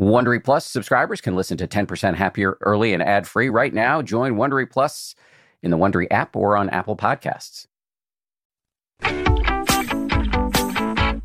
Wondery 0.00 0.42
Plus 0.42 0.64
subscribers 0.64 1.20
can 1.20 1.36
listen 1.36 1.58
to 1.58 1.68
10% 1.68 2.14
Happier 2.14 2.56
early 2.62 2.94
and 2.94 3.02
ad 3.02 3.28
free 3.28 3.50
right 3.50 3.72
now. 3.72 4.00
Join 4.00 4.36
Wondery 4.36 4.68
Plus 4.68 5.14
in 5.62 5.70
the 5.70 5.76
Wondery 5.76 6.06
app 6.10 6.34
or 6.34 6.56
on 6.56 6.70
Apple 6.70 6.96
Podcasts. 6.96 7.66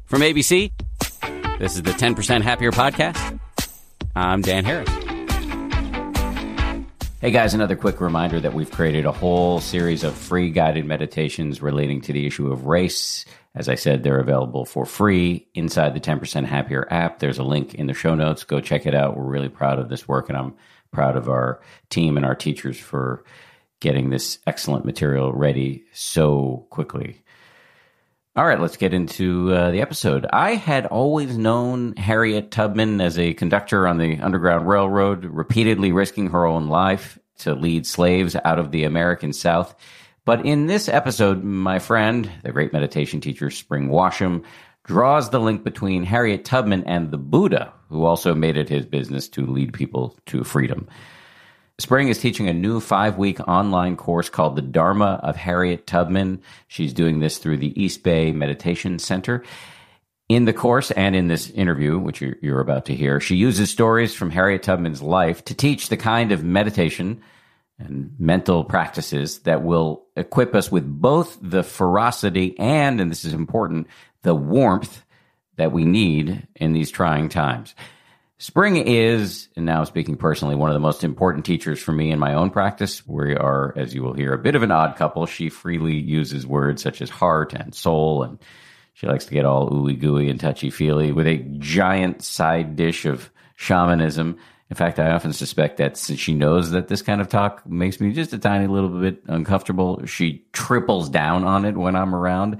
From 0.05 0.21
ABC, 0.21 0.71
this 1.57 1.75
is 1.75 1.83
the 1.83 1.91
10% 1.91 2.41
Happier 2.41 2.71
podcast. 2.71 3.39
I'm 4.13 4.41
Dan 4.41 4.65
Harris. 4.65 4.89
Hey 7.21 7.31
guys, 7.31 7.53
another 7.53 7.77
quick 7.77 8.01
reminder 8.01 8.41
that 8.41 8.53
we've 8.53 8.69
created 8.69 9.05
a 9.05 9.11
whole 9.13 9.61
series 9.61 10.03
of 10.03 10.13
free 10.13 10.51
guided 10.51 10.85
meditations 10.85 11.61
relating 11.61 12.01
to 12.01 12.11
the 12.11 12.27
issue 12.27 12.51
of 12.51 12.65
race 12.65 13.23
as 13.55 13.69
I 13.69 13.75
said, 13.75 14.03
they're 14.03 14.19
available 14.19 14.65
for 14.65 14.85
free 14.85 15.47
inside 15.53 15.93
the 15.93 15.99
10% 16.01 16.45
Happier 16.45 16.87
app. 16.91 17.19
There's 17.19 17.39
a 17.39 17.43
link 17.43 17.73
in 17.73 17.87
the 17.87 17.93
show 17.93 18.13
notes. 18.13 18.43
Go 18.43 18.59
check 18.59 18.85
it 18.85 18.93
out. 18.93 19.15
We're 19.15 19.23
really 19.23 19.49
proud 19.49 19.79
of 19.79 19.87
this 19.87 20.07
work, 20.07 20.27
and 20.27 20.37
I'm 20.37 20.55
proud 20.91 21.15
of 21.15 21.29
our 21.29 21.61
team 21.89 22.17
and 22.17 22.25
our 22.25 22.35
teachers 22.35 22.77
for 22.77 23.23
getting 23.79 24.09
this 24.09 24.39
excellent 24.45 24.85
material 24.85 25.31
ready 25.31 25.85
so 25.93 26.67
quickly. 26.69 27.21
All 28.35 28.45
right, 28.45 28.59
let's 28.59 28.75
get 28.75 28.93
into 28.93 29.53
uh, 29.53 29.71
the 29.71 29.79
episode. 29.79 30.25
I 30.33 30.55
had 30.55 30.85
always 30.87 31.37
known 31.37 31.95
Harriet 31.95 32.51
Tubman 32.51 32.99
as 32.99 33.17
a 33.17 33.33
conductor 33.33 33.87
on 33.87 33.97
the 33.97 34.19
Underground 34.19 34.67
Railroad, 34.67 35.23
repeatedly 35.23 35.93
risking 35.93 36.31
her 36.31 36.45
own 36.45 36.67
life 36.67 37.17
to 37.39 37.55
lead 37.55 37.87
slaves 37.87 38.35
out 38.43 38.59
of 38.59 38.71
the 38.71 38.83
American 38.83 39.31
South. 39.31 39.73
But 40.25 40.43
in 40.43 40.65
this 40.65 40.89
episode, 40.89 41.43
my 41.43 41.77
friend, 41.77 42.29
the 42.43 42.51
great 42.51 42.73
meditation 42.73 43.21
teacher 43.21 43.51
Spring 43.51 43.89
Washam, 43.89 44.43
draws 44.83 45.29
the 45.29 45.39
link 45.39 45.63
between 45.63 46.03
Harriet 46.03 46.45
Tubman 46.45 46.83
and 46.85 47.11
the 47.11 47.17
Buddha, 47.17 47.73
who 47.89 48.05
also 48.05 48.33
made 48.33 48.57
it 48.57 48.69
his 48.69 48.85
business 48.85 49.27
to 49.29 49.45
lead 49.45 49.73
people 49.73 50.17
to 50.27 50.43
freedom. 50.43 50.87
Spring 51.77 52.07
is 52.07 52.19
teaching 52.19 52.47
a 52.47 52.53
new 52.53 52.79
five 52.79 53.17
week 53.17 53.39
online 53.47 53.97
course 53.97 54.29
called 54.29 54.55
The 54.55 54.61
Dharma 54.61 55.19
of 55.21 55.35
Harriet 55.35 55.85
Tubman. 55.85 56.41
She's 56.67 56.93
doing 56.93 57.19
this 57.19 57.37
through 57.37 57.57
the 57.57 57.79
East 57.79 58.01
Bay 58.01 58.31
Meditation 58.31 58.97
Center. 58.97 59.43
In 60.27 60.45
the 60.45 60.53
course 60.53 60.89
and 60.91 61.15
in 61.15 61.27
this 61.27 61.51
interview, 61.51 61.99
which 61.99 62.21
you're, 62.21 62.61
about 62.61 62.85
to 62.85 62.95
hear, 62.95 63.19
she 63.19 63.35
uses 63.35 63.69
stories 63.69 64.15
from 64.15 64.31
Harriet 64.31 64.63
Tubman's 64.63 65.03
life 65.03 65.45
to 65.45 65.53
teach 65.53 65.89
the 65.89 65.97
kind 65.97 66.31
of 66.31 66.43
meditation 66.43 67.21
and 67.77 68.15
mental 68.17 68.63
practices 68.63 69.39
that 69.39 69.63
will 69.63 70.05
equip 70.15 70.55
us 70.55 70.71
with 70.71 70.85
both 70.85 71.37
the 71.41 71.63
ferocity 71.63 72.57
and, 72.57 73.01
and 73.01 73.11
this 73.11 73.25
is 73.25 73.33
important, 73.33 73.87
the 74.21 74.35
warmth 74.35 75.03
that 75.57 75.71
we 75.71 75.85
need 75.85 76.47
in 76.55 76.73
these 76.73 76.91
trying 76.91 77.29
times. 77.29 77.75
Spring 78.37 78.75
is, 78.75 79.47
and 79.55 79.65
now 79.65 79.85
speaking 79.85 80.17
personally, 80.17 80.55
one 80.55 80.69
of 80.69 80.73
the 80.73 80.79
most 80.79 81.05
important 81.05 81.45
teachers 81.45 81.81
for 81.81 81.93
me 81.93 82.11
in 82.11 82.19
my 82.19 82.33
own 82.33 82.49
practice. 82.49 83.05
We 83.07 83.33
are, 83.33 83.73
as 83.77 83.95
you 83.95 84.03
will 84.03 84.13
hear, 84.13 84.33
a 84.33 84.37
bit 84.37 84.55
of 84.55 84.63
an 84.63 84.71
odd 84.71 84.97
couple. 84.97 85.25
She 85.25 85.49
freely 85.49 85.95
uses 85.95 86.45
words 86.45 86.81
such 86.81 87.01
as 87.01 87.09
heart 87.09 87.53
and 87.53 87.73
soul, 87.73 88.23
and 88.23 88.37
she 88.93 89.07
likes 89.07 89.25
to 89.25 89.33
get 89.33 89.45
all 89.45 89.69
ooey 89.69 89.97
gooey 89.97 90.29
and 90.29 90.39
touchy 90.39 90.69
feely 90.69 91.13
with 91.13 91.27
a 91.27 91.45
giant 91.59 92.23
side 92.23 92.75
dish 92.75 93.05
of 93.05 93.29
shamanism 93.55 94.37
in 94.69 94.75
fact, 94.75 94.99
I 94.99 95.11
often 95.11 95.31
suspect 95.31 95.77
that 95.77 95.95
since 95.95 96.19
she 96.19 96.33
knows 96.33 96.71
that 96.71 96.87
this 96.87 97.03
kind 97.03 97.21
of 97.21 97.29
talk 97.29 97.65
makes 97.67 97.99
me 97.99 98.11
just 98.13 98.33
a 98.33 98.39
tiny 98.39 98.65
little 98.65 98.89
bit 98.89 99.21
uncomfortable, 99.27 100.05
she 100.05 100.45
triples 100.53 101.07
down 101.07 101.43
on 101.43 101.65
it 101.65 101.77
when 101.77 101.95
I'm 101.95 102.15
around. 102.15 102.57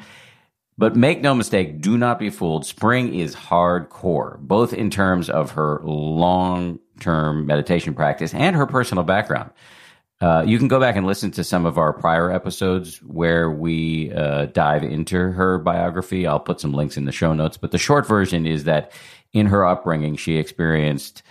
But 0.78 0.96
make 0.96 1.22
no 1.22 1.34
mistake, 1.34 1.82
do 1.82 1.98
not 1.98 2.20
be 2.20 2.30
fooled. 2.30 2.66
Spring 2.66 3.16
is 3.16 3.36
hardcore, 3.36 4.38
both 4.40 4.74
in 4.74 4.90
terms 4.90 5.30
of 5.30 5.52
her 5.52 5.82
long 5.84 6.80
term 7.00 7.46
meditation 7.46 7.94
practice 7.96 8.34
and 8.34 8.56
her 8.56 8.68
personal 8.68 9.04
background. 9.04 9.52
Uh, 10.22 10.44
you 10.46 10.58
can 10.58 10.68
go 10.68 10.80
back 10.80 10.96
and 10.96 11.08
listen 11.08 11.32
to 11.32 11.44
some 11.44 11.66
of 11.66 11.78
our 11.78 11.92
prior 11.92 12.32
episodes 12.32 12.98
where 13.00 13.50
we 13.50 14.12
uh, 14.14 14.46
dive 14.48 14.84
into 14.84 15.18
her 15.32 15.58
biography. 15.58 16.28
I'll 16.28 16.40
put 16.40 16.62
some 16.62 16.74
links 16.74 16.98
in 16.98 17.06
the 17.06 17.12
show 17.12 17.34
notes. 17.34 17.58
But 17.58 17.72
the 17.72 17.78
short 17.78 18.08
version 18.08 18.46
is 18.46 18.66
that 18.66 18.92
in 19.34 19.48
her 19.48 19.66
upbringing, 19.66 20.16
she 20.16 20.38
experienced 20.38 21.24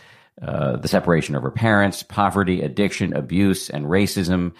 uh, 0.43 0.77
the 0.77 0.89
separation 0.89 1.35
of 1.35 1.43
her 1.43 1.51
parents, 1.51 2.03
poverty, 2.03 2.63
addiction, 2.63 3.15
abuse, 3.15 3.71
and 3.71 3.87
racism, 3.87 4.53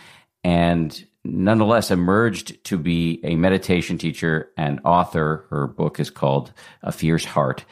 and 0.45 1.05
nonetheless 1.25 1.91
emerged 1.91 2.63
to 2.65 2.79
be 2.79 3.21
a 3.25 3.35
meditation 3.35 3.99
teacher 3.99 4.51
and 4.57 4.81
author. 4.85 5.47
Her 5.51 5.67
book 5.67 5.99
is 5.99 6.11
called 6.11 6.53
A 6.83 6.93
Fierce 6.93 7.25
Heart, 7.25 7.65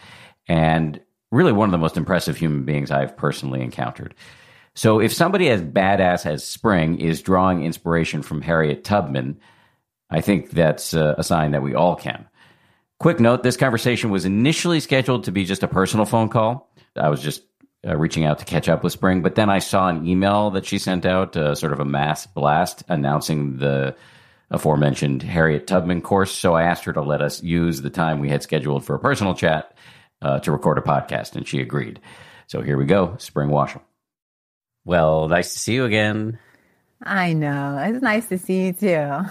and 0.49 1.01
really 1.31 1.53
one 1.53 1.69
of 1.69 1.73
the 1.73 1.79
most 1.79 1.97
impressive 1.97 2.37
human 2.37 2.65
beings 2.65 2.91
I've 2.91 3.17
personally 3.17 3.61
encountered. 3.63 4.15
So, 4.75 5.01
if 5.01 5.13
somebody 5.13 5.49
as 5.51 5.63
badass 5.63 6.27
as 6.27 6.45
Spring 6.45 6.99
is 6.99 7.23
drawing 7.23 7.63
inspiration 7.63 8.23
from 8.23 8.41
Harriet 8.41 8.85
Tubman, 8.85 9.39
I 10.11 10.23
think 10.23 10.51
that's 10.51 10.95
a 10.95 11.23
sign 11.23 11.53
that 11.53 11.63
we 11.63 11.75
all 11.75 11.95
can. 11.95 12.27
Quick 12.99 13.21
note 13.21 13.43
this 13.43 13.57
conversation 13.57 14.11
was 14.11 14.25
initially 14.25 14.81
scheduled 14.81 15.25
to 15.25 15.33
be 15.33 15.45
just 15.45 15.63
a 15.63 15.69
personal 15.69 16.07
phone 16.07 16.29
call. 16.29 16.73
I 16.97 17.09
was 17.09 17.21
just 17.21 17.43
uh, 17.87 17.97
reaching 17.97 18.25
out 18.25 18.39
to 18.39 18.45
catch 18.45 18.69
up 18.69 18.85
with 18.85 18.93
Spring. 18.93 19.23
But 19.23 19.35
then 19.35 19.51
I 19.51 19.59
saw 19.59 19.89
an 19.89 20.07
email 20.07 20.51
that 20.51 20.67
she 20.67 20.79
sent 20.79 21.05
out, 21.05 21.37
uh, 21.37 21.55
sort 21.55 21.73
of 21.73 21.81
a 21.81 21.85
mass 21.85 22.27
blast 22.27 22.83
announcing 22.89 23.59
the 23.59 23.97
aforementioned 24.51 25.23
Harriet 25.23 25.67
Tubman 25.67 26.03
course. 26.03 26.31
So 26.31 26.55
I 26.55 26.65
asked 26.65 26.85
her 26.85 26.93
to 26.93 27.03
let 27.03 27.23
us 27.23 27.43
use 27.43 27.83
the 27.83 27.91
time 27.91 28.21
we 28.21 28.29
had 28.29 28.43
scheduled 28.43 28.85
for 28.85 28.95
a 28.95 29.01
personal 29.01 29.35
chat 29.35 29.77
uh, 30.21 30.39
to 30.41 30.53
record 30.53 30.79
a 30.79 30.83
podcast, 30.83 31.35
and 31.35 31.47
she 31.47 31.61
agreed. 31.61 32.01
So 32.47 32.61
here 32.61 32.77
we 32.77 32.85
go, 32.85 33.17
Spring 33.19 33.49
Washam. 33.49 33.81
Well, 34.85 35.29
nice 35.29 35.53
to 35.55 35.59
see 35.59 35.75
you 35.75 35.85
again. 35.85 36.39
I 37.03 37.33
know. 37.33 37.79
It's 37.79 38.03
nice 38.03 38.29
to 38.29 38.39
see 38.39 38.67
you 38.67 38.73
too. 38.75 39.23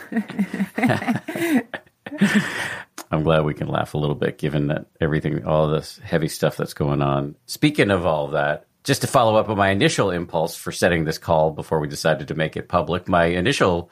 I'm 3.12 3.24
glad 3.24 3.44
we 3.44 3.54
can 3.54 3.68
laugh 3.68 3.94
a 3.94 3.98
little 3.98 4.16
bit 4.16 4.38
given 4.38 4.68
that 4.68 4.86
everything, 5.02 5.46
all 5.46 5.68
this 5.68 6.00
heavy 6.00 6.30
stuff 6.30 6.56
that's 6.56 6.74
going 6.74 7.02
on. 7.02 7.36
Speaking 7.46 7.92
of 7.92 8.06
all 8.06 8.30
that, 8.30 8.66
just 8.84 9.02
to 9.02 9.08
follow 9.08 9.36
up 9.36 9.50
on 9.50 9.58
my 9.58 9.70
initial 9.70 10.10
impulse 10.10 10.56
for 10.56 10.72
setting 10.72 11.04
this 11.04 11.18
call 11.18 11.52
before 11.52 11.80
we 11.80 11.88
decided 11.88 12.30
to 12.30 12.36
make 12.36 12.56
it 12.56 12.70
public, 12.70 13.08
my 13.08 13.26
initial 13.26 13.92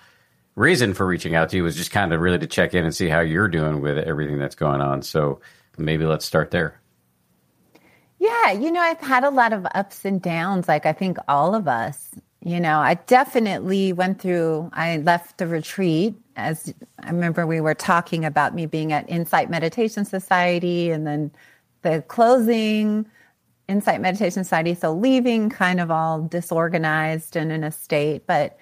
reason 0.55 0.93
for 0.93 1.05
reaching 1.05 1.35
out 1.35 1.49
to 1.49 1.57
you 1.57 1.63
was 1.63 1.75
just 1.75 1.91
kind 1.91 2.13
of 2.13 2.21
really 2.21 2.39
to 2.39 2.47
check 2.47 2.73
in 2.73 2.85
and 2.85 2.95
see 2.95 3.07
how 3.07 3.19
you're 3.19 3.47
doing 3.47 3.81
with 3.81 3.97
everything 3.97 4.39
that's 4.39 4.55
going 4.55 4.81
on. 4.81 5.01
So 5.01 5.41
maybe 5.77 6.05
let's 6.05 6.25
start 6.25 6.51
there. 6.51 6.79
Yeah, 8.19 8.51
you 8.51 8.71
know, 8.71 8.81
I've 8.81 8.99
had 8.99 9.23
a 9.23 9.29
lot 9.29 9.53
of 9.53 9.65
ups 9.75 10.03
and 10.05 10.21
downs, 10.21 10.67
like 10.67 10.85
I 10.85 10.93
think 10.93 11.17
all 11.27 11.55
of 11.55 11.67
us. 11.67 12.09
You 12.41 12.59
know, 12.59 12.79
I 12.79 12.93
definitely 12.93 13.91
went 13.91 14.21
through, 14.21 14.69
I 14.73 14.97
left 14.97 15.37
the 15.37 15.47
retreat 15.47 16.15
as 16.39 16.73
I 17.03 17.09
remember 17.09 17.45
we 17.45 17.61
were 17.61 17.75
talking 17.75 18.25
about 18.25 18.55
me 18.55 18.65
being 18.65 18.93
at 18.93 19.09
Insight 19.09 19.49
Meditation 19.49 20.05
Society 20.05 20.89
and 20.91 21.05
then 21.05 21.31
the 21.81 22.03
closing 22.07 23.05
Insight 23.67 24.01
Meditation 24.01 24.43
Society. 24.43 24.73
So 24.73 24.93
leaving 24.93 25.49
kind 25.49 25.79
of 25.79 25.91
all 25.91 26.21
disorganized 26.21 27.35
and 27.35 27.51
in 27.51 27.63
a 27.63 27.71
state. 27.71 28.25
But 28.25 28.57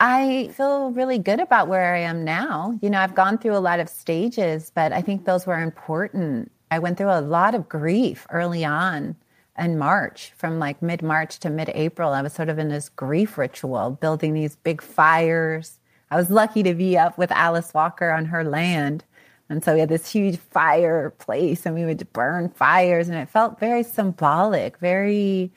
I 0.00 0.50
feel 0.54 0.92
really 0.92 1.18
good 1.18 1.40
about 1.40 1.66
where 1.66 1.94
I 1.94 2.00
am 2.00 2.24
now. 2.24 2.78
You 2.80 2.90
know, 2.90 3.00
I've 3.00 3.16
gone 3.16 3.38
through 3.38 3.56
a 3.56 3.58
lot 3.58 3.80
of 3.80 3.88
stages, 3.88 4.70
but 4.72 4.92
I 4.92 5.02
think 5.02 5.24
those 5.24 5.46
were 5.46 5.60
important. 5.60 6.52
I 6.70 6.78
went 6.78 6.98
through 6.98 7.10
a 7.10 7.20
lot 7.20 7.54
of 7.54 7.68
grief 7.68 8.26
early 8.30 8.64
on 8.64 9.16
in 9.58 9.76
March, 9.76 10.32
from 10.36 10.60
like 10.60 10.80
mid 10.82 11.02
March 11.02 11.40
to 11.40 11.50
mid 11.50 11.70
April. 11.74 12.12
I 12.12 12.22
was 12.22 12.32
sort 12.32 12.48
of 12.48 12.60
in 12.60 12.68
this 12.68 12.88
grief 12.88 13.36
ritual, 13.36 13.90
building 13.90 14.34
these 14.34 14.54
big 14.54 14.80
fires. 14.80 15.77
I 16.10 16.16
was 16.16 16.30
lucky 16.30 16.62
to 16.62 16.74
be 16.74 16.96
up 16.96 17.18
with 17.18 17.30
Alice 17.32 17.72
Walker 17.74 18.10
on 18.10 18.26
her 18.26 18.44
land. 18.44 19.04
And 19.50 19.64
so 19.64 19.74
we 19.74 19.80
had 19.80 19.88
this 19.88 20.10
huge 20.10 20.38
fireplace 20.38 21.64
and 21.64 21.74
we 21.74 21.84
would 21.84 22.12
burn 22.12 22.50
fires. 22.50 23.08
And 23.08 23.16
it 23.18 23.28
felt 23.28 23.58
very 23.58 23.82
symbolic, 23.82 24.78
very, 24.78 25.50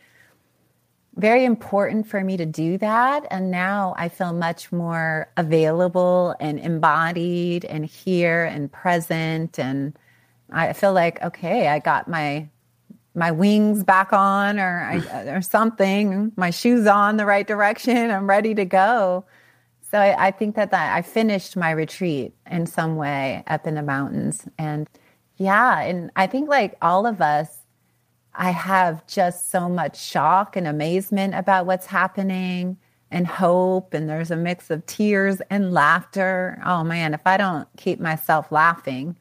very 1.16 1.44
important 1.44 2.08
for 2.08 2.24
me 2.24 2.38
to 2.38 2.46
do 2.46 2.78
that. 2.78 3.26
And 3.30 3.52
now 3.52 3.94
I 3.98 4.10
feel 4.10 4.34
much 4.34 4.72
more 4.72 5.30
available 5.38 6.36
and 6.40 6.60
embodied 6.60 7.66
and 7.66 7.86
here 7.86 8.46
and 8.46 8.72
present. 8.72 9.60
And 9.60 9.98
I 10.52 10.74
feel 10.74 10.94
like, 10.94 11.22
okay, 11.22 11.68
I 11.68 11.80
got 11.80 12.08
my 12.08 12.50
my 13.14 13.30
wings 13.30 13.84
back 13.84 14.14
on 14.14 14.58
or 14.58 14.82
I, 14.82 15.28
or 15.36 15.42
something, 15.42 16.32
my 16.38 16.50
shoes 16.50 16.88
on 16.88 17.18
the 17.18 17.26
right 17.26 17.46
direction. 17.46 18.10
I'm 18.10 18.28
ready 18.28 18.56
to 18.56 18.64
go. 18.64 19.26
So 19.92 20.00
I, 20.00 20.28
I 20.28 20.32
think 20.32 20.56
that, 20.56 20.72
that 20.72 20.96
I 20.96 21.02
finished 21.02 21.58
my 21.58 21.72
retreat 21.72 22.34
in 22.50 22.66
some 22.66 22.96
way 22.96 23.44
up 23.48 23.68
in 23.68 23.76
the 23.76 23.84
mountains. 23.84 24.48
And 24.58 24.90
yeah, 25.36 25.82
and 25.82 26.12
I 26.16 26.28
think 26.28 26.50
like 26.50 26.78
all 26.82 27.06
of 27.06 27.22
us, 27.22 27.58
I 28.34 28.52
have 28.52 29.06
just 29.08 29.52
so 29.52 29.68
much 29.68 30.02
shock 30.02 30.56
and 30.56 30.66
amazement 30.66 31.36
about 31.36 31.66
what's 31.66 31.88
happening 31.88 32.78
and 33.12 33.28
hope. 33.28 33.94
And 33.94 34.10
there's 34.10 34.32
a 34.32 34.38
mix 34.38 34.70
of 34.70 34.86
tears 34.86 35.42
and 35.50 35.74
laughter. 35.74 36.62
Oh 36.66 36.86
man, 36.86 37.14
if 37.14 37.22
I 37.26 37.36
don't 37.36 37.68
keep 37.76 38.00
myself 38.00 38.50
laughing, 38.50 39.18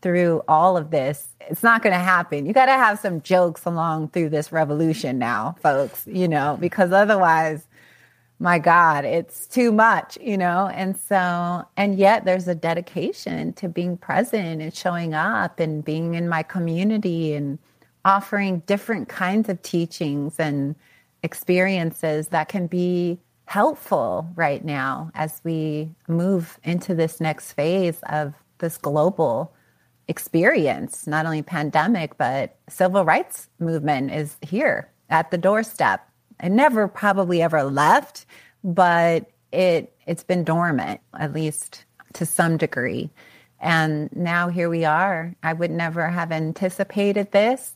through 0.00 0.42
all 0.46 0.76
of 0.76 0.90
this. 0.90 1.28
It's 1.40 1.62
not 1.62 1.82
going 1.82 1.92
to 1.92 1.98
happen. 1.98 2.46
You 2.46 2.52
got 2.52 2.66
to 2.66 2.72
have 2.72 2.98
some 2.98 3.20
jokes 3.20 3.64
along 3.64 4.10
through 4.10 4.28
this 4.28 4.52
revolution 4.52 5.18
now, 5.18 5.56
folks, 5.60 6.06
you 6.06 6.28
know, 6.28 6.56
because 6.60 6.92
otherwise, 6.92 7.66
my 8.40 8.58
God, 8.58 9.04
it's 9.04 9.46
too 9.46 9.72
much, 9.72 10.16
you 10.20 10.38
know? 10.38 10.68
And 10.72 10.96
so, 10.98 11.64
and 11.76 11.98
yet 11.98 12.24
there's 12.24 12.46
a 12.46 12.54
dedication 12.54 13.52
to 13.54 13.68
being 13.68 13.96
present 13.96 14.62
and 14.62 14.74
showing 14.74 15.12
up 15.12 15.58
and 15.58 15.84
being 15.84 16.14
in 16.14 16.28
my 16.28 16.42
community 16.42 17.34
and 17.34 17.58
offering 18.04 18.60
different 18.60 19.08
kinds 19.08 19.48
of 19.48 19.60
teachings 19.62 20.36
and 20.38 20.76
experiences 21.22 22.28
that 22.28 22.48
can 22.48 22.68
be 22.68 23.18
helpful 23.46 24.28
right 24.36 24.64
now 24.64 25.10
as 25.14 25.40
we 25.42 25.90
move 26.06 26.60
into 26.62 26.94
this 26.94 27.20
next 27.20 27.52
phase 27.52 27.98
of 28.08 28.34
this 28.58 28.76
global 28.76 29.52
experience, 30.06 31.06
not 31.06 31.26
only 31.26 31.42
pandemic, 31.42 32.16
but 32.18 32.56
civil 32.68 33.04
rights 33.04 33.48
movement 33.58 34.12
is 34.12 34.36
here 34.42 34.90
at 35.10 35.30
the 35.30 35.38
doorstep. 35.38 36.06
It 36.42 36.50
never 36.50 36.88
probably 36.88 37.42
ever 37.42 37.64
left, 37.64 38.26
but 38.62 39.30
it 39.52 39.92
it's 40.06 40.24
been 40.24 40.44
dormant, 40.44 41.00
at 41.18 41.32
least 41.32 41.84
to 42.14 42.24
some 42.24 42.56
degree. 42.56 43.10
And 43.60 44.14
now 44.14 44.48
here 44.48 44.68
we 44.68 44.84
are. 44.84 45.34
I 45.42 45.52
would 45.52 45.70
never 45.70 46.08
have 46.08 46.30
anticipated 46.30 47.32
this, 47.32 47.74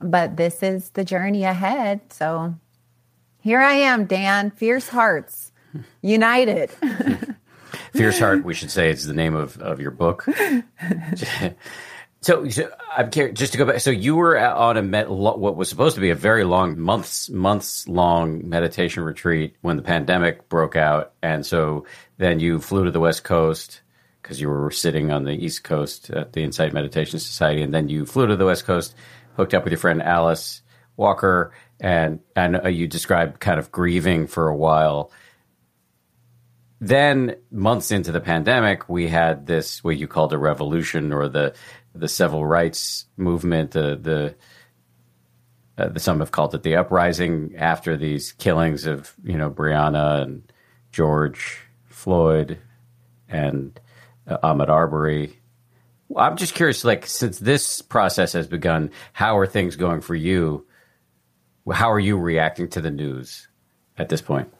but 0.00 0.36
this 0.36 0.62
is 0.62 0.90
the 0.90 1.04
journey 1.04 1.44
ahead. 1.44 2.00
So 2.12 2.54
here 3.40 3.60
I 3.60 3.74
am, 3.74 4.06
Dan, 4.06 4.50
fierce 4.50 4.88
hearts, 4.88 5.52
united. 6.02 6.70
Fierce 7.92 8.18
Heart, 8.18 8.44
we 8.44 8.54
should 8.54 8.70
say, 8.70 8.90
is 8.90 9.06
the 9.06 9.14
name 9.14 9.34
of, 9.34 9.58
of 9.58 9.80
your 9.80 9.90
book. 9.90 10.26
so, 12.26 12.48
so, 12.48 12.68
I'm 12.96 13.08
curious, 13.10 13.38
just 13.38 13.52
to 13.52 13.58
go 13.58 13.64
back. 13.64 13.78
So 13.78 13.90
you 13.90 14.16
were 14.16 14.36
on 14.36 14.76
a 14.76 15.04
what 15.08 15.56
was 15.56 15.68
supposed 15.68 15.94
to 15.94 16.00
be 16.00 16.10
a 16.10 16.16
very 16.16 16.42
long 16.42 16.76
months 16.76 17.30
months 17.30 17.86
long 17.86 18.48
meditation 18.48 19.04
retreat 19.04 19.54
when 19.60 19.76
the 19.76 19.82
pandemic 19.82 20.48
broke 20.48 20.74
out, 20.74 21.12
and 21.22 21.46
so 21.46 21.86
then 22.18 22.40
you 22.40 22.58
flew 22.58 22.84
to 22.84 22.90
the 22.90 22.98
West 22.98 23.22
Coast 23.22 23.80
because 24.20 24.40
you 24.40 24.48
were 24.48 24.72
sitting 24.72 25.12
on 25.12 25.22
the 25.22 25.34
East 25.34 25.62
Coast 25.62 26.10
at 26.10 26.32
the 26.32 26.42
Insight 26.42 26.72
Meditation 26.72 27.20
Society, 27.20 27.62
and 27.62 27.72
then 27.72 27.88
you 27.88 28.04
flew 28.04 28.26
to 28.26 28.34
the 28.34 28.46
West 28.46 28.64
Coast, 28.64 28.96
hooked 29.36 29.54
up 29.54 29.62
with 29.62 29.70
your 29.70 29.78
friend 29.78 30.02
Alice 30.02 30.62
Walker, 30.96 31.52
and 31.78 32.18
and 32.34 32.56
uh, 32.56 32.68
you 32.68 32.88
described 32.88 33.38
kind 33.38 33.60
of 33.60 33.70
grieving 33.70 34.26
for 34.26 34.48
a 34.48 34.56
while. 34.56 35.12
Then 36.80 37.36
months 37.52 37.90
into 37.92 38.10
the 38.10 38.20
pandemic, 38.20 38.88
we 38.88 39.06
had 39.06 39.46
this 39.46 39.84
what 39.84 39.96
you 39.96 40.08
called 40.08 40.32
a 40.32 40.38
revolution 40.38 41.12
or 41.12 41.28
the 41.28 41.54
the 41.98 42.08
civil 42.08 42.44
rights 42.46 43.06
movement. 43.16 43.72
The 43.72 43.96
the 43.96 44.34
uh, 45.78 45.88
the 45.88 46.00
some 46.00 46.20
have 46.20 46.30
called 46.30 46.54
it 46.54 46.62
the 46.62 46.76
uprising 46.76 47.54
after 47.56 47.96
these 47.96 48.32
killings 48.32 48.86
of 48.86 49.14
you 49.24 49.36
know 49.36 49.50
Breonna 49.50 50.22
and 50.22 50.52
George 50.92 51.58
Floyd 51.86 52.58
and 53.28 53.78
uh, 54.26 54.38
Ahmaud 54.38 54.68
Arbery. 54.68 55.38
I'm 56.16 56.36
just 56.36 56.54
curious, 56.54 56.84
like 56.84 57.06
since 57.06 57.38
this 57.38 57.82
process 57.82 58.32
has 58.34 58.46
begun, 58.46 58.90
how 59.12 59.38
are 59.38 59.46
things 59.46 59.74
going 59.76 60.00
for 60.00 60.14
you? 60.14 60.66
How 61.70 61.90
are 61.90 62.00
you 62.00 62.16
reacting 62.16 62.68
to 62.68 62.80
the 62.80 62.92
news 62.92 63.48
at 63.98 64.08
this 64.08 64.22
point? 64.22 64.52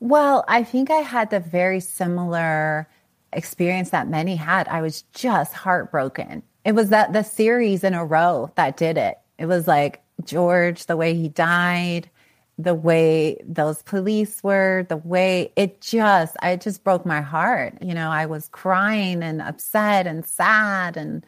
Well, 0.00 0.44
I 0.48 0.64
think 0.64 0.90
I 0.90 1.00
had 1.00 1.28
the 1.28 1.40
very 1.40 1.80
similar 1.80 2.88
experience 3.32 3.90
that 3.90 4.08
many 4.08 4.36
had. 4.36 4.68
I 4.68 4.82
was 4.82 5.02
just 5.14 5.52
heartbroken. 5.52 6.42
It 6.64 6.72
was 6.72 6.90
that 6.90 7.12
the 7.12 7.22
series 7.22 7.84
in 7.84 7.94
a 7.94 8.04
row 8.04 8.50
that 8.56 8.76
did 8.76 8.98
it. 8.98 9.18
It 9.38 9.46
was 9.46 9.66
like 9.66 10.02
George, 10.24 10.86
the 10.86 10.96
way 10.96 11.14
he 11.14 11.28
died, 11.28 12.10
the 12.58 12.74
way 12.74 13.38
those 13.46 13.82
police 13.82 14.42
were, 14.42 14.84
the 14.88 14.96
way 14.96 15.52
it 15.56 15.80
just, 15.80 16.36
I 16.42 16.56
just 16.56 16.84
broke 16.84 17.06
my 17.06 17.22
heart. 17.22 17.78
You 17.80 17.94
know, 17.94 18.10
I 18.10 18.26
was 18.26 18.48
crying 18.48 19.22
and 19.22 19.40
upset 19.40 20.06
and 20.06 20.26
sad 20.26 20.96
and 20.96 21.24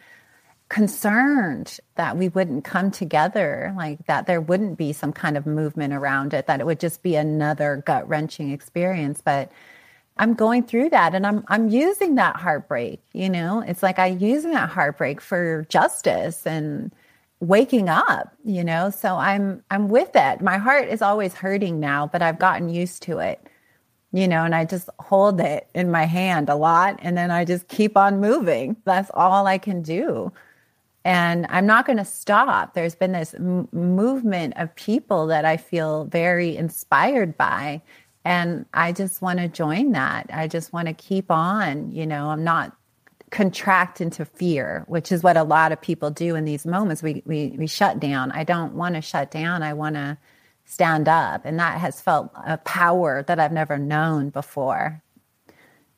concerned 0.69 1.79
that 1.97 2.17
we 2.17 2.29
wouldn't 2.29 2.65
come 2.65 2.91
together, 2.91 3.75
like 3.77 4.07
that 4.07 4.27
there 4.27 4.41
wouldn't 4.41 4.79
be 4.79 4.93
some 4.93 5.13
kind 5.13 5.37
of 5.37 5.47
movement 5.47 5.93
around 5.93 6.35
it, 6.35 6.47
that 6.47 6.61
it 6.61 6.67
would 6.67 6.81
just 6.81 7.03
be 7.03 7.15
another 7.15 7.83
gut 7.85 8.09
wrenching 8.09 8.51
experience. 8.51 9.21
But 9.23 9.53
I'm 10.19 10.35
going 10.35 10.65
through 10.65 10.91
that 10.91 11.15
and 11.15 11.27
I'm 11.27 11.45
I'm 11.49 11.69
using 11.69 12.17
that 12.17 12.37
heartbreak, 12.37 13.03
you 13.13 13.31
know. 13.31 13.61
It's 13.67 13.83
like 13.83 13.99
I 13.99 14.07
using 14.09 14.53
that 14.53 14.69
heartbreak 14.71 15.21
for 15.21 15.67
justice 15.69 16.47
and 16.47 16.93
waking 17.41 17.89
up, 17.89 18.33
you 18.45 18.65
know. 18.65 18.91
So 18.91 19.17
I'm 19.17 19.65
I'm 19.71 19.89
with 19.89 20.11
it. 20.15 20.41
My 20.43 20.59
heart 20.59 20.89
is 20.89 21.03
always 21.03 21.35
hurting 21.35 21.81
now, 21.81 22.07
but 22.09 22.23
I've 22.23 22.39
gotten 22.39 22.69
used 22.69 23.03
to 23.05 23.19
it. 23.19 23.41
You 24.13 24.29
know, 24.29 24.45
and 24.45 24.55
I 24.55 24.65
just 24.67 24.91
hold 25.01 25.41
it 25.41 25.69
in 25.75 25.91
my 25.91 26.05
hand 26.07 26.49
a 26.51 26.57
lot 26.57 26.99
and 27.03 27.17
then 27.19 27.31
I 27.31 27.45
just 27.45 27.69
keep 27.69 27.97
on 27.97 28.21
moving. 28.21 28.77
That's 28.87 29.11
all 29.15 29.47
I 29.47 29.59
can 29.59 29.83
do 29.83 30.33
and 31.05 31.47
I'm 31.51 31.67
not 31.67 31.87
going 31.87 31.99
to 31.99 32.07
stop. 32.07 32.75
There's 32.75 32.95
been 32.95 33.13
this 33.13 33.35
m- 33.35 33.69
movement 33.73 34.55
of 34.57 34.75
people 34.77 35.27
that 35.29 35.45
I 35.45 35.59
feel 35.59 36.07
very 36.07 36.57
inspired 36.57 37.37
by. 37.39 37.83
And 38.25 38.67
I 38.73 38.93
just 38.93 39.21
want 39.21 39.41
to 39.41 39.49
join 39.49 39.93
that. 39.93 40.31
I 40.33 40.47
just 40.47 40.73
want 40.73 40.89
to 40.89 40.95
keep 40.95 41.31
on. 41.31 41.91
You 41.91 42.07
know, 42.07 42.29
I'm 42.31 42.45
not 42.45 42.77
contract 43.31 44.01
into 44.01 44.25
fear, 44.25 44.85
which 44.87 45.11
is 45.11 45.23
what 45.23 45.37
a 45.37 45.43
lot 45.43 45.73
of 45.73 45.81
people 45.81 46.11
do 46.11 46.37
in 46.37 46.45
these 46.45 46.67
moments. 46.67 47.03
We, 47.03 47.23
we, 47.25 47.55
we 47.59 47.67
shut 47.67 47.99
down. 47.99 48.31
I 48.33 48.45
don't 48.45 48.75
want 48.75 48.95
to 48.95 49.01
shut 49.01 49.31
down. 49.31 49.63
I 49.63 49.73
want 49.73 49.97
to 49.97 50.19
stand 50.67 51.09
up. 51.09 51.45
And 51.45 51.59
that 51.59 51.81
has 51.81 52.01
felt 52.01 52.31
a 52.47 52.59
power 52.59 53.23
that 53.25 53.41
I've 53.41 53.53
never 53.53 53.79
known 53.79 54.31
before. 54.31 55.03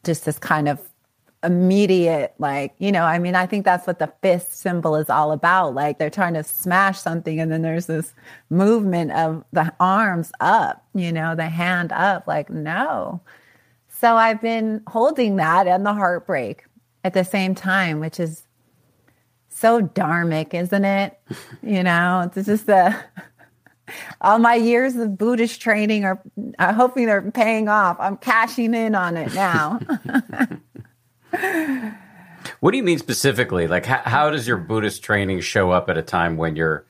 Just 0.04 0.24
this 0.24 0.38
kind 0.38 0.68
of 0.68 0.80
immediate, 1.44 2.34
like, 2.38 2.74
you 2.78 2.90
know, 2.90 3.04
I 3.04 3.18
mean, 3.18 3.34
I 3.34 3.46
think 3.46 3.64
that's 3.64 3.86
what 3.86 3.98
the 3.98 4.12
fist 4.22 4.58
symbol 4.58 4.96
is 4.96 5.10
all 5.10 5.32
about. 5.32 5.74
Like 5.74 5.98
they're 5.98 6.10
trying 6.10 6.34
to 6.34 6.42
smash 6.42 6.98
something 6.98 7.38
and 7.38 7.52
then 7.52 7.62
there's 7.62 7.86
this 7.86 8.14
movement 8.50 9.12
of 9.12 9.44
the 9.52 9.72
arms 9.78 10.32
up, 10.40 10.84
you 10.94 11.12
know, 11.12 11.34
the 11.34 11.48
hand 11.48 11.92
up, 11.92 12.26
like, 12.26 12.50
no. 12.50 13.20
So 13.88 14.16
I've 14.16 14.40
been 14.40 14.82
holding 14.88 15.36
that 15.36 15.66
and 15.66 15.86
the 15.86 15.94
heartbreak 15.94 16.64
at 17.04 17.14
the 17.14 17.24
same 17.24 17.54
time, 17.54 18.00
which 18.00 18.18
is 18.18 18.44
so 19.48 19.80
dharmic, 19.80 20.54
isn't 20.54 20.84
it? 20.84 21.18
You 21.62 21.82
know, 21.82 22.30
it's 22.34 22.46
just 22.46 22.66
the 22.66 22.94
all 24.20 24.38
my 24.38 24.54
years 24.54 24.96
of 24.96 25.16
Buddhist 25.16 25.60
training 25.60 26.04
are 26.04 26.20
I'm 26.58 26.74
hoping 26.74 27.06
they're 27.06 27.30
paying 27.30 27.68
off. 27.68 27.96
I'm 27.98 28.18
cashing 28.18 28.74
in 28.74 28.94
on 28.94 29.16
it 29.16 29.32
now. 29.34 29.80
what 32.60 32.70
do 32.70 32.76
you 32.76 32.82
mean 32.82 32.98
specifically? 32.98 33.66
Like, 33.66 33.86
how, 33.86 34.02
how 34.04 34.30
does 34.30 34.46
your 34.46 34.56
Buddhist 34.56 35.02
training 35.02 35.40
show 35.40 35.70
up 35.70 35.88
at 35.88 35.98
a 35.98 36.02
time 36.02 36.36
when 36.36 36.56
you're 36.56 36.84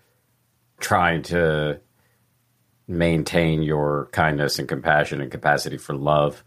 trying 0.80 1.22
to 1.22 1.80
maintain 2.86 3.62
your 3.62 4.08
kindness 4.12 4.58
and 4.58 4.68
compassion 4.68 5.20
and 5.20 5.30
capacity 5.30 5.78
for 5.78 5.94
love 5.94 6.44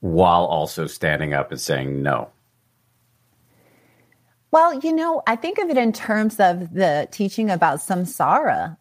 while 0.00 0.44
also 0.44 0.86
standing 0.86 1.34
up 1.34 1.50
and 1.50 1.60
saying 1.60 2.02
no? 2.02 2.30
Well, 4.50 4.78
you 4.78 4.92
know, 4.92 5.22
I 5.26 5.34
think 5.34 5.58
of 5.58 5.68
it 5.68 5.76
in 5.76 5.92
terms 5.92 6.38
of 6.38 6.72
the 6.72 7.08
teaching 7.10 7.50
about 7.50 7.80
samsara, 7.80 8.76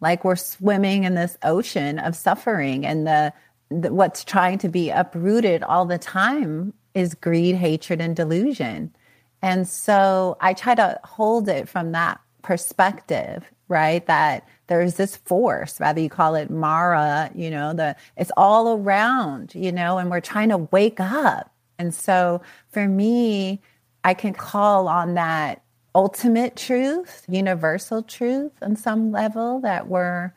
like 0.00 0.24
we're 0.24 0.36
swimming 0.36 1.04
in 1.04 1.16
this 1.16 1.36
ocean 1.42 1.98
of 1.98 2.16
suffering 2.16 2.86
and 2.86 3.06
the, 3.06 3.34
the 3.70 3.92
what's 3.92 4.24
trying 4.24 4.56
to 4.58 4.68
be 4.68 4.88
uprooted 4.88 5.62
all 5.62 5.84
the 5.84 5.98
time 5.98 6.72
is 6.98 7.14
greed, 7.14 7.54
hatred, 7.54 8.00
and 8.00 8.16
delusion. 8.16 8.92
And 9.40 9.68
so 9.68 10.36
I 10.40 10.52
try 10.52 10.74
to 10.74 10.98
hold 11.04 11.48
it 11.48 11.68
from 11.68 11.92
that 11.92 12.20
perspective, 12.42 13.44
right? 13.68 14.04
That 14.06 14.46
there's 14.66 14.94
this 14.94 15.16
force, 15.16 15.78
whether 15.78 16.00
you 16.00 16.10
call 16.10 16.34
it 16.34 16.50
Mara, 16.50 17.30
you 17.34 17.50
know, 17.50 17.72
the 17.72 17.94
it's 18.16 18.32
all 18.36 18.76
around, 18.76 19.54
you 19.54 19.70
know, 19.70 19.98
and 19.98 20.10
we're 20.10 20.20
trying 20.20 20.48
to 20.48 20.58
wake 20.58 21.00
up. 21.00 21.52
And 21.78 21.94
so 21.94 22.42
for 22.70 22.88
me, 22.88 23.60
I 24.02 24.14
can 24.14 24.32
call 24.32 24.88
on 24.88 25.14
that 25.14 25.62
ultimate 25.94 26.56
truth, 26.56 27.24
universal 27.28 28.02
truth 28.02 28.52
on 28.62 28.76
some 28.76 29.12
level 29.12 29.60
that 29.60 29.86
we're 29.86 30.32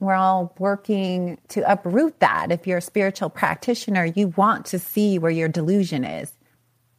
we're 0.00 0.14
all 0.14 0.54
working 0.58 1.38
to 1.48 1.70
uproot 1.70 2.20
that. 2.20 2.50
If 2.50 2.66
you're 2.66 2.78
a 2.78 2.82
spiritual 2.82 3.30
practitioner, 3.30 4.04
you 4.04 4.28
want 4.36 4.66
to 4.66 4.78
see 4.78 5.18
where 5.18 5.30
your 5.30 5.48
delusion 5.48 6.04
is. 6.04 6.32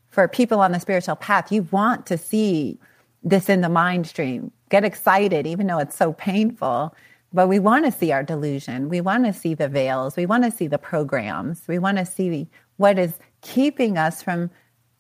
For 0.10 0.28
people 0.28 0.60
on 0.62 0.72
the 0.72 0.80
spiritual 0.80 1.16
path, 1.16 1.52
you 1.52 1.64
want 1.72 2.06
to 2.08 2.18
see 2.18 2.80
this 3.24 3.50
in 3.50 3.62
the 3.62 3.70
mind 3.70 4.08
stream. 4.08 4.52
Get 4.70 4.86
excited, 4.86 5.46
even 5.46 5.68
though 5.68 5.80
it's 5.80 5.96
so 5.96 6.14
painful. 6.14 6.96
But 7.34 7.50
we 7.50 7.60
want 7.60 7.86
to 7.86 7.92
see 7.92 8.12
our 8.12 8.24
delusion. 8.24 8.88
We 8.88 9.02
want 9.02 9.26
to 9.26 9.34
see 9.34 9.54
the 9.54 9.68
veils. 9.68 10.16
We 10.16 10.26
want 10.26 10.46
to 10.46 10.52
see 10.52 10.68
the 10.68 10.78
programs. 10.78 11.64
We 11.68 11.80
want 11.80 11.98
to 11.98 12.06
see 12.06 12.48
what 12.78 12.98
is 12.98 13.20
keeping 13.42 13.98
us 13.98 14.22
from 14.22 14.50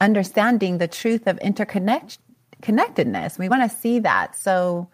understanding 0.01 0.77
the 0.77 0.87
truth 0.87 1.27
of 1.27 1.39
interconnect 1.39 2.17
connectedness. 2.61 3.37
We 3.37 3.47
want 3.47 3.69
to 3.69 3.77
see 3.77 3.99
that. 3.99 4.35
So 4.35 4.89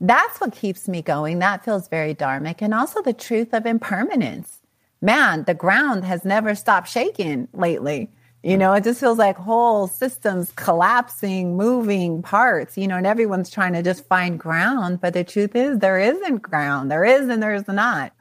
that's 0.00 0.40
what 0.40 0.52
keeps 0.52 0.88
me 0.88 1.02
going. 1.02 1.38
That 1.38 1.64
feels 1.64 1.88
very 1.88 2.14
dharmic. 2.14 2.62
And 2.62 2.72
also 2.72 3.02
the 3.02 3.12
truth 3.12 3.52
of 3.52 3.66
impermanence. 3.66 4.60
Man, 5.02 5.44
the 5.44 5.54
ground 5.54 6.04
has 6.04 6.24
never 6.24 6.54
stopped 6.54 6.88
shaking 6.88 7.48
lately. 7.52 8.10
You 8.42 8.56
know, 8.56 8.72
it 8.72 8.84
just 8.84 9.00
feels 9.00 9.18
like 9.18 9.36
whole 9.36 9.86
systems 9.86 10.52
collapsing, 10.56 11.56
moving 11.58 12.22
parts, 12.22 12.78
you 12.78 12.88
know, 12.88 12.96
and 12.96 13.06
everyone's 13.06 13.50
trying 13.50 13.74
to 13.74 13.82
just 13.82 14.06
find 14.06 14.40
ground. 14.40 15.00
But 15.02 15.12
the 15.12 15.24
truth 15.24 15.54
is, 15.54 15.78
there 15.78 15.98
isn't 15.98 16.40
ground. 16.40 16.90
There 16.90 17.04
is 17.04 17.28
and 17.28 17.42
there's 17.42 17.68
not. 17.68 18.12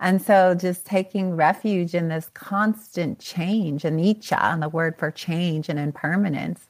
And 0.00 0.20
so 0.20 0.56
just 0.56 0.84
taking 0.84 1.36
refuge 1.36 1.94
in 1.94 2.08
this 2.08 2.28
constant 2.34 3.20
change, 3.20 3.84
anicca, 3.84 4.52
and 4.52 4.60
the 4.60 4.68
word 4.68 4.98
for 4.98 5.12
change 5.12 5.68
and 5.68 5.78
impermanence, 5.78 6.66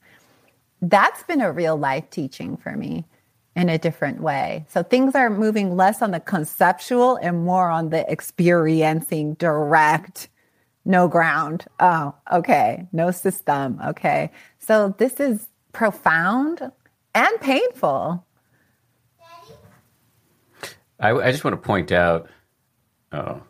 that's 0.82 1.22
been 1.22 1.40
a 1.40 1.50
real 1.50 1.78
life 1.78 2.10
teaching 2.10 2.58
for 2.58 2.76
me 2.76 3.06
in 3.54 3.68
a 3.68 3.78
different 3.78 4.20
way. 4.20 4.64
So 4.68 4.82
things 4.82 5.14
are 5.14 5.28
moving 5.28 5.76
less 5.76 6.02
on 6.02 6.10
the 6.10 6.20
conceptual 6.20 7.16
and 7.16 7.44
more 7.44 7.68
on 7.68 7.90
the 7.90 8.10
experiencing 8.10 9.34
direct 9.34 10.28
no 10.84 11.08
ground. 11.08 11.66
Oh, 11.80 12.14
okay. 12.32 12.86
No 12.92 13.10
system. 13.10 13.80
Okay. 13.86 14.30
So 14.58 14.94
this 14.98 15.20
is 15.20 15.48
profound 15.72 16.72
and 17.14 17.40
painful. 17.40 18.24
I, 20.98 21.10
I 21.10 21.32
just 21.32 21.44
want 21.44 21.60
to 21.60 21.66
point 21.66 21.90
out. 21.90 22.28
Oh, 23.12 23.42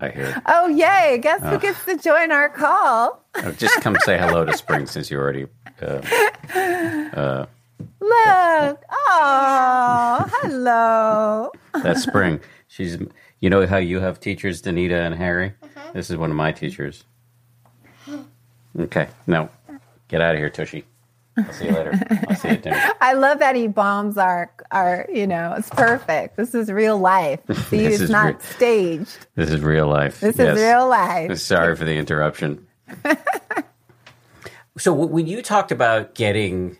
I 0.00 0.08
hear. 0.08 0.42
Oh, 0.46 0.68
yay. 0.68 1.18
Guess 1.22 1.40
oh. 1.44 1.50
who 1.50 1.58
gets 1.58 1.84
to 1.84 1.96
join 1.96 2.32
our 2.32 2.48
call? 2.48 3.24
oh, 3.36 3.52
just 3.52 3.80
come 3.80 3.96
say 4.04 4.18
hello 4.18 4.44
to 4.44 4.56
Spring 4.56 4.86
since 4.86 5.10
you 5.10 5.18
already. 5.18 5.46
Uh, 5.80 6.00
uh, 7.14 7.46
Look. 8.02 8.82
Oh, 8.90 10.26
hello. 10.42 11.52
That's 11.82 12.02
Spring. 12.02 12.40
She's. 12.68 12.98
You 13.40 13.50
know 13.50 13.64
how 13.66 13.76
you 13.76 14.00
have 14.00 14.18
teachers, 14.18 14.60
Danita 14.62 15.06
and 15.06 15.14
Harry? 15.14 15.54
Uh-huh. 15.62 15.90
This 15.94 16.10
is 16.10 16.16
one 16.16 16.30
of 16.30 16.36
my 16.36 16.50
teachers. 16.52 17.04
Okay, 18.78 19.08
no, 19.26 19.50
get 20.08 20.20
out 20.20 20.34
of 20.34 20.38
here, 20.38 20.50
Tushy. 20.50 20.84
I'll 21.36 21.52
see 21.52 21.66
you 21.66 21.72
later. 21.72 21.92
I'll 22.28 22.36
see 22.36 22.48
you 22.48 22.54
at 22.54 22.62
dinner. 22.62 22.90
I 23.00 23.12
love 23.14 23.38
that 23.38 23.54
he 23.54 23.68
bombs 23.68 24.18
our 24.18 24.52
our. 24.72 25.06
You 25.12 25.26
know, 25.28 25.54
it's 25.56 25.70
perfect. 25.70 26.36
This 26.36 26.54
is 26.54 26.72
real 26.72 26.98
life. 26.98 27.40
See, 27.68 27.84
it's 27.84 28.10
not 28.10 28.34
re- 28.34 28.40
staged. 28.40 29.26
This 29.36 29.50
is 29.50 29.60
real 29.60 29.86
life. 29.86 30.20
This 30.20 30.36
yes. 30.36 30.56
is 30.56 30.62
real 30.62 30.88
life. 30.88 31.38
Sorry 31.38 31.76
for 31.76 31.84
the 31.84 31.96
interruption. 31.96 32.66
so 34.76 34.92
when 34.92 35.26
you 35.26 35.40
talked 35.42 35.72
about 35.72 36.14
getting 36.14 36.76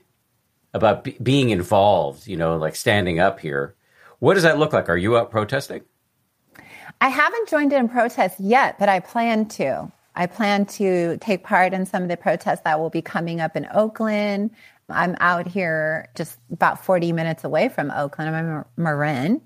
about 0.75 1.05
b- 1.05 1.17
being 1.23 1.51
involved, 1.51 2.27
you 2.27 2.37
know, 2.37 2.57
like 2.57 2.77
standing 2.77 3.19
up 3.19 3.41
here, 3.41 3.75
what 4.19 4.35
does 4.35 4.43
that 4.43 4.59
look 4.59 4.73
like? 4.73 4.89
Are 4.89 4.97
you 4.97 5.17
out 5.17 5.31
protesting? 5.31 5.83
I 7.01 7.09
haven't 7.09 7.49
joined 7.49 7.73
in 7.73 7.89
protests 7.89 8.39
yet, 8.39 8.79
but 8.79 8.89
I 8.89 9.01
plan 9.01 9.47
to. 9.47 9.91
I 10.15 10.27
plan 10.27 10.67
to 10.67 11.17
take 11.19 11.43
part 11.43 11.73
in 11.73 11.87
some 11.87 12.03
of 12.03 12.09
the 12.09 12.17
protests 12.17 12.61
that 12.65 12.79
will 12.79 12.91
be 12.91 13.03
coming 13.03 13.41
up 13.41 13.57
in 13.57 13.67
Oakland. 13.75 14.51
I'm 14.89 15.17
out 15.21 15.47
here 15.47 16.09
just 16.15 16.39
about 16.51 16.85
40 16.85 17.13
minutes 17.13 17.45
away 17.45 17.69
from 17.69 17.91
Oakland. 17.91 18.35
I'm 18.35 18.49
in 18.49 18.65
Marin. 18.77 19.41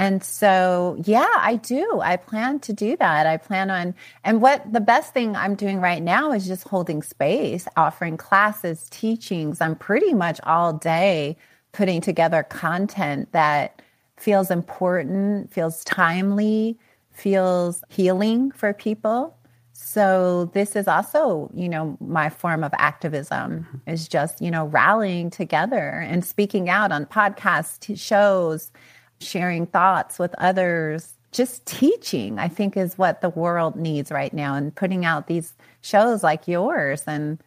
And 0.00 0.24
so, 0.24 0.96
yeah, 1.04 1.28
I 1.36 1.56
do. 1.56 2.00
I 2.02 2.16
plan 2.16 2.58
to 2.60 2.72
do 2.72 2.96
that. 2.96 3.26
I 3.26 3.36
plan 3.36 3.70
on, 3.70 3.94
and 4.24 4.40
what 4.40 4.72
the 4.72 4.80
best 4.80 5.12
thing 5.12 5.36
I'm 5.36 5.54
doing 5.54 5.78
right 5.78 6.02
now 6.02 6.32
is 6.32 6.46
just 6.46 6.66
holding 6.66 7.02
space, 7.02 7.68
offering 7.76 8.16
classes, 8.16 8.88
teachings. 8.90 9.60
I'm 9.60 9.76
pretty 9.76 10.14
much 10.14 10.40
all 10.44 10.72
day 10.72 11.36
putting 11.72 12.00
together 12.00 12.42
content 12.42 13.30
that 13.32 13.82
feels 14.16 14.50
important, 14.50 15.52
feels 15.52 15.84
timely, 15.84 16.78
feels 17.12 17.84
healing 17.90 18.52
for 18.52 18.72
people. 18.72 19.36
So 19.74 20.50
this 20.54 20.76
is 20.76 20.88
also, 20.88 21.50
you 21.52 21.68
know, 21.68 21.98
my 22.00 22.30
form 22.30 22.64
of 22.64 22.72
activism 22.78 23.82
is 23.86 24.08
just, 24.08 24.40
you 24.40 24.50
know, 24.50 24.64
rallying 24.64 25.28
together 25.28 25.90
and 26.08 26.24
speaking 26.24 26.70
out 26.70 26.90
on 26.90 27.04
podcasts, 27.04 27.98
shows, 28.00 28.72
sharing 29.20 29.66
thoughts 29.66 30.18
with 30.18 30.34
others, 30.38 31.14
just 31.32 31.64
teaching, 31.66 32.38
I 32.38 32.48
think 32.48 32.76
is 32.76 32.98
what 32.98 33.20
the 33.20 33.30
world 33.30 33.76
needs 33.76 34.10
right 34.10 34.32
now 34.32 34.54
and 34.54 34.74
putting 34.74 35.04
out 35.04 35.26
these 35.26 35.54
shows 35.82 36.22
like 36.22 36.48
yours 36.48 37.04
and 37.06 37.40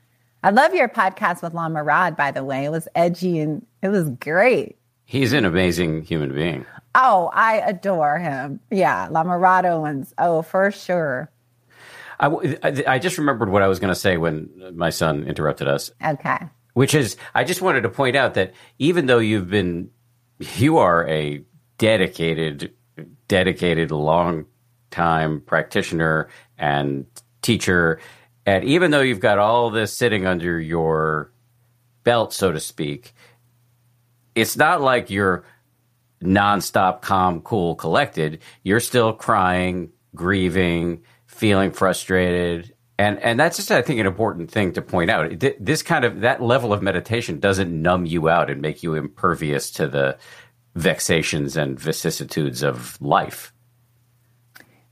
I 0.43 0.49
love 0.49 0.73
your 0.73 0.89
podcast 0.89 1.41
with 1.41 1.53
Lama 1.53 1.83
Rod, 1.83 2.17
by 2.17 2.31
the 2.31 2.43
way. 2.43 2.65
It 2.65 2.69
was 2.69 2.89
edgy 2.95 3.39
and 3.39 3.65
it 3.81 3.87
was 3.87 4.09
great. 4.09 4.77
He's 5.05 5.31
an 5.31 5.45
amazing 5.45 6.01
human 6.03 6.33
being. 6.33 6.65
Oh, 6.95 7.31
I 7.33 7.59
adore 7.59 8.19
him. 8.19 8.59
Yeah, 8.69 9.07
La 9.09 9.23
Morado 9.23 9.79
ones. 9.79 10.13
Oh, 10.17 10.41
for 10.41 10.69
sure. 10.69 11.31
I, 12.19 12.83
I 12.85 12.99
just 12.99 13.17
remembered 13.17 13.49
what 13.49 13.61
I 13.61 13.67
was 13.67 13.79
going 13.79 13.93
to 13.93 13.99
say 13.99 14.17
when 14.17 14.49
my 14.75 14.89
son 14.89 15.23
interrupted 15.23 15.67
us. 15.67 15.91
Okay. 16.05 16.39
Which 16.73 16.93
is, 16.93 17.15
I 17.33 17.45
just 17.45 17.61
wanted 17.61 17.81
to 17.81 17.89
point 17.89 18.17
out 18.17 18.33
that 18.33 18.53
even 18.79 19.05
though 19.05 19.19
you've 19.19 19.49
been, 19.49 19.91
you 20.57 20.77
are 20.77 21.07
a 21.07 21.41
dedicated, 21.77 22.73
dedicated, 23.27 23.91
long 23.91 24.45
time 24.91 25.41
practitioner 25.41 26.29
and 26.57 27.05
teacher, 27.41 27.99
and 28.45 28.63
even 28.63 28.91
though 28.91 29.01
you've 29.01 29.19
got 29.19 29.39
all 29.39 29.69
this 29.69 29.95
sitting 29.95 30.25
under 30.25 30.59
your 30.59 31.31
belt, 32.03 32.33
so 32.33 32.51
to 32.51 32.59
speak, 32.59 33.13
it's 34.35 34.57
not 34.57 34.81
like 34.81 35.09
you're 35.09 35.45
nonstop, 36.21 37.01
calm, 37.01 37.41
cool, 37.41 37.75
collected. 37.75 38.39
You're 38.63 38.79
still 38.79 39.13
crying, 39.13 39.91
grieving, 40.15 41.03
feeling 41.27 41.71
frustrated. 41.71 42.73
And, 42.97 43.19
and 43.19 43.39
that's 43.39 43.57
just, 43.57 43.71
I 43.71 43.81
think, 43.81 43.99
an 43.99 44.05
important 44.05 44.51
thing 44.51 44.73
to 44.73 44.81
point 44.81 45.09
out. 45.09 45.43
This 45.59 45.81
kind 45.81 46.05
of, 46.05 46.21
that 46.21 46.41
level 46.41 46.73
of 46.73 46.81
meditation 46.81 47.39
doesn't 47.39 47.81
numb 47.81 48.05
you 48.05 48.29
out 48.29 48.49
and 48.49 48.61
make 48.61 48.83
you 48.83 48.95
impervious 48.95 49.71
to 49.71 49.87
the 49.87 50.17
vexations 50.75 51.55
and 51.55 51.79
vicissitudes 51.79 52.63
of 52.63 53.01
life. 53.01 53.53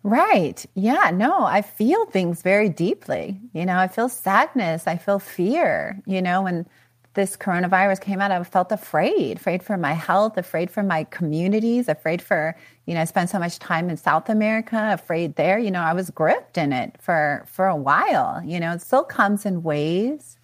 Right. 0.04 0.66
Yeah. 0.74 1.12
No, 1.14 1.44
I 1.44 1.62
feel 1.62 2.06
things 2.06 2.42
very 2.42 2.70
deeply. 2.70 3.40
You 3.54 3.66
know, 3.66 3.78
I 3.78 3.88
feel 3.88 4.10
sadness. 4.10 4.88
I 4.88 4.98
feel 4.98 5.20
fear, 5.20 6.02
you 6.08 6.22
know, 6.22 6.42
when 6.42 6.66
this 7.14 7.36
coronavirus 7.36 8.02
came 8.02 8.22
out, 8.22 8.32
I 8.32 8.42
felt 8.44 8.72
afraid, 8.72 9.38
afraid 9.38 9.62
for 9.62 9.78
my 9.78 9.92
health, 9.94 10.38
afraid 10.38 10.72
for 10.72 10.82
my 10.82 11.04
communities, 11.06 11.90
afraid 11.90 12.22
for, 12.22 12.56
you 12.86 12.94
know, 12.94 13.02
I 13.02 13.06
spent 13.06 13.30
so 13.30 13.38
much 13.38 13.60
time 13.60 13.90
in 13.90 13.98
South 13.98 14.30
America, 14.30 14.92
afraid 14.94 15.36
there. 15.36 15.60
You 15.60 15.72
know, 15.72 15.82
I 15.82 15.94
was 15.94 16.10
gripped 16.10 16.58
in 16.58 16.72
it 16.72 16.96
for 17.00 17.44
for 17.48 17.68
a 17.68 17.76
while. 17.76 18.42
You 18.46 18.60
know, 18.60 18.72
it 18.72 18.82
still 18.82 19.04
comes 19.04 19.46
in 19.46 19.62
waves. 19.62 20.38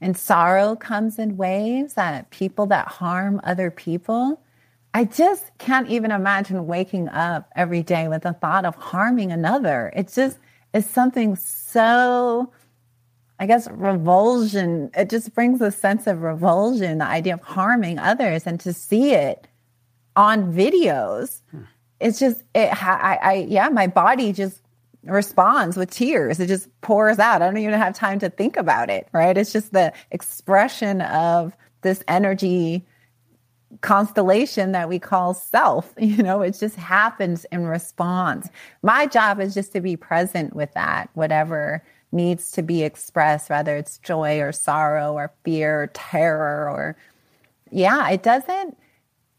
And 0.00 0.16
sorrow 0.16 0.76
comes 0.76 1.18
in 1.18 1.38
waves 1.38 1.94
that 1.94 2.28
people 2.28 2.66
that 2.66 2.86
harm 2.86 3.40
other 3.42 3.70
people. 3.70 4.43
I 4.94 5.04
just 5.04 5.50
can't 5.58 5.88
even 5.90 6.12
imagine 6.12 6.66
waking 6.66 7.08
up 7.08 7.50
every 7.56 7.82
day 7.82 8.06
with 8.06 8.22
the 8.22 8.32
thought 8.32 8.64
of 8.64 8.76
harming 8.76 9.32
another. 9.32 9.92
It 9.94 10.12
just 10.14 10.38
is 10.72 10.86
something 10.86 11.34
so 11.36 12.52
I 13.38 13.46
guess 13.46 13.68
revulsion, 13.70 14.90
it 14.96 15.10
just 15.10 15.34
brings 15.34 15.60
a 15.60 15.72
sense 15.72 16.06
of 16.06 16.22
revulsion, 16.22 16.98
the 16.98 17.06
idea 17.06 17.34
of 17.34 17.42
harming 17.42 17.98
others 17.98 18.46
and 18.46 18.60
to 18.60 18.72
see 18.72 19.12
it 19.12 19.48
on 20.14 20.52
videos. 20.52 21.40
Hmm. 21.50 21.62
It's 22.00 22.18
just, 22.18 22.42
it, 22.54 22.70
I, 22.82 23.18
I, 23.20 23.32
yeah, 23.48 23.68
my 23.70 23.86
body 23.88 24.32
just 24.32 24.60
responds 25.02 25.76
with 25.76 25.90
tears. 25.90 26.38
It 26.38 26.46
just 26.46 26.68
pours 26.80 27.18
out. 27.18 27.42
I 27.42 27.46
don't 27.46 27.58
even 27.58 27.74
have 27.74 27.94
time 27.94 28.20
to 28.20 28.30
think 28.30 28.56
about 28.56 28.88
it, 28.88 29.08
right? 29.12 29.36
It's 29.36 29.52
just 29.52 29.72
the 29.72 29.92
expression 30.10 31.00
of 31.00 31.56
this 31.82 32.04
energy 32.06 32.84
constellation 33.80 34.72
that 34.72 34.88
we 34.88 34.98
call 34.98 35.34
self. 35.34 35.92
You 36.04 36.22
know, 36.22 36.42
it 36.42 36.56
just 36.58 36.76
happens 36.76 37.44
in 37.50 37.66
response. 37.66 38.48
My 38.82 39.06
job 39.06 39.40
is 39.40 39.54
just 39.54 39.72
to 39.72 39.80
be 39.80 39.96
present 39.96 40.54
with 40.54 40.72
that, 40.74 41.10
whatever 41.14 41.82
needs 42.12 42.50
to 42.52 42.62
be 42.62 42.82
expressed, 42.82 43.50
whether 43.50 43.76
it's 43.76 43.98
joy 43.98 44.40
or 44.40 44.52
sorrow 44.52 45.14
or 45.14 45.32
fear 45.44 45.82
or 45.82 45.86
terror 45.88 46.68
or, 46.68 46.96
yeah, 47.70 48.08
it 48.10 48.22
doesn't, 48.22 48.78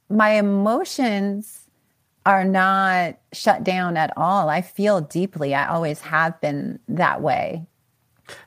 my 0.10 0.32
emotions 0.32 1.62
are 2.26 2.44
not 2.44 3.18
shut 3.34 3.64
down 3.64 3.98
at 3.98 4.12
all. 4.18 4.50
I 4.50 4.62
feel 4.62 5.02
deeply. 5.02 5.54
I 5.54 5.68
always 5.68 6.02
have 6.02 6.40
been 6.42 6.80
that 6.88 7.22
way. 7.22 7.66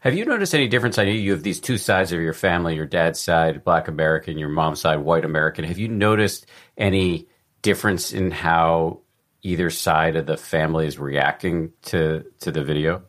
Have 0.01 0.15
you 0.15 0.25
noticed 0.25 0.55
any 0.55 0.69
difference? 0.69 0.99
I 0.99 1.05
know 1.05 1.13
you 1.13 1.33
have 1.33 1.43
these 1.43 1.61
two 1.61 1.79
sides 1.79 2.13
of 2.13 2.21
your 2.21 2.33
family 2.33 2.75
your 2.75 2.87
dad's 2.87 3.21
side, 3.21 3.65
black 3.65 3.89
American, 3.89 4.39
your 4.39 4.49
mom's 4.49 4.81
side, 4.81 5.01
white 5.01 5.25
American. 5.25 5.65
Have 5.65 5.79
you 5.79 5.89
noticed 5.89 6.47
any 6.77 7.29
difference 7.63 8.13
in 8.13 8.31
how 8.31 9.01
either 9.43 9.71
side 9.71 10.17
of 10.17 10.27
the 10.27 10.37
family 10.37 10.87
is 10.87 10.99
reacting 10.99 11.73
to, 11.83 12.25
to 12.41 12.51
the 12.51 12.65
video? 12.65 13.03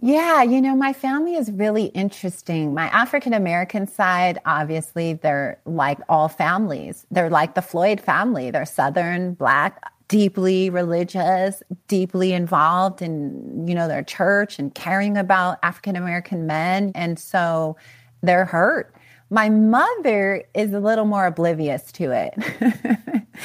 Yeah, 0.00 0.42
you 0.42 0.60
know, 0.60 0.76
my 0.76 0.92
family 0.92 1.34
is 1.34 1.50
really 1.50 1.86
interesting. 1.86 2.72
My 2.72 2.86
African 2.86 3.32
American 3.32 3.88
side, 3.88 4.38
obviously, 4.46 5.14
they're 5.14 5.60
like 5.64 5.98
all 6.08 6.28
families. 6.28 7.04
They're 7.10 7.30
like 7.30 7.54
the 7.54 7.62
Floyd 7.62 8.00
family. 8.00 8.52
They're 8.52 8.64
Southern, 8.64 9.34
Black, 9.34 9.82
deeply 10.08 10.70
religious, 10.70 11.62
deeply 11.86 12.32
involved 12.32 13.02
in, 13.02 13.66
you 13.68 13.74
know, 13.74 13.86
their 13.86 14.02
church 14.02 14.58
and 14.58 14.74
caring 14.74 15.16
about 15.16 15.58
African 15.62 15.96
American 15.96 16.46
men. 16.46 16.92
And 16.94 17.18
so 17.18 17.76
they're 18.22 18.46
hurt. 18.46 18.94
My 19.30 19.50
mother 19.50 20.44
is 20.54 20.72
a 20.72 20.80
little 20.80 21.04
more 21.04 21.26
oblivious 21.26 21.92
to 21.92 22.10
it. 22.10 22.34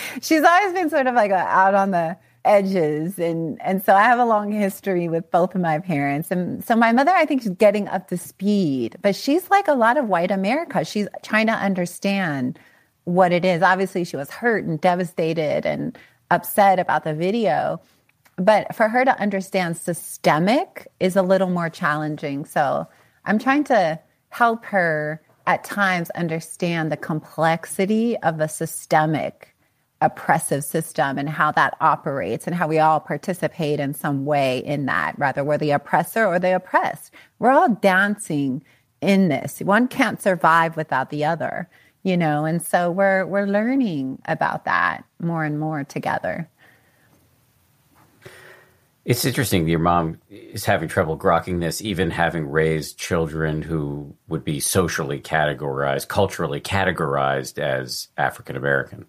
She's 0.22 0.44
always 0.44 0.74
been 0.74 0.90
sort 0.90 1.08
of 1.08 1.16
like 1.16 1.32
out 1.32 1.76
on 1.76 1.92
the 1.92 2.18
edges 2.46 3.20
and 3.20 3.62
and 3.62 3.84
so 3.86 3.96
I 3.96 4.04
have 4.04 4.20
a 4.20 4.26
long 4.26 4.52
history 4.52 5.08
with 5.08 5.30
both 5.32 5.56
of 5.56 5.62
my 5.62 5.80
parents 5.80 6.30
and 6.30 6.62
so 6.64 6.76
my 6.76 6.92
mother 6.92 7.12
I 7.12 7.26
think 7.26 7.46
is 7.46 7.52
getting 7.52 7.88
up 7.88 8.10
to 8.10 8.18
speed 8.18 8.98
but 9.02 9.16
she's 9.16 9.50
like 9.50 9.70
a 9.70 9.74
lot 9.74 9.96
of 9.96 10.10
white 10.10 10.30
America 10.30 10.84
she's 10.84 11.08
trying 11.22 11.48
to 11.48 11.54
understand 11.54 12.60
what 13.06 13.32
it 13.32 13.46
is 13.46 13.62
obviously 13.62 14.04
she 14.04 14.18
was 14.18 14.30
hurt 14.30 14.66
and 14.66 14.82
devastated 14.82 15.66
and 15.66 15.98
upset 16.34 16.80
about 16.80 17.04
the 17.04 17.14
video 17.14 17.80
but 18.38 18.74
for 18.76 18.90
her 18.90 19.06
to 19.06 19.20
understand 19.20 19.78
systemic 19.78 20.88
is 21.00 21.16
a 21.16 21.22
little 21.22 21.50
more 21.50 21.70
challenging 21.70 22.46
so 22.46 22.88
I'm 23.26 23.40
trying 23.40 23.64
to 23.66 24.00
help 24.30 24.66
her 24.66 25.22
at 25.46 25.64
times 25.64 26.10
understand 26.12 26.92
the 26.92 26.98
complexity 26.98 28.18
of 28.18 28.40
a 28.40 28.48
systemic 28.48 29.54
oppressive 30.04 30.64
system 30.64 31.18
and 31.18 31.30
how 31.30 31.52
that 31.52 31.78
operates 31.80 32.46
and 32.46 32.56
how 32.56 32.68
we 32.68 32.78
all 32.78 33.00
participate 33.00 33.80
in 33.80 33.94
some 33.94 34.26
way 34.26 34.60
in 34.60 34.86
that, 34.86 35.18
rather 35.18 35.44
we're 35.44 35.58
the 35.58 35.72
oppressor 35.72 36.26
or 36.26 36.40
the 36.40 36.56
oppressed. 36.56 37.12
We're 37.40 37.52
all 37.52 37.70
dancing 37.70 38.64
in 39.02 39.30
this. 39.30 39.60
One 39.60 39.88
can't 39.88 40.22
survive 40.22 40.76
without 40.76 41.10
the 41.10 41.24
other, 41.26 41.70
you 42.04 42.18
know, 42.18 42.46
and 42.46 42.62
so 42.62 42.92
we're 42.92 43.26
we're 43.26 43.48
learning 43.48 44.22
about 44.26 44.66
that 44.66 45.06
more 45.20 45.44
and 45.44 45.60
more 45.60 45.84
together. 45.84 46.50
It's 49.06 49.26
interesting. 49.26 49.66
That 49.66 49.72
your 49.72 49.80
mom 49.80 50.20
is 50.30 50.64
having 50.64 50.88
trouble 50.88 51.18
grokking 51.18 51.60
this, 51.60 51.82
even 51.82 52.10
having 52.12 52.50
raised 52.50 52.98
children 52.98 53.62
who 53.62 54.16
would 54.28 54.46
be 54.46 54.60
socially 54.60 55.20
categorized, 55.20 56.08
culturally 56.08 56.62
categorized 56.62 57.60
as 57.60 58.08
African 58.18 58.56
American. 58.56 59.06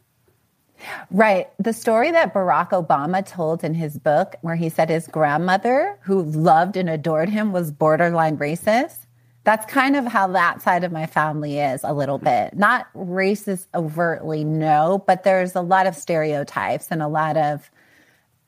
Right. 1.10 1.48
The 1.58 1.72
story 1.72 2.10
that 2.10 2.34
Barack 2.34 2.70
Obama 2.70 3.24
told 3.24 3.64
in 3.64 3.74
his 3.74 3.98
book, 3.98 4.34
where 4.42 4.56
he 4.56 4.68
said 4.68 4.90
his 4.90 5.06
grandmother, 5.06 5.98
who 6.02 6.22
loved 6.22 6.76
and 6.76 6.90
adored 6.90 7.28
him, 7.28 7.52
was 7.52 7.70
borderline 7.70 8.36
racist. 8.36 9.03
That's 9.44 9.70
kind 9.70 9.94
of 9.94 10.06
how 10.06 10.28
that 10.28 10.62
side 10.62 10.84
of 10.84 10.92
my 10.92 11.06
family 11.06 11.58
is 11.58 11.82
a 11.84 11.92
little 11.92 12.18
bit. 12.18 12.56
Not 12.56 12.86
racist 12.94 13.66
overtly, 13.74 14.42
no, 14.42 15.04
but 15.06 15.22
there's 15.22 15.54
a 15.54 15.60
lot 15.60 15.86
of 15.86 15.94
stereotypes 15.94 16.88
and 16.90 17.02
a 17.02 17.08
lot 17.08 17.36
of 17.36 17.70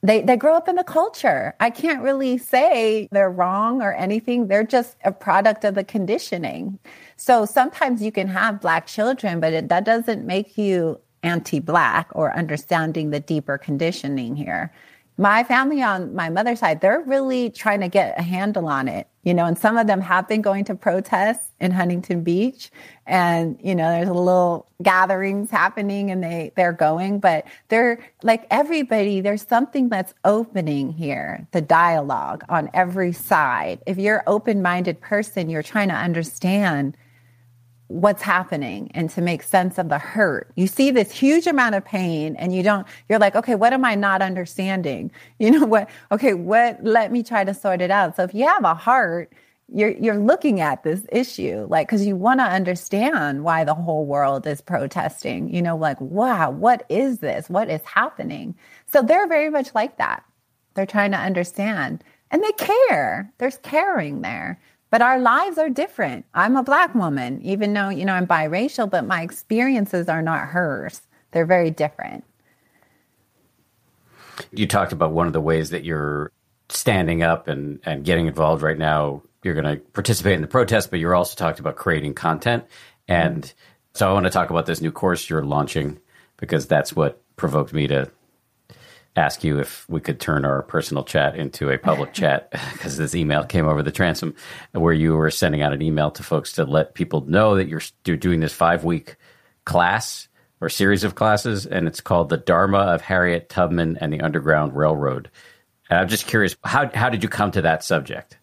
they 0.03 0.23
they 0.23 0.37
grow 0.37 0.57
up 0.57 0.69
in 0.69 0.77
the 0.77 0.85
culture. 0.85 1.55
I 1.61 1.71
can't 1.71 2.03
really 2.03 2.39
say 2.39 3.09
they're 3.13 3.31
wrong 3.31 3.83
or 3.83 3.93
anything. 3.93 4.47
They're 4.47 4.65
just 4.65 4.97
a 5.05 5.13
product 5.13 5.65
of 5.65 5.75
the 5.75 5.85
conditioning. 5.85 6.79
So 7.17 7.45
sometimes 7.45 8.03
you 8.03 8.13
can 8.13 8.29
have 8.29 8.61
black 8.61 8.87
children, 8.87 9.41
but 9.41 9.53
it, 9.53 9.69
that 9.69 9.85
doesn't 9.85 10.25
make 10.25 10.57
you 10.57 11.01
anti 11.23 11.61
black 11.61 12.09
or 12.13 12.35
understanding 12.37 13.11
the 13.11 13.21
deeper 13.21 13.59
conditioning 13.59 14.37
here. 14.37 14.73
My 15.19 15.45
family 15.45 15.83
on 15.83 16.15
my 16.15 16.29
mother's 16.29 16.59
side, 16.59 16.83
they're 16.83 17.01
really 17.01 17.49
trying 17.49 17.81
to 17.81 17.89
get 17.89 18.19
a 18.19 18.23
handle 18.23 18.69
on 18.69 18.87
it, 18.87 19.09
you 19.23 19.33
know, 19.33 19.47
and 19.47 19.57
some 19.57 19.79
of 19.79 19.87
them 19.87 20.03
have 20.03 20.29
been 20.29 20.43
going 20.43 20.65
to 20.67 20.75
protests 20.75 21.53
in 21.59 21.71
Huntington 21.71 22.23
Beach. 22.23 22.71
And, 23.07 23.59
you 23.63 23.75
know, 23.75 23.91
there's 23.91 24.09
a 24.09 24.13
little 24.13 24.69
gatherings 24.83 25.51
happening 25.51 26.11
and 26.11 26.23
they, 26.23 26.53
they're 26.55 26.75
going, 26.75 27.19
but 27.19 27.47
they're 27.69 27.99
like 28.23 28.47
everybody, 28.51 29.23
there's 29.23 29.47
something 29.47 29.89
that's 29.89 30.13
opening 30.27 30.93
here, 30.93 31.47
the 31.53 31.63
dialogue 31.63 32.45
on 32.51 32.69
every 32.75 33.13
side. 33.13 33.81
If 33.87 33.97
you're 33.97 34.23
open 34.27 34.61
minded 34.61 35.01
person, 35.01 35.49
you're 35.49 35.63
trying 35.63 35.89
to 35.89 35.95
understand 35.95 36.95
what's 37.89 38.23
happening 38.23 38.91
and 38.95 39.11
to 39.11 39.21
make 39.21 39.43
sense 39.43 39.79
of 39.79 39.89
the 39.89 39.99
hurt. 39.99 40.51
You 40.57 40.67
see 40.67 40.91
this 40.91 41.13
huge 41.13 41.47
amount 41.47 41.77
of 41.77 41.85
pain 41.85 42.35
and 42.37 42.55
you 42.55 42.63
don't, 42.63 42.87
you're 43.09 43.19
like, 43.19 43.37
okay, 43.37 43.55
what 43.55 43.73
am 43.73 43.85
I 43.85 43.95
not 43.95 44.23
understanding? 44.23 45.11
You 45.39 45.51
know 45.51 45.67
what? 45.67 45.91
Okay, 46.11 46.33
what, 46.33 46.83
let 46.83 47.13
me 47.13 47.23
try 47.23 47.45
to 47.45 47.53
sort 47.53 47.83
it 47.83 47.91
out. 47.91 48.17
So 48.17 48.23
if 48.23 48.35
you 48.35 48.47
have 48.47 48.65
a 48.65 48.75
heart, 48.75 49.33
you're, 49.69 49.91
you're 49.91 50.19
looking 50.19 50.61
at 50.61 50.83
this 50.83 51.03
issue, 51.13 51.67
like, 51.69 51.89
cause 51.89 52.07
you 52.07 52.17
want 52.17 52.41
to 52.41 52.45
understand 52.45 53.45
why 53.45 53.65
the 53.65 53.75
whole 53.75 54.07
world 54.07 54.47
is 54.47 54.63
protesting, 54.63 55.55
you 55.55 55.61
know, 55.61 55.77
like, 55.77 56.01
wow, 56.01 56.51
what 56.51 56.87
is 56.89 57.19
this? 57.19 57.51
What 57.51 57.69
is 57.69 57.83
happening? 57.83 58.55
So 58.87 59.03
they're 59.03 59.29
very 59.29 59.51
much 59.51 59.75
like 59.75 59.99
that. 59.99 60.25
They're 60.75 60.87
trying 60.87 61.11
to 61.13 61.19
understand 61.19 62.03
and 62.31 62.43
they 62.43 62.53
care. 62.53 63.33
There's 63.39 63.59
caring 63.59 64.23
there. 64.23 64.61
But 64.91 65.03
our 65.03 65.19
lives 65.19 65.59
are 65.59 65.69
different. 65.69 66.27
I'm 66.33 66.57
a 66.57 66.63
black 66.63 66.95
woman, 66.95 67.43
even 67.43 67.73
though, 67.73 67.89
you 67.89 68.05
know, 68.05 68.15
I'm 68.15 68.27
biracial, 68.27 68.89
but 68.89 69.07
my 69.07 69.23
experiences 69.23 70.09
are 70.09 70.23
not 70.23 70.49
hers. 70.49 71.03
They're 71.33 71.47
very 71.47 71.71
different. 71.71 72.25
You 74.53 74.67
talked 74.67 74.93
about 74.93 75.13
one 75.13 75.27
of 75.27 75.33
the 75.33 75.41
ways 75.41 75.71
that 75.71 75.85
you're 75.85 76.31
standing 76.69 77.23
up 77.23 77.49
and, 77.49 77.81
and 77.85 78.05
getting 78.05 78.27
involved 78.27 78.63
right 78.63 78.79
now. 78.79 79.23
You're 79.43 79.55
going 79.55 79.77
to 79.77 79.83
participate 79.93 80.35
in 80.35 80.41
the 80.41 80.47
protest, 80.47 80.91
but 80.91 81.01
you're 81.01 81.15
also 81.15 81.37
talked 81.37 81.59
about 81.59 81.77
creating 81.77 82.15
content. 82.15 82.65
And 83.09 83.53
so 83.95 84.09
I 84.09 84.13
want 84.13 84.25
to 84.25 84.31
talk 84.31 84.51
about 84.51 84.67
this 84.67 84.81
new 84.81 84.93
course 84.93 85.29
you're 85.29 85.45
launching 85.45 85.99
because 86.37 86.67
that's 86.67 86.95
what 86.95 87.23
provoked 87.37 87.73
me 87.73 87.87
to 87.89 88.11
ask 89.17 89.43
you 89.43 89.59
if 89.59 89.89
we 89.89 90.01
could 90.01 90.21
turn 90.21 90.45
our 90.45 90.63
personal 90.63 91.03
chat 91.03 91.37
into 91.37 91.71
a 91.71 91.79
public 91.79 92.13
chat 92.13 92.53
because 92.73 92.97
this 92.97 93.15
email 93.15 93.45
came 93.45 93.67
over 93.67 93.83
the 93.83 93.91
transom 93.91 94.35
where 94.73 94.93
you 94.93 95.15
were 95.15 95.31
sending 95.31 95.63
out 95.63 95.73
an 95.73 95.83
email 95.83 96.11
to 96.13 96.23
folks 96.23 96.53
to 96.53 96.65
let 96.65 96.95
people 96.95 97.23
know 97.23 97.57
that 97.57 97.69
you're, 97.69 97.83
you're 98.05 98.17
doing 98.17 98.41
this 98.41 98.53
five 98.53 98.85
week 98.85 99.17
class 99.65 100.29
or 100.61 100.69
series 100.69 101.05
of 101.05 101.15
classes, 101.15 101.67
and 101.67 101.87
it's 101.87 102.01
called 102.01 102.29
The 102.29 102.39
Dharma 102.39 102.79
of 102.79 103.03
Harriet 103.03 103.49
Tubman 103.49 103.99
and 104.01 104.13
the 104.13 104.21
Underground 104.21 104.75
Railroad. 104.75 105.31
And 105.91 106.01
I'm 106.01 106.09
just 106.09 106.27
curious, 106.27 106.57
how, 106.65 106.91
how 106.95 107.11
did 107.11 107.23
you 107.23 107.29
come 107.29 107.51
to 107.53 107.63
that 107.63 107.85
subject? 107.85 108.39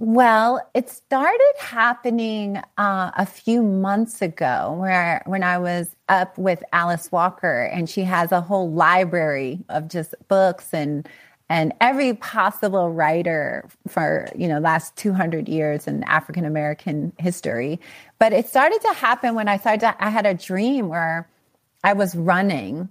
Well, 0.00 0.64
it 0.74 0.88
started 0.88 1.54
happening 1.58 2.58
uh, 2.78 3.10
a 3.16 3.26
few 3.26 3.64
months 3.64 4.22
ago, 4.22 4.76
where 4.78 5.24
when 5.26 5.42
I 5.42 5.58
was 5.58 5.96
up 6.08 6.38
with 6.38 6.62
Alice 6.72 7.10
Walker, 7.10 7.64
and 7.64 7.90
she 7.90 8.02
has 8.02 8.30
a 8.30 8.40
whole 8.40 8.70
library 8.70 9.58
of 9.68 9.88
just 9.88 10.14
books 10.28 10.72
and 10.72 11.08
and 11.48 11.72
every 11.80 12.14
possible 12.14 12.90
writer 12.90 13.68
for 13.88 14.28
you 14.36 14.46
know 14.46 14.60
last 14.60 14.94
200 14.94 15.48
years 15.48 15.88
in 15.88 16.04
African 16.04 16.44
American 16.44 17.12
history. 17.18 17.80
But 18.20 18.32
it 18.32 18.46
started 18.46 18.80
to 18.82 18.92
happen 18.94 19.34
when 19.34 19.48
I 19.48 19.56
started. 19.56 19.80
To, 19.80 19.96
I 19.98 20.10
had 20.10 20.26
a 20.26 20.34
dream 20.34 20.86
where 20.86 21.28
I 21.82 21.94
was 21.94 22.14
running 22.14 22.88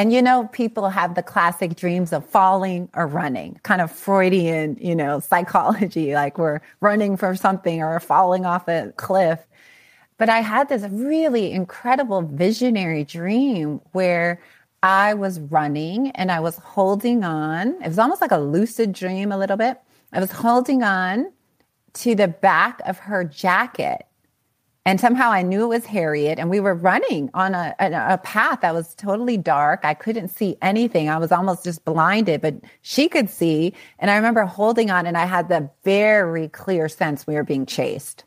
and 0.00 0.14
you 0.14 0.22
know, 0.22 0.48
people 0.52 0.88
have 0.88 1.14
the 1.14 1.22
classic 1.22 1.76
dreams 1.76 2.14
of 2.14 2.24
falling 2.24 2.88
or 2.94 3.06
running, 3.06 3.60
kind 3.64 3.82
of 3.82 3.92
Freudian, 3.92 4.78
you 4.80 4.96
know, 4.96 5.20
psychology, 5.30 6.14
like 6.14 6.38
we're 6.38 6.60
running 6.80 7.18
from 7.18 7.36
something 7.36 7.82
or 7.82 8.00
falling 8.00 8.46
off 8.46 8.66
a 8.66 8.94
cliff. 8.96 9.40
But 10.16 10.30
I 10.30 10.40
had 10.40 10.70
this 10.70 10.84
really 10.90 11.52
incredible 11.52 12.22
visionary 12.22 13.04
dream 13.04 13.82
where 13.92 14.40
I 14.82 15.12
was 15.12 15.38
running 15.38 16.12
and 16.12 16.32
I 16.32 16.40
was 16.40 16.56
holding 16.56 17.22
on. 17.22 17.74
It 17.82 17.88
was 17.88 17.98
almost 17.98 18.22
like 18.22 18.32
a 18.32 18.38
lucid 18.38 18.94
dream, 18.94 19.30
a 19.30 19.36
little 19.36 19.58
bit. 19.58 19.82
I 20.14 20.20
was 20.20 20.30
holding 20.30 20.82
on 20.82 21.30
to 21.92 22.14
the 22.14 22.28
back 22.28 22.80
of 22.86 23.00
her 23.00 23.22
jacket 23.22 24.06
and 24.86 24.98
somehow 24.98 25.30
I 25.30 25.42
knew 25.42 25.64
it 25.64 25.68
was 25.68 25.86
Harriet, 25.86 26.38
and 26.38 26.48
we 26.48 26.58
were 26.58 26.74
running 26.74 27.28
on 27.34 27.54
a, 27.54 27.74
a, 27.78 28.14
a, 28.14 28.18
path 28.18 28.62
that 28.62 28.72
was 28.72 28.94
totally 28.94 29.36
dark. 29.36 29.80
I 29.84 29.92
couldn't 29.92 30.28
see 30.28 30.56
anything. 30.62 31.10
I 31.10 31.18
was 31.18 31.30
almost 31.30 31.64
just 31.64 31.84
blinded, 31.84 32.40
but 32.40 32.54
she 32.80 33.08
could 33.08 33.28
see. 33.28 33.74
And 33.98 34.10
I 34.10 34.16
remember 34.16 34.44
holding 34.44 34.90
on, 34.90 35.06
and 35.06 35.18
I 35.18 35.26
had 35.26 35.50
the 35.50 35.68
very 35.84 36.48
clear 36.48 36.88
sense 36.88 37.26
we 37.26 37.34
were 37.34 37.44
being 37.44 37.66
chased. 37.66 38.24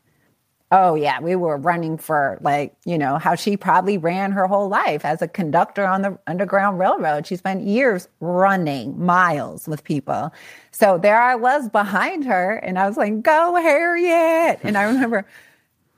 Oh, 0.70 0.94
yeah, 0.94 1.20
we 1.20 1.34
were 1.34 1.56
running 1.56 1.98
for 1.98 2.38
like, 2.40 2.74
you 2.84 2.98
know, 2.98 3.18
how 3.18 3.34
she 3.34 3.56
probably 3.56 3.98
ran 3.98 4.32
her 4.32 4.46
whole 4.46 4.68
life 4.68 5.04
as 5.04 5.22
a 5.22 5.28
conductor 5.28 5.84
on 5.84 6.02
the 6.02 6.18
Underground 6.26 6.78
Railroad. 6.78 7.26
She 7.26 7.36
spent 7.36 7.64
years 7.64 8.08
running 8.20 9.04
miles 9.04 9.66
with 9.66 9.82
people. 9.82 10.32
So 10.70 10.98
there 10.98 11.20
I 11.20 11.34
was 11.34 11.68
behind 11.68 12.24
her, 12.26 12.54
and 12.54 12.78
I 12.78 12.86
was 12.86 12.96
like, 12.96 13.22
go, 13.22 13.56
Harriet. 13.56 14.60
And 14.62 14.78
I 14.78 14.82
remember 14.92 15.26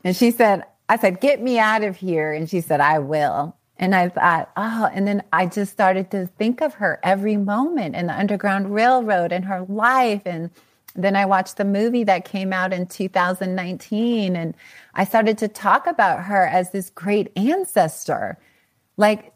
and 0.07 0.17
she 0.17 0.31
said, 0.31 0.63
I 0.89 0.99
said, 0.99 1.21
get 1.21 1.43
me 1.43 1.59
out 1.59 1.83
of 1.83 1.97
here. 1.97 2.33
And 2.33 2.49
she 2.49 2.61
said, 2.61 2.81
I 2.81 3.01
will. 3.01 3.57
And 3.77 3.93
I 3.93 4.09
thought, 4.09 4.53
oh, 4.57 4.89
and 4.95 5.05
then 5.05 5.25
I 5.33 5.47
just 5.47 5.73
started 5.73 6.13
to 6.13 6.29
think 6.29 6.61
of 6.61 6.75
her 6.75 7.01
every 7.03 7.37
moment 7.37 7.97
in 7.97 8.07
the 8.07 8.17
Underground 8.17 8.73
Railroad 8.73 9.33
and 9.33 9.45
her 9.47 9.67
life 9.69 10.23
and 10.25 10.51
Then 10.95 11.17
I 11.17 11.27
watched 11.27 11.57
the 11.57 11.65
movie 11.65 12.05
that 12.05 12.25
came 12.25 12.53
out 12.53 12.73
in 12.73 12.87
2019 12.87 14.37
and 14.37 14.55
I 14.95 15.05
started 15.05 15.39
to 15.39 15.49
talk 15.49 15.89
about 15.89 16.23
her 16.23 16.47
as 16.47 16.71
this 16.71 16.89
great 16.89 17.33
ancestor. 17.37 18.39
Like 18.97 19.33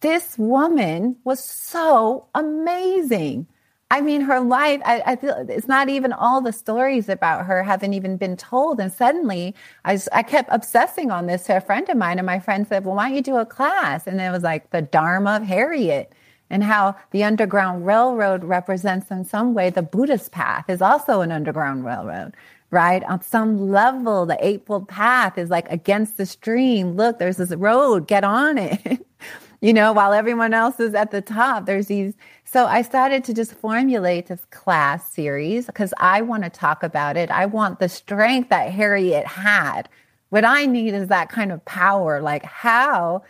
this 0.00 0.36
woman 0.36 1.16
was 1.24 1.42
so 1.42 2.26
amazing. 2.34 3.46
I 3.92 4.00
mean, 4.00 4.20
her 4.20 4.38
life, 4.40 4.80
I, 4.84 5.02
I, 5.04 5.16
feel 5.16 5.44
it's 5.48 5.66
not 5.66 5.88
even 5.88 6.12
all 6.12 6.40
the 6.40 6.52
stories 6.52 7.08
about 7.08 7.46
her 7.46 7.64
haven't 7.64 7.92
even 7.92 8.16
been 8.16 8.36
told. 8.36 8.78
And 8.78 8.92
suddenly 8.92 9.52
I, 9.84 10.00
I 10.12 10.22
kept 10.22 10.48
obsessing 10.52 11.10
on 11.10 11.26
this 11.26 11.44
to 11.44 11.56
a 11.56 11.60
friend 11.60 11.88
of 11.88 11.96
mine. 11.96 12.18
And 12.18 12.26
my 12.26 12.38
friend 12.38 12.66
said, 12.68 12.84
Well, 12.84 12.94
why 12.94 13.08
don't 13.08 13.16
you 13.16 13.22
do 13.22 13.36
a 13.36 13.46
class? 13.46 14.06
And 14.06 14.20
it 14.20 14.30
was 14.30 14.44
like 14.44 14.70
the 14.70 14.80
Dharma 14.80 15.36
of 15.36 15.42
Harriet 15.42 16.12
and 16.50 16.62
how 16.62 16.96
the 17.10 17.24
Underground 17.24 17.84
Railroad 17.84 18.44
represents 18.44 19.10
in 19.10 19.24
some 19.24 19.54
way 19.54 19.70
the 19.70 19.82
Buddhist 19.82 20.30
path 20.30 20.68
is 20.68 20.82
also 20.82 21.20
an 21.20 21.32
Underground 21.32 21.84
Railroad, 21.84 22.34
right? 22.70 23.02
On 23.04 23.20
some 23.22 23.70
level, 23.70 24.24
the 24.24 24.44
Eightfold 24.44 24.88
Path 24.88 25.36
is 25.36 25.50
like 25.50 25.70
against 25.70 26.16
the 26.16 26.26
stream. 26.26 26.96
Look, 26.96 27.18
there's 27.18 27.38
this 27.38 27.52
road, 27.52 28.06
get 28.06 28.22
on 28.22 28.56
it. 28.58 29.04
you 29.60 29.72
know, 29.74 29.92
while 29.92 30.12
everyone 30.12 30.54
else 30.54 30.80
is 30.80 30.94
at 30.94 31.10
the 31.10 31.20
top, 31.20 31.66
there's 31.66 31.86
these. 31.86 32.14
So 32.44 32.66
I 32.66 32.82
started 32.82 33.24
to 33.24 33.34
just 33.34 33.52
formulate 33.54 34.26
this 34.26 34.44
class 34.50 35.12
series 35.12 35.66
because 35.66 35.92
I 35.98 36.22
want 36.22 36.44
to 36.44 36.50
talk 36.50 36.82
about 36.82 37.16
it. 37.16 37.30
I 37.30 37.46
want 37.46 37.78
the 37.78 37.88
strength 37.88 38.48
that 38.48 38.70
Harriet 38.70 39.26
had. 39.26 39.88
What 40.30 40.44
I 40.44 40.64
need 40.66 40.94
is 40.94 41.08
that 41.08 41.28
kind 41.28 41.52
of 41.52 41.64
power. 41.64 42.22
Like, 42.22 42.44
how 42.44 43.22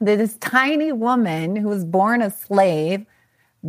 this 0.00 0.36
tiny 0.38 0.92
woman 0.92 1.56
who 1.56 1.68
was 1.68 1.84
born 1.84 2.20
a 2.20 2.30
slave, 2.30 3.06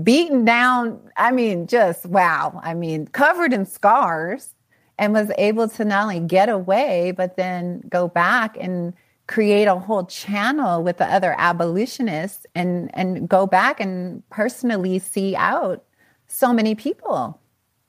beaten 0.01 0.43
down, 0.43 0.99
I 1.15 1.31
mean, 1.31 1.67
just 1.67 2.05
wow. 2.07 2.59
I 2.63 2.73
mean, 2.73 3.07
covered 3.07 3.53
in 3.53 3.65
scars 3.65 4.53
and 4.97 5.13
was 5.13 5.31
able 5.37 5.69
to 5.69 5.85
not 5.85 6.03
only 6.03 6.19
get 6.19 6.49
away, 6.49 7.13
but 7.15 7.37
then 7.37 7.81
go 7.89 8.07
back 8.07 8.57
and 8.59 8.93
create 9.27 9.65
a 9.65 9.75
whole 9.75 10.05
channel 10.05 10.83
with 10.83 10.97
the 10.97 11.05
other 11.05 11.35
abolitionists 11.37 12.45
and, 12.55 12.91
and 12.93 13.29
go 13.29 13.47
back 13.47 13.79
and 13.79 14.27
personally 14.29 14.99
see 14.99 15.35
out 15.35 15.83
so 16.27 16.51
many 16.51 16.75
people 16.75 17.39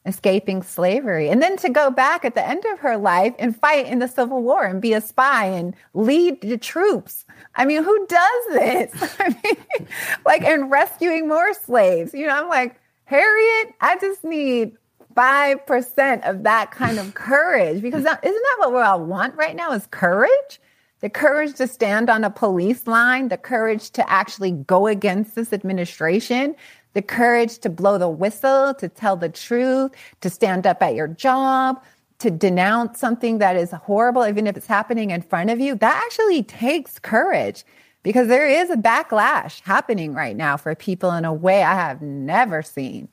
escaping 0.06 0.62
slavery. 0.62 1.30
And 1.30 1.42
then 1.42 1.56
to 1.58 1.70
go 1.70 1.90
back 1.90 2.24
at 2.24 2.34
the 2.34 2.46
end 2.46 2.64
of 2.66 2.78
her 2.80 2.96
life 2.96 3.34
and 3.38 3.58
fight 3.58 3.86
in 3.86 4.00
the 4.00 4.08
Civil 4.08 4.42
War 4.42 4.64
and 4.64 4.80
be 4.80 4.92
a 4.92 5.00
spy 5.00 5.46
and 5.46 5.74
lead 5.94 6.40
the 6.42 6.58
troops. 6.58 7.24
I 7.56 7.64
mean, 7.64 7.82
who 7.82 8.06
does 8.06 8.44
this? 8.50 9.16
I 9.18 9.28
mean, 9.30 9.88
like, 10.26 10.42
and 10.42 10.70
rescuing 10.70 11.26
more 11.26 11.54
slaves. 11.54 12.12
You 12.12 12.26
know, 12.26 12.42
I'm 12.42 12.48
like, 12.48 12.78
Harriet, 13.06 13.74
I 13.80 13.96
just 13.98 14.24
need 14.24 14.76
5% 15.14 16.28
of 16.28 16.42
that 16.42 16.70
kind 16.70 16.98
of 16.98 17.14
courage 17.14 17.80
because 17.80 18.00
isn't 18.00 18.22
that 18.22 18.56
what 18.58 18.72
we 18.72 18.80
all 18.80 19.04
want 19.04 19.34
right 19.36 19.56
now 19.56 19.72
is 19.72 19.86
courage? 19.86 20.60
The 21.04 21.10
courage 21.10 21.52
to 21.56 21.66
stand 21.66 22.08
on 22.08 22.24
a 22.24 22.30
police 22.30 22.86
line, 22.86 23.28
the 23.28 23.36
courage 23.36 23.90
to 23.90 24.10
actually 24.10 24.52
go 24.52 24.86
against 24.86 25.34
this 25.34 25.52
administration, 25.52 26.56
the 26.94 27.02
courage 27.02 27.58
to 27.58 27.68
blow 27.68 27.98
the 27.98 28.08
whistle, 28.08 28.72
to 28.72 28.88
tell 28.88 29.14
the 29.14 29.28
truth, 29.28 29.90
to 30.22 30.30
stand 30.30 30.66
up 30.66 30.82
at 30.82 30.94
your 30.94 31.08
job, 31.08 31.84
to 32.20 32.30
denounce 32.30 32.98
something 32.98 33.36
that 33.36 33.54
is 33.54 33.70
horrible, 33.70 34.26
even 34.26 34.46
if 34.46 34.56
it's 34.56 34.66
happening 34.66 35.10
in 35.10 35.20
front 35.20 35.50
of 35.50 35.60
you, 35.60 35.74
that 35.74 36.02
actually 36.06 36.42
takes 36.42 36.98
courage 36.98 37.64
because 38.02 38.28
there 38.28 38.48
is 38.48 38.70
a 38.70 38.76
backlash 38.76 39.60
happening 39.60 40.14
right 40.14 40.38
now 40.38 40.56
for 40.56 40.74
people 40.74 41.12
in 41.12 41.26
a 41.26 41.34
way 41.34 41.62
I 41.62 41.74
have 41.74 42.00
never 42.00 42.62
seen. 42.62 43.10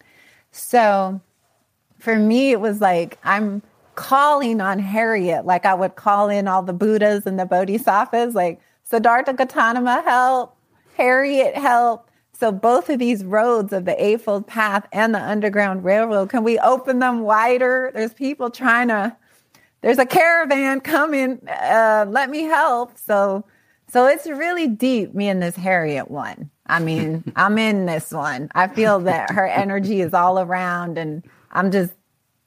So 0.54 1.19
for 1.99 2.15
me, 2.15 2.51
it 2.51 2.62
was 2.62 2.80
like, 2.80 3.17
I'm 3.25 3.62
calling 4.02 4.62
on 4.62 4.80
Harriet, 4.80 5.46
like 5.46 5.66
I 5.66 5.74
would 5.74 5.96
call 5.96 6.30
in 6.30 6.48
all 6.48 6.64
the 6.64 6.74
Buddhas 6.74 7.26
and 7.26 7.40
the 7.40 7.46
Bodhisattvas, 7.46 8.34
like 8.34 8.60
Siddhartha 8.84 9.34
Gautama 9.34 10.02
help, 10.06 10.58
Harriet 10.96 11.56
help, 11.56 12.10
so 12.42 12.52
both 12.52 12.90
of 12.90 12.98
these 12.98 13.24
roads 13.24 13.72
of 13.72 13.86
the 13.86 14.04
Eightfold 14.04 14.48
Path 14.48 14.88
and 14.92 15.14
the 15.14 15.22
Underground 15.22 15.84
Railroad, 15.84 16.32
can 16.32 16.44
we 16.44 16.58
open 16.58 16.98
them 16.98 17.22
wider? 17.22 17.92
There's 17.94 18.16
people 18.16 18.50
trying 18.50 18.88
to. 18.88 19.16
There's 19.82 20.00
a 20.00 20.08
caravan 20.08 20.82
coming. 20.82 21.48
Uh, 21.48 22.08
let 22.10 22.32
me 22.32 22.42
help. 22.42 22.98
So, 22.98 23.46
so 23.90 24.08
it's 24.08 24.26
really 24.26 24.68
deep. 24.68 25.14
Me 25.14 25.30
and 25.30 25.40
this 25.40 25.56
Harriet 25.56 26.10
one. 26.10 26.50
I 26.66 26.80
mean, 26.80 27.32
I'm 27.36 27.60
in 27.60 27.86
this 27.86 28.10
one. 28.10 28.50
I 28.56 28.68
feel 28.70 29.02
that 29.02 29.30
her 29.30 29.46
energy 29.46 30.02
is 30.02 30.16
all 30.16 30.40
around, 30.40 30.98
and 30.98 31.24
I'm 31.52 31.70
just 31.70 31.94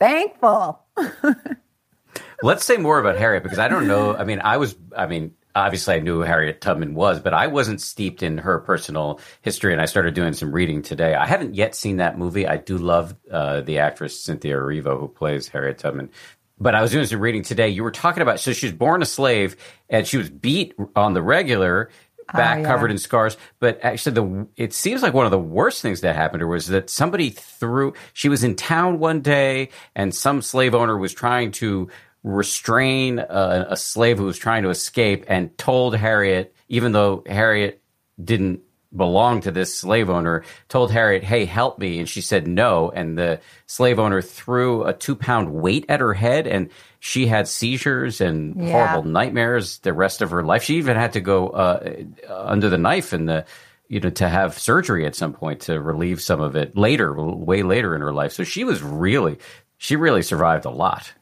thankful. 0.01 0.84
Let's 2.43 2.65
say 2.65 2.77
more 2.77 2.99
about 2.99 3.17
Harriet 3.17 3.43
because 3.43 3.59
I 3.59 3.69
don't 3.69 3.87
know. 3.87 4.15
I 4.17 4.25
mean, 4.25 4.41
I 4.41 4.59
was. 4.59 4.77
I 4.97 5.07
mean, 5.07 5.35
obviously 5.55 5.95
I 5.95 6.01
knew 6.01 6.17
who 6.17 6.21
Harriet 6.23 6.61
Tubman 6.61 6.95
was, 6.95 7.21
but 7.21 7.33
I 7.33 7.47
wasn't 7.47 7.81
steeped 7.81 8.23
in 8.23 8.39
her 8.39 8.59
personal 8.59 9.21
history. 9.41 9.73
And 9.73 9.81
I 9.81 9.87
started 9.87 10.15
doing 10.15 10.33
some 10.33 10.53
reading 10.53 10.83
today. 10.83 11.15
I 11.15 11.27
haven't 11.27 11.55
yet 11.55 11.75
seen 11.75 11.99
that 11.99 12.19
movie. 12.19 12.47
I 12.47 12.57
do 12.57 12.77
love 12.77 13.15
uh, 13.31 13.61
the 13.61 13.79
actress 13.79 14.21
Cynthia 14.21 14.57
Erivo 14.57 14.99
who 14.99 15.09
plays 15.09 15.49
Harriet 15.49 15.79
Tubman. 15.79 16.11
But 16.59 16.75
I 16.75 16.83
was 16.83 16.93
doing 16.93 17.07
some 17.07 17.21
reading 17.21 17.43
today. 17.43 17.69
You 17.69 17.83
were 17.83 17.91
talking 17.91 18.23
about 18.23 18.41
so 18.41 18.53
she 18.53 18.67
was 18.67 18.75
born 18.75 19.03
a 19.03 19.07
slave 19.07 19.57
and 19.89 20.07
she 20.07 20.17
was 20.17 20.31
beat 20.31 20.75
on 20.95 21.13
the 21.13 21.23
regular, 21.23 21.91
Ah, 22.29 22.37
back 22.37 22.59
oh, 22.59 22.61
yeah. 22.63 22.67
covered 22.67 22.91
in 22.91 22.99
scars. 22.99 23.37
But 23.61 23.81
actually, 23.83 24.13
the 24.13 24.47
it 24.57 24.73
seems 24.73 25.03
like 25.03 25.15
one 25.15 25.27
of 25.27 25.31
the 25.31 25.39
worst 25.39 25.83
things 25.83 26.01
that 26.03 26.17
happened 26.17 26.41
to 26.41 26.47
her 26.47 26.53
was 26.53 26.69
that 26.69 26.91
somebody 26.91 27.31
threw. 27.31 27.95
She 28.13 28.29
was 28.29 28.45
in 28.45 28.57
town 28.57 28.99
one 28.99 29.21
day, 29.21 29.71
and 29.95 30.15
some 30.15 30.43
slave 30.43 30.75
owner 30.75 30.97
was 30.97 31.13
trying 31.13 31.53
to 31.53 31.89
restrain 32.23 33.19
a, 33.19 33.67
a 33.71 33.77
slave 33.77 34.19
who 34.19 34.25
was 34.25 34.39
trying 34.39 34.63
to 34.63 34.71
escape 34.71 35.25
and 35.29 35.57
told 35.59 35.95
Harriet, 35.95 36.55
even 36.69 36.93
though 36.93 37.23
Harriet 37.27 37.83
didn't 38.23 38.61
belong 38.95 39.41
to 39.43 39.51
this 39.51 39.75
slave 39.75 40.11
owner, 40.11 40.45
told 40.69 40.91
Harriet, 40.91 41.25
Hey, 41.25 41.45
help 41.45 41.79
me. 41.79 41.99
And 41.99 42.09
she 42.09 42.21
said 42.21 42.47
no. 42.47 42.91
And 42.91 43.19
the 43.19 43.41
slave 43.67 43.99
owner 43.99 44.23
threw 44.23 44.85
a 44.85 44.93
two 44.93 45.17
pound 45.17 45.53
weight 45.53 45.87
at 45.89 46.01
her 46.01 46.15
head 46.15 46.47
and 46.47 46.71
she 47.01 47.27
had 47.27 47.49
seizures 47.49 48.21
and 48.21 48.57
yeah. 48.57 48.73
horrible 48.73 49.09
nightmares 49.09 49.79
the 49.79 49.93
rest 49.93 50.23
of 50.23 50.31
her 50.31 50.43
life. 50.43 50.63
She 50.63 50.77
even 50.77 50.97
had 50.97 51.13
to 51.15 51.21
go 51.21 51.49
uh, 51.49 51.95
under 52.31 52.71
the 52.71 52.79
knife 52.79 53.13
and 53.13 53.29
the, 53.29 53.45
you 53.89 54.01
know, 54.01 54.11
to 54.11 54.29
have 54.29 54.59
surgery 54.59 55.05
at 55.05 55.15
some 55.15 55.33
point 55.33 55.61
to 55.63 55.81
relieve 55.81 56.23
some 56.23 56.41
of 56.41 56.57
it 56.57 56.77
later, 56.77 57.13
way 57.15 57.63
later 57.63 57.95
in 57.95 58.01
her 58.01 58.13
life. 58.13 58.33
So 58.33 58.45
she 58.45 58.65
was 58.65 58.83
really, 58.83 59.39
she 59.77 59.97
really 59.97 60.23
survived 60.23 60.65
a 60.65 60.71
lot. 60.71 61.13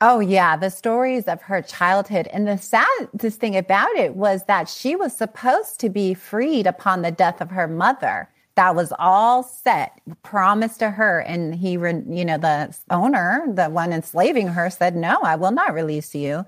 Oh, 0.00 0.20
yeah. 0.20 0.56
The 0.56 0.70
stories 0.70 1.24
of 1.24 1.42
her 1.42 1.60
childhood. 1.60 2.28
And 2.28 2.46
the 2.46 2.56
saddest 2.56 3.40
thing 3.40 3.56
about 3.56 3.90
it 3.96 4.14
was 4.14 4.44
that 4.44 4.68
she 4.68 4.94
was 4.94 5.16
supposed 5.16 5.80
to 5.80 5.88
be 5.88 6.14
freed 6.14 6.68
upon 6.68 7.02
the 7.02 7.10
death 7.10 7.40
of 7.40 7.50
her 7.50 7.66
mother. 7.66 8.28
That 8.54 8.76
was 8.76 8.92
all 8.98 9.42
set, 9.42 10.00
promised 10.22 10.80
to 10.80 10.90
her. 10.90 11.20
And 11.20 11.54
he, 11.54 11.72
you 11.72 12.24
know, 12.24 12.38
the 12.38 12.76
owner, 12.90 13.44
the 13.52 13.68
one 13.70 13.92
enslaving 13.92 14.48
her, 14.48 14.70
said, 14.70 14.94
No, 14.94 15.20
I 15.22 15.34
will 15.34 15.50
not 15.52 15.74
release 15.74 16.14
you. 16.14 16.44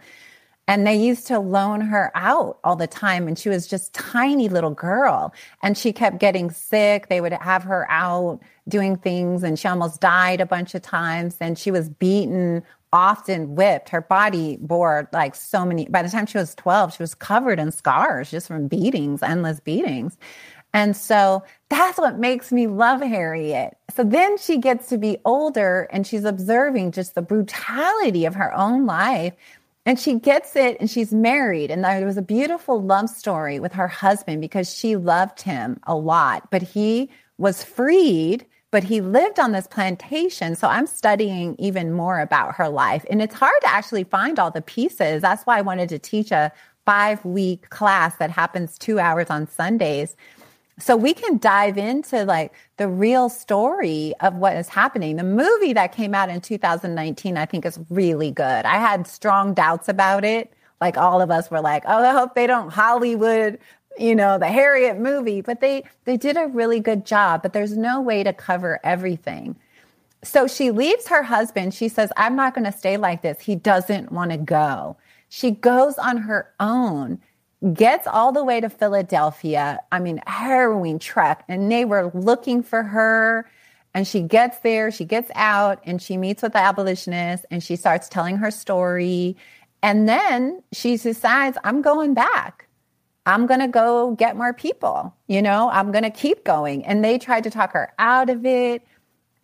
And 0.69 0.87
they 0.87 0.95
used 0.95 1.27
to 1.27 1.41
loan 1.41 1.81
her 1.81 2.13
out 2.15 2.61
all 2.63 2.77
the 2.77 2.87
time. 2.87 3.27
And 3.27 3.37
she 3.37 3.49
was 3.49 3.67
just 3.67 3.93
tiny 3.93 4.49
little 4.49 4.71
girl. 4.71 5.35
And 5.65 5.77
she 5.77 5.93
kept 5.93 6.21
getting 6.21 6.53
sick. 6.53 7.09
They 7.09 7.21
would 7.21 7.33
have 7.33 7.65
her 7.65 7.91
out 7.91 8.41
doing 8.69 8.97
things 8.97 9.43
and 9.43 9.59
she 9.59 9.67
almost 9.67 10.01
died 10.01 10.41
a 10.41 10.47
bunch 10.47 10.77
of 10.77 10.83
times. 10.83 11.37
And 11.41 11.59
she 11.59 11.73
was 11.73 11.89
beaten 11.89 12.63
often 12.93 13.55
whipped. 13.55 13.89
Her 13.89 14.01
body 14.01 14.59
bore 14.61 15.09
like 15.13 15.35
so 15.35 15.65
many, 15.65 15.87
by 15.87 16.03
the 16.03 16.09
time 16.09 16.27
she 16.27 16.39
was 16.39 16.55
12, 16.55 16.95
she 16.95 17.03
was 17.03 17.15
covered 17.15 17.59
in 17.59 17.71
scars 17.71 18.31
just 18.31 18.49
from 18.49 18.69
beatings, 18.69 19.23
endless 19.23 19.61
beatings. 19.61 20.19
And 20.73 20.97
so 20.97 21.43
that's 21.69 21.99
what 21.99 22.19
makes 22.19 22.53
me 22.53 22.67
love 22.67 23.01
Harriet. 23.01 23.77
So 23.95 24.05
then 24.05 24.39
she 24.39 24.59
gets 24.59 24.89
to 24.89 24.99
be 24.99 25.19
older 25.25 25.89
and 25.91 26.07
she's 26.07 26.25
observing 26.25 26.93
just 26.93 27.15
the 27.15 27.23
brutality 27.23 28.25
of 28.25 28.37
her 28.37 28.55
own 28.57 28.87
life. 28.87 29.35
And 29.87 29.99
she 29.99 30.15
gets 30.15 30.55
it 30.57 30.77
and 30.79 30.89
she's 30.89 31.13
married. 31.13 31.71
And 31.71 31.83
there 31.83 32.07
was 32.07 32.19
a 32.19 32.23
beautiful 32.23 32.81
love 32.81 33.09
story 33.09 33.59
with 33.59 33.73
her 33.73 33.89
husband 33.89 34.41
because 34.41 34.73
she 34.73 34.95
loved 34.95 35.43
him 35.43 35.81
a 35.85 35.97
lot, 35.97 36.51
but 36.51 36.63
he 36.63 37.11
was 37.39 37.65
freed 37.65 38.47
but 38.71 38.85
he 38.85 39.01
lived 39.01 39.39
on 39.41 39.53
this 39.53 39.67
plantation. 39.67 40.55
So 40.55 40.69
I'm 40.69 40.87
studying 40.87 41.57
even 41.59 41.93
more 41.93 42.21
about 42.21 42.55
her 42.55 42.69
life. 42.69 43.05
And 43.11 43.21
it's 43.21 43.35
hard 43.35 43.61
to 43.63 43.69
actually 43.69 44.05
find 44.05 44.39
all 44.39 44.51
the 44.51 44.63
pieces. 44.63 45.23
That's 45.23 45.45
why 45.45 45.59
I 45.59 45.63
wanted 45.63 45.89
to 45.89 45.99
teach 45.99 46.31
a 46.31 46.53
five 46.87 47.25
week 47.25 47.69
class 47.71 48.17
that 48.17 48.31
happens 48.31 48.79
two 48.79 48.99
hours 48.99 49.29
on 49.29 49.49
Sundays. 49.49 50.17
So 50.79 50.97
we 50.97 51.13
can 51.13 51.37
dive 51.39 51.77
into 51.77 52.25
like 52.25 52.55
the 52.79 52.89
real 52.89 53.29
story 53.29 54.15
of 54.21 54.37
what 54.37 54.57
is 54.57 54.69
happening. 54.69 55.17
The 55.17 55.25
movie 55.25 55.75
that 55.75 55.93
came 55.93 56.15
out 56.15 56.31
in 56.31 56.41
2019, 56.41 57.37
I 57.37 57.45
think 57.45 57.67
is 57.67 57.79
really 57.91 58.31
good. 58.31 58.65
I 58.65 58.79
had 58.79 59.07
strong 59.07 59.53
doubts 59.53 59.89
about 59.89 60.25
it. 60.25 60.53
Like 60.81 60.97
all 60.97 61.21
of 61.21 61.31
us 61.31 61.51
were 61.51 61.61
like, 61.61 61.83
oh, 61.87 62.03
I 62.03 62.13
hope 62.13 62.35
they 62.35 62.47
don't 62.47 62.71
Hollywood 62.71 63.59
you 63.99 64.15
know, 64.15 64.39
the 64.39 64.49
Harriet 64.49 64.99
movie, 64.99 65.41
but 65.41 65.61
they 65.61 65.85
they 66.05 66.17
did 66.17 66.37
a 66.37 66.47
really 66.47 66.81
good 66.81 67.05
job, 67.05 67.43
but 67.43 67.53
there's 67.53 67.77
no 67.77 68.01
way 68.01 68.23
to 68.23 68.33
cover 68.33 68.81
everything. 68.85 69.57
So 70.23 70.47
she 70.47 70.71
leaves 70.71 71.09
her 71.09 71.23
husband. 71.23 71.73
She 71.75 71.89
says, 71.89 72.13
I'm 72.17 72.37
not 72.37 72.55
going 72.55 72.71
to 72.71 72.77
stay 72.77 72.97
like 72.97 73.23
this. 73.23 73.41
He 73.41 73.57
doesn't 73.57 74.13
want 74.13 74.33
to 74.33 74.37
go. 74.37 74.97
She 75.31 75.51
goes 75.51 75.97
on 75.97 76.19
her 76.19 76.53
own, 76.61 77.21
gets 77.73 78.07
all 78.07 78.33
the 78.33 78.45
way 78.45 78.61
to 78.61 78.69
Philadelphia. 78.69 79.81
I 79.91 79.99
mean, 79.99 80.21
harrowing 80.27 80.99
trek. 80.99 81.45
And 81.49 81.73
they 81.73 81.85
were 81.85 82.11
looking 82.13 82.63
for 82.63 82.83
her. 82.83 83.49
And 83.95 84.07
she 84.07 84.21
gets 84.21 84.59
there, 84.59 84.91
she 84.91 85.05
gets 85.05 85.33
out, 85.35 85.81
and 85.85 86.01
she 86.01 86.17
meets 86.17 86.43
with 86.43 86.53
the 86.53 86.61
abolitionist 86.61 87.45
and 87.51 87.61
she 87.61 87.75
starts 87.75 88.09
telling 88.09 88.37
her 88.37 88.51
story. 88.51 89.37
And 89.83 90.09
then 90.09 90.63
she 90.73 90.97
decides, 90.97 91.59
I'm 91.65 91.83
going 91.83 92.15
back. 92.15 92.69
I'm 93.31 93.47
going 93.47 93.61
to 93.61 93.69
go 93.69 94.17
get 94.17 94.37
more 94.37 94.53
people. 94.53 95.15
You 95.29 95.41
know, 95.41 95.71
I'm 95.71 95.93
going 95.93 96.03
to 96.03 96.11
keep 96.11 96.43
going. 96.43 96.85
And 96.85 97.05
they 97.05 97.17
tried 97.17 97.45
to 97.45 97.51
talk 97.51 97.73
her 97.75 97.93
out 97.97 98.29
of 98.29 98.45
it. 98.45 98.85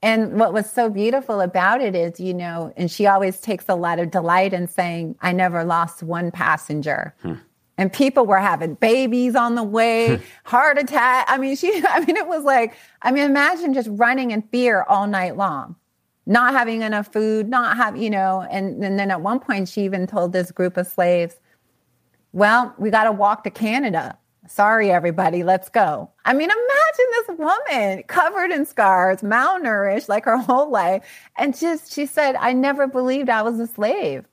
And 0.02 0.40
what 0.40 0.52
was 0.52 0.68
so 0.68 0.90
beautiful 0.90 1.40
about 1.40 1.80
it 1.80 1.94
is, 1.94 2.18
you 2.18 2.34
know, 2.34 2.72
and 2.76 2.90
she 2.90 3.06
always 3.06 3.40
takes 3.40 3.66
a 3.68 3.76
lot 3.76 4.00
of 4.00 4.10
delight 4.10 4.52
in 4.52 4.66
saying, 4.66 5.14
I 5.22 5.32
never 5.32 5.62
lost 5.62 6.02
one 6.02 6.32
passenger. 6.32 7.14
Hmm. 7.22 7.34
And 7.78 7.92
people 7.92 8.26
were 8.26 8.38
having 8.38 8.74
babies 8.74 9.36
on 9.36 9.54
the 9.54 9.62
way, 9.62 10.20
heart 10.44 10.78
attack. 10.78 11.26
I 11.28 11.38
mean, 11.38 11.54
she, 11.54 11.80
I 11.88 12.00
mean, 12.04 12.16
it 12.16 12.26
was 12.26 12.42
like, 12.42 12.74
I 13.02 13.12
mean, 13.12 13.22
imagine 13.22 13.72
just 13.72 13.88
running 13.92 14.32
in 14.32 14.42
fear 14.42 14.82
all 14.82 15.06
night 15.06 15.36
long, 15.36 15.76
not 16.26 16.54
having 16.54 16.82
enough 16.82 17.12
food, 17.12 17.48
not 17.48 17.76
have, 17.76 17.96
you 17.96 18.10
know, 18.10 18.44
and, 18.50 18.82
and 18.82 18.98
then 18.98 19.12
at 19.12 19.20
one 19.20 19.38
point 19.38 19.68
she 19.68 19.82
even 19.82 20.08
told 20.08 20.32
this 20.32 20.50
group 20.50 20.76
of 20.76 20.88
slaves, 20.88 21.36
well, 22.36 22.74
we 22.76 22.90
got 22.90 23.04
to 23.04 23.12
walk 23.12 23.44
to 23.44 23.50
Canada. 23.50 24.18
Sorry, 24.46 24.90
everybody, 24.90 25.42
let's 25.42 25.70
go. 25.70 26.10
I 26.26 26.34
mean, 26.34 26.50
imagine 26.50 27.06
this 27.12 27.38
woman 27.38 28.02
covered 28.08 28.50
in 28.50 28.66
scars, 28.66 29.22
malnourished 29.22 30.10
like 30.10 30.26
her 30.26 30.36
whole 30.36 30.70
life. 30.70 31.02
And 31.38 31.56
just, 31.56 31.94
she 31.94 32.04
said, 32.04 32.36
I 32.36 32.52
never 32.52 32.86
believed 32.86 33.30
I 33.30 33.40
was 33.40 33.58
a 33.58 33.66
slave. 33.66 34.26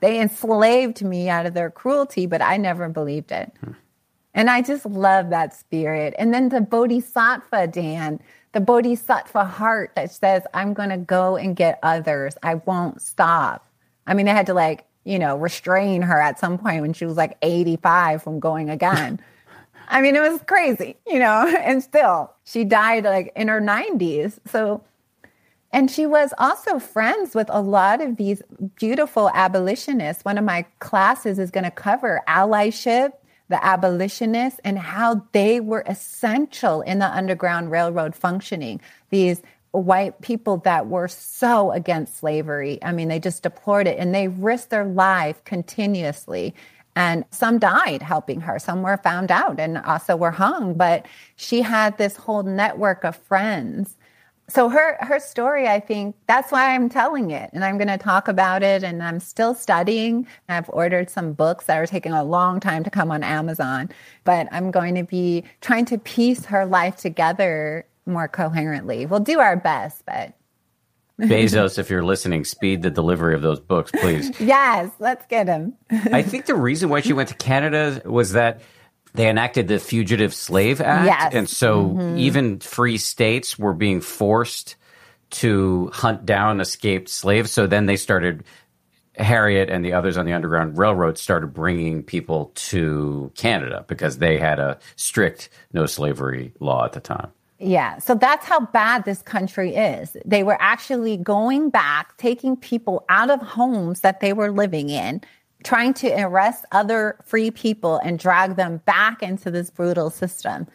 They 0.00 0.20
enslaved 0.20 1.04
me 1.04 1.28
out 1.28 1.46
of 1.46 1.54
their 1.54 1.70
cruelty, 1.70 2.26
but 2.26 2.42
I 2.42 2.56
never 2.56 2.88
believed 2.88 3.30
it. 3.30 3.52
Hmm. 3.60 3.70
And 4.34 4.50
I 4.50 4.60
just 4.60 4.84
love 4.84 5.30
that 5.30 5.54
spirit. 5.54 6.12
And 6.18 6.34
then 6.34 6.48
the 6.48 6.60
bodhisattva, 6.60 7.68
Dan, 7.68 8.18
the 8.50 8.60
bodhisattva 8.60 9.44
heart 9.44 9.92
that 9.94 10.10
says, 10.10 10.42
I'm 10.54 10.74
going 10.74 10.90
to 10.90 10.98
go 10.98 11.36
and 11.36 11.54
get 11.54 11.78
others. 11.84 12.34
I 12.42 12.56
won't 12.56 13.00
stop. 13.00 13.64
I 14.08 14.14
mean, 14.14 14.26
I 14.26 14.32
had 14.32 14.46
to 14.46 14.54
like, 14.54 14.86
you 15.04 15.18
know, 15.18 15.36
restrain 15.36 16.02
her 16.02 16.20
at 16.20 16.38
some 16.38 16.58
point 16.58 16.80
when 16.80 16.92
she 16.92 17.04
was 17.04 17.16
like 17.16 17.36
85 17.42 18.22
from 18.22 18.40
going 18.40 18.70
again. 18.70 19.20
I 19.88 20.00
mean, 20.00 20.16
it 20.16 20.20
was 20.20 20.40
crazy, 20.46 20.96
you 21.06 21.18
know, 21.18 21.46
and 21.60 21.82
still 21.82 22.32
she 22.44 22.64
died 22.64 23.04
like 23.04 23.32
in 23.36 23.48
her 23.48 23.60
90s. 23.60 24.38
So, 24.46 24.82
and 25.72 25.90
she 25.90 26.06
was 26.06 26.32
also 26.38 26.78
friends 26.78 27.34
with 27.34 27.48
a 27.50 27.60
lot 27.60 28.00
of 28.00 28.16
these 28.16 28.42
beautiful 28.76 29.30
abolitionists. 29.34 30.24
One 30.24 30.38
of 30.38 30.44
my 30.44 30.64
classes 30.78 31.38
is 31.38 31.50
going 31.50 31.64
to 31.64 31.70
cover 31.70 32.22
allyship, 32.28 33.12
the 33.48 33.62
abolitionists, 33.64 34.60
and 34.64 34.78
how 34.78 35.26
they 35.32 35.60
were 35.60 35.82
essential 35.86 36.80
in 36.82 37.00
the 37.00 37.08
Underground 37.08 37.70
Railroad 37.70 38.14
functioning. 38.14 38.80
These 39.10 39.42
white 39.80 40.20
people 40.20 40.58
that 40.58 40.86
were 40.86 41.08
so 41.08 41.72
against 41.72 42.18
slavery. 42.18 42.78
I 42.82 42.92
mean, 42.92 43.08
they 43.08 43.18
just 43.18 43.42
deplored 43.42 43.86
it 43.86 43.98
and 43.98 44.14
they 44.14 44.28
risked 44.28 44.70
their 44.70 44.84
life 44.84 45.42
continuously. 45.44 46.54
And 46.96 47.24
some 47.30 47.58
died 47.58 48.02
helping 48.02 48.40
her. 48.42 48.58
Some 48.60 48.82
were 48.82 48.96
found 48.98 49.32
out 49.32 49.58
and 49.58 49.78
also 49.78 50.16
were 50.16 50.30
hung. 50.30 50.74
But 50.74 51.06
she 51.34 51.62
had 51.62 51.98
this 51.98 52.16
whole 52.16 52.44
network 52.44 53.04
of 53.04 53.16
friends. 53.16 53.96
So 54.46 54.68
her 54.68 54.98
her 55.00 55.18
story, 55.18 55.66
I 55.66 55.80
think 55.80 56.14
that's 56.28 56.52
why 56.52 56.74
I'm 56.74 56.90
telling 56.90 57.30
it, 57.30 57.48
and 57.54 57.64
I'm 57.64 57.78
going 57.78 57.88
to 57.88 57.96
talk 57.96 58.28
about 58.28 58.62
it. 58.62 58.82
And 58.82 59.02
I'm 59.02 59.18
still 59.18 59.54
studying. 59.54 60.26
I've 60.50 60.68
ordered 60.68 61.08
some 61.08 61.32
books 61.32 61.64
that 61.64 61.78
are 61.78 61.86
taking 61.86 62.12
a 62.12 62.22
long 62.22 62.60
time 62.60 62.84
to 62.84 62.90
come 62.90 63.10
on 63.10 63.24
Amazon, 63.24 63.88
but 64.24 64.46
I'm 64.52 64.70
going 64.70 64.94
to 64.96 65.02
be 65.02 65.44
trying 65.62 65.86
to 65.86 65.98
piece 65.98 66.44
her 66.46 66.66
life 66.66 66.96
together 66.96 67.86
more 68.06 68.28
coherently. 68.28 69.06
We'll 69.06 69.20
do 69.20 69.40
our 69.40 69.56
best, 69.56 70.04
but 70.06 70.34
Bezos, 71.20 71.78
if 71.78 71.90
you're 71.90 72.04
listening, 72.04 72.44
speed 72.44 72.82
the 72.82 72.90
delivery 72.90 73.34
of 73.34 73.42
those 73.42 73.60
books, 73.60 73.92
please. 73.92 74.32
yes, 74.40 74.90
let's 74.98 75.24
get 75.26 75.46
them. 75.46 75.74
I 75.90 76.22
think 76.22 76.46
the 76.46 76.56
reason 76.56 76.88
why 76.88 77.00
she 77.00 77.12
went 77.12 77.28
to 77.28 77.36
Canada 77.36 78.02
was 78.04 78.32
that 78.32 78.62
they 79.14 79.28
enacted 79.28 79.68
the 79.68 79.78
Fugitive 79.78 80.34
Slave 80.34 80.80
Act. 80.80 81.06
Yes. 81.06 81.34
And 81.34 81.48
so 81.48 81.84
mm-hmm. 81.84 82.18
even 82.18 82.58
free 82.58 82.98
states 82.98 83.56
were 83.56 83.74
being 83.74 84.00
forced 84.00 84.74
to 85.30 85.90
hunt 85.92 86.26
down 86.26 86.60
escaped 86.60 87.08
slaves. 87.08 87.52
So 87.52 87.68
then 87.68 87.86
they 87.86 87.96
started, 87.96 88.42
Harriet 89.16 89.70
and 89.70 89.84
the 89.84 89.92
others 89.92 90.16
on 90.16 90.26
the 90.26 90.32
Underground 90.32 90.76
Railroad 90.76 91.16
started 91.16 91.54
bringing 91.54 92.02
people 92.02 92.50
to 92.56 93.30
Canada 93.36 93.84
because 93.86 94.18
they 94.18 94.38
had 94.38 94.58
a 94.58 94.78
strict 94.96 95.48
no 95.72 95.86
slavery 95.86 96.52
law 96.58 96.84
at 96.84 96.92
the 96.92 97.00
time. 97.00 97.30
Yeah. 97.58 97.98
So 97.98 98.14
that's 98.14 98.46
how 98.46 98.60
bad 98.60 99.04
this 99.04 99.22
country 99.22 99.74
is. 99.74 100.16
They 100.24 100.42
were 100.42 100.60
actually 100.60 101.16
going 101.16 101.70
back, 101.70 102.16
taking 102.16 102.56
people 102.56 103.04
out 103.08 103.30
of 103.30 103.40
homes 103.40 104.00
that 104.00 104.20
they 104.20 104.32
were 104.32 104.50
living 104.50 104.90
in, 104.90 105.20
trying 105.62 105.94
to 105.94 106.12
arrest 106.20 106.64
other 106.72 107.16
free 107.24 107.50
people 107.50 107.98
and 107.98 108.18
drag 108.18 108.56
them 108.56 108.78
back 108.86 109.22
into 109.22 109.50
this 109.50 109.70
brutal 109.70 110.10
system. 110.10 110.66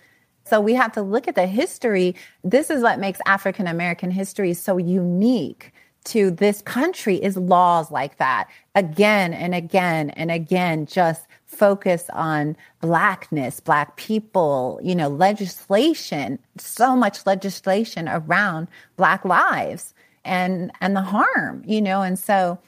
So 0.46 0.60
we 0.60 0.74
have 0.74 0.92
to 0.94 1.02
look 1.02 1.28
at 1.28 1.36
the 1.36 1.46
history. 1.46 2.15
This 2.44 2.70
is 2.70 2.82
what 2.82 2.98
makes 2.98 3.20
African 3.26 3.68
American 3.68 4.10
history 4.10 4.54
so 4.54 4.78
unique 4.78 5.74
to 6.06 6.32
this 6.32 6.62
country 6.62 7.18
is 7.18 7.38
laws 7.38 7.92
like 7.92 8.18
that 8.18 8.50
again 8.74 9.34
and 9.34 9.54
again 9.54 10.10
and 10.12 10.32
again 10.32 10.86
just 10.86 11.28
focus 11.50 12.06
on 12.14 12.56
blackness, 12.80 13.60
black 13.60 13.98
people, 13.98 14.80
you 14.84 14.96
know, 14.96 15.10
legislation, 15.10 16.40
so 16.58 16.96
much 16.96 17.26
legislation 17.26 18.08
around 18.08 18.68
black 18.96 19.26
lives 19.26 19.94
and 20.24 20.72
and 20.80 20.96
the 20.96 21.02
harm, 21.02 21.64
you 21.66 21.82
know, 21.82 22.02
and 22.02 22.18
so 22.18 22.60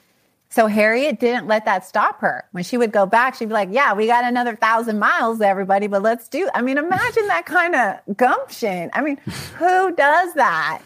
so 0.48 0.66
Harriet 0.66 1.18
didn't 1.18 1.46
let 1.46 1.64
that 1.64 1.86
stop 1.86 2.20
her. 2.20 2.44
When 2.52 2.62
she 2.62 2.76
would 2.76 2.92
go 2.92 3.06
back, 3.06 3.36
she'd 3.36 3.48
be 3.48 3.54
like, 3.54 3.70
"Yeah, 3.70 3.94
we 3.94 4.06
got 4.06 4.24
another 4.24 4.56
thousand 4.56 4.98
miles, 4.98 5.40
everybody, 5.40 5.86
but 5.86 6.02
let's 6.02 6.28
do." 6.28 6.50
I 6.52 6.60
mean, 6.60 6.76
imagine 6.76 7.26
that 7.28 7.46
kind 7.46 7.74
of 7.74 8.16
gumption. 8.16 8.90
I 8.92 9.00
mean, 9.00 9.16
who 9.56 9.94
does 9.94 10.34
that? 10.34 10.82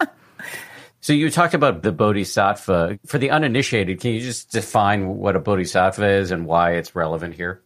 So 1.08 1.14
you 1.14 1.30
talked 1.30 1.54
about 1.54 1.82
the 1.82 1.90
bodhisattva. 1.90 2.98
For 3.06 3.16
the 3.16 3.30
uninitiated, 3.30 3.98
can 3.98 4.10
you 4.10 4.20
just 4.20 4.52
define 4.52 5.06
what 5.16 5.36
a 5.36 5.40
bodhisattva 5.40 6.06
is 6.06 6.30
and 6.30 6.44
why 6.44 6.72
it's 6.72 6.94
relevant 6.94 7.34
here? 7.34 7.62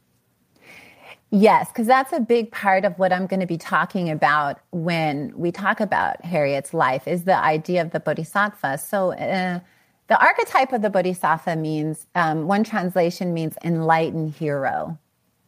Yes, 1.31 1.67
because 1.67 1.89
that's 1.89 2.13
a 2.13 2.21
big 2.21 2.53
part 2.53 2.85
of 2.85 2.97
what 3.01 3.13
I'm 3.13 3.27
going 3.27 3.41
to 3.41 3.47
be 3.47 3.59
talking 3.59 4.11
about 4.11 4.61
when 4.71 5.33
we 5.37 5.51
talk 5.51 5.81
about 5.81 6.25
Harriet's 6.25 6.73
life 6.73 7.09
is 7.09 7.25
the 7.25 7.37
idea 7.37 7.83
of 7.83 7.91
the 7.91 7.99
bodhisattva. 7.99 8.79
So 8.79 9.13
uh, 9.13 9.59
the 10.07 10.25
archetype 10.25 10.73
of 10.73 10.83
the 10.83 10.91
bodhisattva 10.91 11.57
means 11.57 12.07
um, 12.15 12.47
one 12.47 12.63
translation 12.63 13.35
means 13.35 13.57
enlightened 13.65 14.35
hero, 14.35 14.97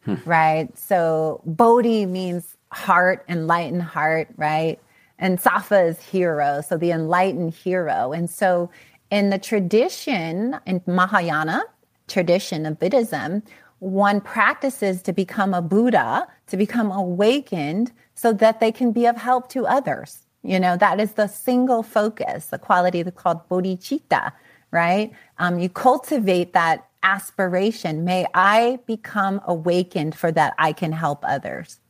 hmm. 0.05 0.17
right? 0.25 0.77
So 0.77 1.43
bodhi 1.47 2.07
means 2.07 2.57
heart, 2.73 3.25
enlightened 3.29 3.83
heart, 3.83 4.31
right? 4.37 4.81
And 5.25 5.41
sattva 5.41 5.89
is 5.89 5.99
hero, 6.03 6.61
so 6.61 6.77
the 6.77 6.91
enlightened 6.91 7.55
hero. 7.55 8.13
And 8.13 8.29
so 8.29 8.69
in 9.11 9.31
the 9.31 9.39
tradition, 9.39 10.61
in 10.67 10.83
Mahayana 10.87 11.63
tradition 12.09 12.67
of 12.67 12.79
Buddhism, 12.79 13.43
one 13.79 14.21
practices 14.21 15.01
to 15.01 15.15
become 15.15 15.55
a 15.55 15.63
Buddha, 15.63 16.29
to 16.49 16.59
become 16.59 16.93
awakened 16.93 17.91
so 18.15 18.35
that 18.35 18.61
they 18.61 18.71
can 18.71 18.93
be 18.93 19.07
of 19.07 19.17
help 19.17 19.49
to 19.49 19.67
others. 19.67 20.27
You 20.43 20.61
know, 20.61 20.77
that 20.77 21.01
is 21.01 21.13
the 21.13 21.27
single 21.27 21.83
focus, 21.83 22.49
the 22.49 22.59
quality 22.59 23.03
that's 23.03 23.17
called 23.17 23.49
bodhicitta, 23.49 24.31
right? 24.73 25.11
Um, 25.39 25.59
you 25.59 25.71
cultivate 25.71 26.53
that 26.53 26.87
aspiration. 27.03 28.05
May 28.05 28.27
I 28.35 28.79
become 28.85 29.41
awakened 29.47 30.15
for 30.15 30.31
that 30.33 30.53
I 30.59 30.75
can 30.75 30.93
help 30.93 31.25
others. 31.27 31.81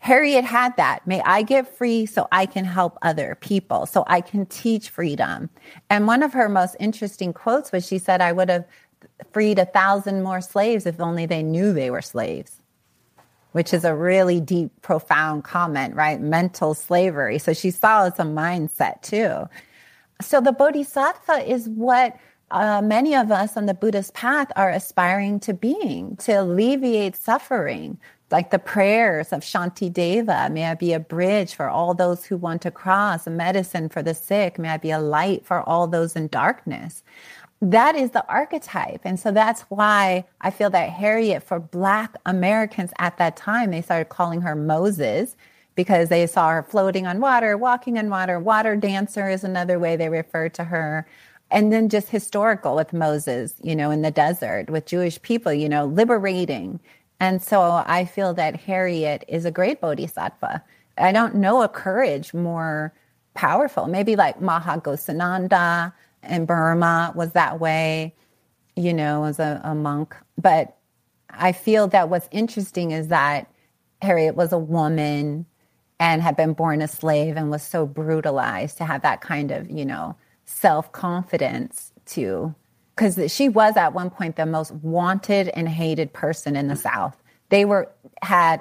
Harriet 0.00 0.44
had 0.44 0.76
that. 0.76 1.06
May 1.06 1.20
I 1.22 1.42
get 1.42 1.76
free 1.76 2.06
so 2.06 2.28
I 2.30 2.46
can 2.46 2.64
help 2.64 2.98
other 3.02 3.36
people, 3.40 3.86
so 3.86 4.04
I 4.06 4.20
can 4.20 4.46
teach 4.46 4.90
freedom. 4.90 5.50
And 5.90 6.06
one 6.06 6.22
of 6.22 6.32
her 6.32 6.48
most 6.48 6.76
interesting 6.78 7.32
quotes 7.32 7.72
was 7.72 7.86
she 7.86 7.98
said, 7.98 8.20
I 8.20 8.32
would 8.32 8.48
have 8.48 8.64
freed 9.32 9.58
a 9.58 9.66
thousand 9.66 10.22
more 10.22 10.40
slaves 10.40 10.86
if 10.86 11.00
only 11.00 11.26
they 11.26 11.42
knew 11.42 11.72
they 11.72 11.90
were 11.90 12.02
slaves, 12.02 12.60
which 13.52 13.74
is 13.74 13.84
a 13.84 13.94
really 13.94 14.40
deep, 14.40 14.70
profound 14.82 15.44
comment, 15.44 15.94
right? 15.94 16.20
Mental 16.20 16.74
slavery. 16.74 17.38
So 17.38 17.52
she 17.52 17.70
saw 17.70 18.04
as 18.04 18.18
a 18.18 18.22
mindset 18.22 19.02
too. 19.02 19.48
So 20.20 20.40
the 20.40 20.52
bodhisattva 20.52 21.50
is 21.50 21.68
what 21.68 22.16
uh, 22.50 22.80
many 22.82 23.14
of 23.14 23.30
us 23.30 23.56
on 23.56 23.66
the 23.66 23.74
Buddhist 23.74 24.14
path 24.14 24.50
are 24.56 24.70
aspiring 24.70 25.40
to 25.40 25.52
being, 25.52 26.16
to 26.16 26.32
alleviate 26.32 27.16
suffering, 27.16 27.98
like 28.30 28.50
the 28.50 28.58
prayers 28.58 29.32
of 29.32 29.40
Shantideva. 29.40 30.52
May 30.52 30.66
I 30.66 30.74
be 30.74 30.92
a 30.92 31.00
bridge 31.00 31.54
for 31.54 31.68
all 31.68 31.94
those 31.94 32.24
who 32.24 32.36
want 32.36 32.62
to 32.62 32.70
cross, 32.70 33.26
a 33.26 33.30
medicine 33.30 33.88
for 33.88 34.02
the 34.02 34.14
sick. 34.14 34.58
May 34.58 34.70
I 34.70 34.76
be 34.76 34.90
a 34.90 34.98
light 34.98 35.46
for 35.46 35.62
all 35.62 35.86
those 35.86 36.14
in 36.14 36.28
darkness. 36.28 37.02
That 37.60 37.96
is 37.96 38.10
the 38.10 38.26
archetype. 38.28 39.00
And 39.04 39.18
so 39.18 39.32
that's 39.32 39.62
why 39.62 40.26
I 40.40 40.50
feel 40.50 40.70
that 40.70 40.90
Harriet, 40.90 41.42
for 41.42 41.58
Black 41.58 42.14
Americans 42.24 42.92
at 42.98 43.16
that 43.18 43.36
time, 43.36 43.70
they 43.70 43.82
started 43.82 44.10
calling 44.10 44.42
her 44.42 44.54
Moses 44.54 45.36
because 45.74 46.08
they 46.08 46.26
saw 46.26 46.50
her 46.50 46.62
floating 46.62 47.06
on 47.06 47.20
water, 47.20 47.56
walking 47.56 47.98
on 47.98 48.10
water. 48.10 48.38
Water 48.38 48.76
dancer 48.76 49.28
is 49.28 49.42
another 49.42 49.78
way 49.78 49.96
they 49.96 50.08
refer 50.08 50.48
to 50.50 50.64
her. 50.64 51.06
And 51.50 51.72
then 51.72 51.88
just 51.88 52.10
historical 52.10 52.76
with 52.76 52.92
Moses, 52.92 53.54
you 53.62 53.74
know, 53.74 53.90
in 53.90 54.02
the 54.02 54.10
desert 54.10 54.68
with 54.68 54.86
Jewish 54.86 55.20
people, 55.22 55.52
you 55.52 55.68
know, 55.68 55.86
liberating. 55.86 56.78
And 57.20 57.42
so 57.42 57.82
I 57.86 58.04
feel 58.04 58.34
that 58.34 58.56
Harriet 58.56 59.24
is 59.28 59.44
a 59.44 59.50
great 59.50 59.80
bodhisattva. 59.80 60.62
I 60.96 61.12
don't 61.12 61.36
know 61.36 61.62
a 61.62 61.68
courage 61.68 62.32
more 62.32 62.92
powerful. 63.34 63.86
Maybe 63.86 64.16
like 64.16 64.40
Maha 64.40 64.80
Ghosananda 64.80 65.92
in 66.22 66.44
Burma 66.46 67.12
was 67.14 67.32
that 67.32 67.60
way, 67.60 68.14
you 68.76 68.92
know, 68.92 69.24
as 69.24 69.38
a, 69.38 69.60
a 69.64 69.74
monk. 69.74 70.14
But 70.36 70.76
I 71.30 71.52
feel 71.52 71.88
that 71.88 72.08
what's 72.08 72.28
interesting 72.30 72.90
is 72.90 73.08
that 73.08 73.50
Harriet 74.02 74.34
was 74.34 74.52
a 74.52 74.58
woman 74.58 75.46
and 76.00 76.22
had 76.22 76.36
been 76.36 76.52
born 76.52 76.80
a 76.80 76.88
slave 76.88 77.36
and 77.36 77.50
was 77.50 77.62
so 77.62 77.86
brutalized 77.86 78.78
to 78.78 78.84
have 78.84 79.02
that 79.02 79.20
kind 79.20 79.50
of, 79.50 79.70
you 79.70 79.84
know, 79.84 80.16
self 80.44 80.90
confidence 80.92 81.92
to, 82.06 82.54
because 82.98 83.32
she 83.32 83.48
was 83.48 83.76
at 83.76 83.94
one 83.94 84.10
point 84.10 84.34
the 84.34 84.44
most 84.44 84.72
wanted 84.72 85.48
and 85.50 85.68
hated 85.68 86.12
person 86.12 86.56
in 86.56 86.66
the 86.66 86.74
South. 86.74 87.16
They 87.48 87.64
were, 87.64 87.88
had 88.22 88.60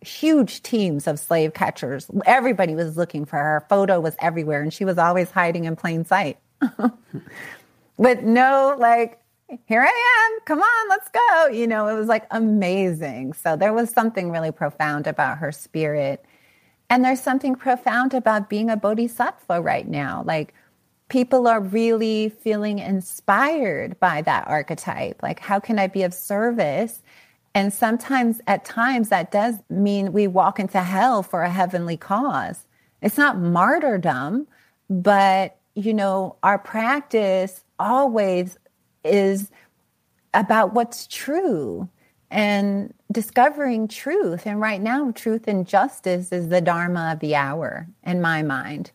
huge 0.00 0.64
teams 0.64 1.06
of 1.06 1.20
slave 1.20 1.54
catchers. 1.54 2.10
Everybody 2.26 2.74
was 2.74 2.96
looking 2.96 3.24
for 3.24 3.36
her. 3.36 3.60
her 3.60 3.66
photo 3.68 4.00
was 4.00 4.16
everywhere 4.18 4.60
and 4.60 4.74
she 4.74 4.84
was 4.84 4.98
always 4.98 5.30
hiding 5.30 5.64
in 5.64 5.76
plain 5.76 6.04
sight. 6.04 6.38
With 7.96 8.22
no, 8.22 8.74
like, 8.78 9.20
here 9.66 9.80
I 9.80 10.30
am, 10.32 10.40
come 10.44 10.60
on, 10.60 10.88
let's 10.88 11.08
go. 11.10 11.46
You 11.46 11.68
know, 11.68 11.86
it 11.86 11.94
was 11.94 12.08
like 12.08 12.26
amazing. 12.32 13.32
So 13.32 13.56
there 13.56 13.72
was 13.72 13.90
something 13.90 14.30
really 14.30 14.50
profound 14.50 15.06
about 15.06 15.38
her 15.38 15.52
spirit 15.52 16.24
and 16.90 17.04
there's 17.04 17.20
something 17.20 17.54
profound 17.54 18.14
about 18.14 18.48
being 18.48 18.70
a 18.70 18.76
bodhisattva 18.76 19.60
right 19.60 19.86
now. 19.86 20.24
Like 20.26 20.54
people 21.08 21.48
are 21.48 21.60
really 21.60 22.28
feeling 22.28 22.78
inspired 22.78 23.98
by 23.98 24.22
that 24.22 24.46
archetype. 24.46 25.22
Like, 25.22 25.40
how 25.40 25.58
can 25.58 25.78
I 25.78 25.86
be 25.86 26.02
of 26.02 26.12
service? 26.14 27.02
And 27.54 27.72
sometimes, 27.72 28.40
at 28.46 28.64
times, 28.64 29.08
that 29.08 29.32
does 29.32 29.56
mean 29.70 30.12
we 30.12 30.26
walk 30.26 30.60
into 30.60 30.80
hell 30.80 31.22
for 31.22 31.42
a 31.42 31.50
heavenly 31.50 31.96
cause. 31.96 32.66
It's 33.00 33.16
not 33.16 33.38
martyrdom, 33.38 34.46
but 34.90 35.56
you 35.74 35.94
know, 35.94 36.36
our 36.42 36.58
practice 36.58 37.62
always 37.78 38.58
is 39.04 39.50
about 40.34 40.74
what's 40.74 41.06
true 41.06 41.88
and 42.30 42.92
discovering 43.10 43.88
truth. 43.88 44.46
And 44.46 44.60
right 44.60 44.80
now, 44.80 45.12
truth 45.12 45.46
and 45.46 45.66
justice 45.66 46.32
is 46.32 46.48
the 46.48 46.60
dharma 46.60 47.12
of 47.12 47.20
the 47.20 47.36
hour 47.36 47.86
in 48.04 48.20
my 48.20 48.42
mind. 48.42 48.90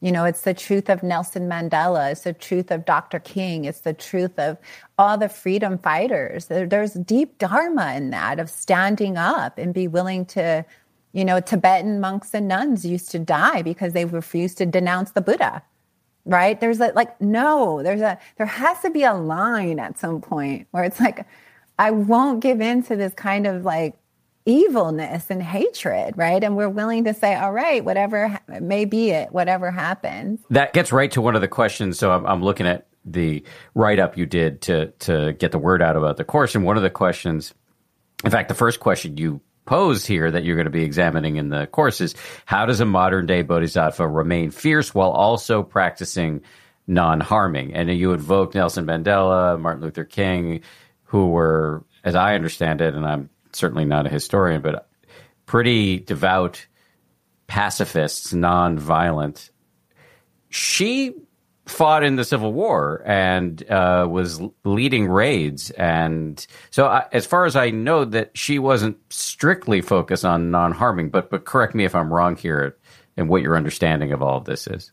You 0.00 0.12
know, 0.12 0.24
it's 0.24 0.42
the 0.42 0.54
truth 0.54 0.88
of 0.88 1.02
Nelson 1.02 1.48
Mandela. 1.48 2.12
It's 2.12 2.22
the 2.22 2.32
truth 2.32 2.70
of 2.70 2.86
Dr. 2.86 3.18
King. 3.18 3.66
It's 3.66 3.80
the 3.80 3.92
truth 3.92 4.38
of 4.38 4.56
all 4.98 5.18
the 5.18 5.28
freedom 5.28 5.76
fighters. 5.76 6.46
There's 6.46 6.94
deep 6.94 7.38
dharma 7.38 7.94
in 7.94 8.10
that 8.10 8.40
of 8.40 8.48
standing 8.48 9.18
up 9.18 9.58
and 9.58 9.74
be 9.74 9.88
willing 9.88 10.24
to, 10.26 10.64
you 11.12 11.24
know, 11.24 11.40
Tibetan 11.40 12.00
monks 12.00 12.32
and 12.32 12.48
nuns 12.48 12.86
used 12.86 13.10
to 13.10 13.18
die 13.18 13.60
because 13.60 13.92
they 13.92 14.06
refused 14.06 14.56
to 14.58 14.66
denounce 14.66 15.10
the 15.10 15.20
Buddha. 15.20 15.62
Right? 16.24 16.58
There's 16.60 16.80
a, 16.80 16.92
like, 16.94 17.20
no, 17.20 17.82
there's 17.82 18.02
a, 18.02 18.18
there 18.36 18.46
has 18.46 18.80
to 18.80 18.90
be 18.90 19.04
a 19.04 19.14
line 19.14 19.78
at 19.78 19.98
some 19.98 20.20
point 20.20 20.66
where 20.70 20.84
it's 20.84 21.00
like, 21.00 21.26
I 21.78 21.90
won't 21.90 22.40
give 22.40 22.60
in 22.60 22.82
to 22.84 22.96
this 22.96 23.14
kind 23.14 23.46
of 23.46 23.64
like 23.64 23.94
evilness 24.46 25.30
and 25.30 25.42
hatred, 25.42 26.16
right? 26.16 26.42
And 26.42 26.56
we're 26.56 26.68
willing 26.68 27.04
to 27.04 27.14
say, 27.14 27.34
all 27.34 27.52
right, 27.52 27.84
whatever 27.84 28.38
may 28.60 28.84
be 28.84 29.10
it, 29.10 29.32
whatever 29.32 29.70
happens. 29.70 30.40
That 30.50 30.72
gets 30.72 30.92
right 30.92 31.10
to 31.12 31.20
one 31.20 31.34
of 31.34 31.40
the 31.40 31.48
questions. 31.48 31.98
So 31.98 32.10
I'm, 32.10 32.26
I'm 32.26 32.42
looking 32.42 32.66
at 32.66 32.86
the 33.04 33.44
write 33.74 33.98
up 33.98 34.16
you 34.16 34.26
did 34.26 34.60
to 34.62 34.88
to 35.00 35.32
get 35.34 35.52
the 35.52 35.58
word 35.58 35.82
out 35.82 35.96
about 35.96 36.16
the 36.18 36.24
course, 36.24 36.54
and 36.54 36.64
one 36.64 36.76
of 36.76 36.82
the 36.82 36.90
questions, 36.90 37.54
in 38.24 38.30
fact, 38.30 38.48
the 38.48 38.54
first 38.54 38.78
question 38.80 39.16
you 39.16 39.40
posed 39.64 40.06
here 40.06 40.30
that 40.30 40.44
you're 40.44 40.56
going 40.56 40.66
to 40.66 40.70
be 40.70 40.84
examining 40.84 41.36
in 41.36 41.48
the 41.48 41.66
course 41.68 42.00
is 42.00 42.14
how 42.44 42.66
does 42.66 42.80
a 42.80 42.84
modern 42.84 43.24
day 43.24 43.40
bodhisattva 43.40 44.06
remain 44.06 44.50
fierce 44.50 44.94
while 44.94 45.10
also 45.10 45.62
practicing 45.62 46.42
non 46.86 47.20
harming? 47.20 47.72
And 47.74 47.90
you 47.90 48.12
invoked 48.12 48.54
Nelson 48.54 48.84
Mandela, 48.84 49.58
Martin 49.58 49.82
Luther 49.82 50.04
King 50.04 50.60
who 51.10 51.26
were, 51.26 51.84
as 52.04 52.14
I 52.14 52.36
understand 52.36 52.80
it, 52.80 52.94
and 52.94 53.04
I'm 53.04 53.30
certainly 53.52 53.84
not 53.84 54.06
a 54.06 54.10
historian, 54.10 54.62
but 54.62 54.88
pretty 55.46 55.98
devout 55.98 56.66
pacifists, 57.46 58.32
non-violent. 58.32 59.50
She 60.48 61.14
fought 61.66 62.02
in 62.02 62.16
the 62.16 62.24
Civil 62.24 62.52
War 62.52 63.02
and 63.04 63.62
uh, 63.70 64.06
was 64.10 64.40
leading 64.64 65.08
raids, 65.08 65.70
and 65.70 66.44
so 66.70 66.86
I, 66.86 67.06
as 67.12 67.26
far 67.26 67.44
as 67.44 67.56
I 67.56 67.70
know, 67.70 68.04
that 68.04 68.36
she 68.36 68.58
wasn't 68.58 68.98
strictly 69.12 69.80
focused 69.80 70.24
on 70.24 70.50
non-harming. 70.50 71.10
But 71.10 71.30
but 71.30 71.44
correct 71.44 71.74
me 71.74 71.84
if 71.84 71.94
I'm 71.94 72.12
wrong 72.12 72.36
here, 72.36 72.76
and 73.16 73.28
what 73.28 73.42
your 73.42 73.56
understanding 73.56 74.12
of 74.12 74.22
all 74.22 74.38
of 74.38 74.44
this 74.44 74.66
is. 74.66 74.92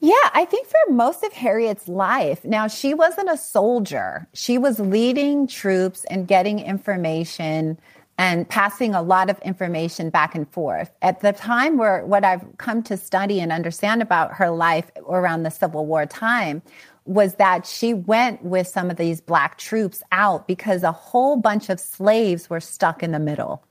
Yeah, 0.00 0.14
I 0.34 0.44
think 0.44 0.68
for 0.68 0.92
most 0.92 1.24
of 1.24 1.32
Harriet's 1.32 1.88
life, 1.88 2.44
now 2.44 2.68
she 2.68 2.92
wasn't 2.92 3.30
a 3.30 3.36
soldier. 3.36 4.28
She 4.34 4.58
was 4.58 4.78
leading 4.78 5.46
troops 5.46 6.04
and 6.10 6.28
getting 6.28 6.58
information 6.60 7.78
and 8.18 8.48
passing 8.48 8.94
a 8.94 9.02
lot 9.02 9.30
of 9.30 9.38
information 9.40 10.10
back 10.10 10.34
and 10.34 10.50
forth. 10.50 10.90
At 11.02 11.20
the 11.20 11.32
time 11.32 11.76
where 11.78 12.04
what 12.04 12.24
I've 12.24 12.44
come 12.58 12.82
to 12.84 12.96
study 12.96 13.40
and 13.40 13.52
understand 13.52 14.02
about 14.02 14.34
her 14.34 14.50
life 14.50 14.90
around 15.08 15.42
the 15.42 15.50
Civil 15.50 15.86
War 15.86 16.06
time 16.06 16.62
was 17.04 17.34
that 17.34 17.66
she 17.66 17.94
went 17.94 18.42
with 18.42 18.66
some 18.66 18.90
of 18.90 18.96
these 18.96 19.20
black 19.20 19.58
troops 19.58 20.02
out 20.12 20.46
because 20.46 20.82
a 20.82 20.92
whole 20.92 21.36
bunch 21.36 21.68
of 21.68 21.78
slaves 21.78 22.50
were 22.50 22.60
stuck 22.60 23.02
in 23.02 23.12
the 23.12 23.18
middle 23.18 23.62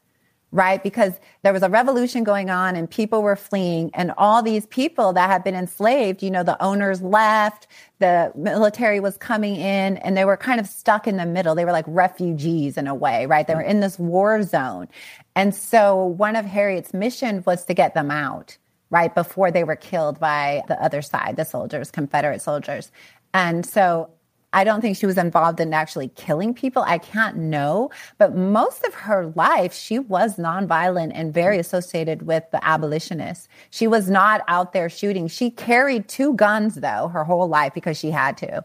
right? 0.55 0.81
Because 0.81 1.19
there 1.43 1.51
was 1.51 1.61
a 1.61 1.69
revolution 1.69 2.23
going 2.23 2.49
on 2.49 2.75
and 2.75 2.89
people 2.89 3.21
were 3.21 3.35
fleeing, 3.35 3.91
and 3.93 4.13
all 4.17 4.41
these 4.41 4.65
people 4.67 5.13
that 5.13 5.29
had 5.29 5.43
been 5.43 5.53
enslaved, 5.53 6.23
you 6.23 6.31
know, 6.31 6.43
the 6.43 6.61
owners 6.63 7.01
left, 7.01 7.67
the 7.99 8.31
military 8.35 8.99
was 8.99 9.17
coming 9.17 9.55
in, 9.55 9.97
and 9.97 10.15
they 10.15 10.23
were 10.23 10.37
kind 10.37 10.59
of 10.59 10.65
stuck 10.65 11.07
in 11.07 11.17
the 11.17 11.25
middle. 11.25 11.55
They 11.55 11.65
were 11.65 11.73
like 11.73 11.85
refugees 11.87 12.77
in 12.77 12.87
a 12.87 12.95
way, 12.95 13.25
right? 13.25 13.45
They 13.45 13.55
were 13.55 13.61
in 13.61 13.81
this 13.81 13.99
war 13.99 14.41
zone. 14.43 14.87
And 15.35 15.53
so 15.53 16.05
one 16.05 16.35
of 16.37 16.45
Harriet's 16.45 16.93
mission 16.93 17.43
was 17.45 17.65
to 17.65 17.73
get 17.73 17.93
them 17.93 18.09
out. 18.09 18.57
Right 18.91 19.13
before 19.13 19.49
they 19.49 19.63
were 19.63 19.75
killed 19.75 20.19
by 20.19 20.61
the 20.67 20.81
other 20.81 21.01
side, 21.01 21.37
the 21.37 21.43
soldiers, 21.43 21.89
Confederate 21.89 22.41
soldiers. 22.41 22.91
And 23.33 23.65
so 23.65 24.11
I 24.55 24.63
don't 24.63 24.79
think 24.79 24.95
she 24.95 25.05
was 25.05 25.17
involved 25.17 25.59
in 25.59 25.73
actually 25.73 26.07
killing 26.15 26.53
people. 26.53 26.81
I 26.87 26.97
can't 26.97 27.35
know. 27.35 27.91
But 28.17 28.37
most 28.37 28.85
of 28.85 28.93
her 28.93 29.33
life, 29.35 29.73
she 29.73 29.99
was 29.99 30.37
nonviolent 30.37 31.11
and 31.13 31.33
very 31.33 31.59
associated 31.59 32.21
with 32.21 32.49
the 32.51 32.65
abolitionists. 32.65 33.49
She 33.69 33.85
was 33.85 34.09
not 34.09 34.43
out 34.47 34.71
there 34.71 34.87
shooting. 34.89 35.27
She 35.27 35.51
carried 35.51 36.07
two 36.07 36.35
guns, 36.35 36.75
though, 36.75 37.09
her 37.09 37.25
whole 37.25 37.49
life 37.49 37.73
because 37.73 37.97
she 37.99 38.11
had 38.11 38.37
to. 38.37 38.63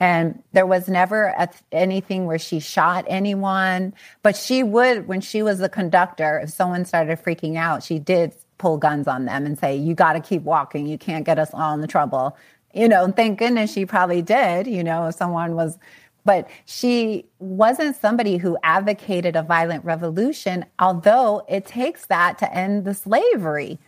And 0.00 0.42
there 0.52 0.66
was 0.66 0.88
never 0.88 1.26
a, 1.38 1.48
anything 1.70 2.26
where 2.26 2.38
she 2.40 2.58
shot 2.58 3.04
anyone. 3.06 3.94
But 4.24 4.36
she 4.36 4.64
would, 4.64 5.06
when 5.06 5.20
she 5.20 5.42
was 5.42 5.60
the 5.60 5.68
conductor, 5.68 6.40
if 6.40 6.50
someone 6.50 6.84
started 6.84 7.22
freaking 7.22 7.56
out, 7.56 7.84
she 7.84 8.00
did 8.00 8.34
pull 8.58 8.76
guns 8.76 9.06
on 9.06 9.26
them 9.26 9.46
and 9.46 9.56
say, 9.56 9.76
You 9.76 9.94
got 9.94 10.14
to 10.14 10.20
keep 10.20 10.42
walking. 10.42 10.88
You 10.88 10.98
can't 10.98 11.24
get 11.24 11.38
us 11.38 11.50
all 11.54 11.74
in 11.74 11.80
the 11.80 11.86
trouble 11.86 12.36
you 12.74 12.88
know, 12.88 13.10
thank 13.10 13.38
goodness 13.38 13.72
she 13.72 13.86
probably 13.86 14.22
did, 14.22 14.66
you 14.66 14.84
know, 14.84 15.06
if 15.06 15.14
someone 15.14 15.54
was, 15.54 15.78
but 16.24 16.48
she 16.66 17.24
wasn't 17.38 17.96
somebody 17.96 18.36
who 18.36 18.58
advocated 18.62 19.36
a 19.36 19.42
violent 19.42 19.84
revolution, 19.84 20.64
although 20.78 21.44
it 21.48 21.64
takes 21.64 22.06
that 22.06 22.38
to 22.38 22.54
end 22.54 22.84
the 22.84 22.94
slavery. 22.94 23.78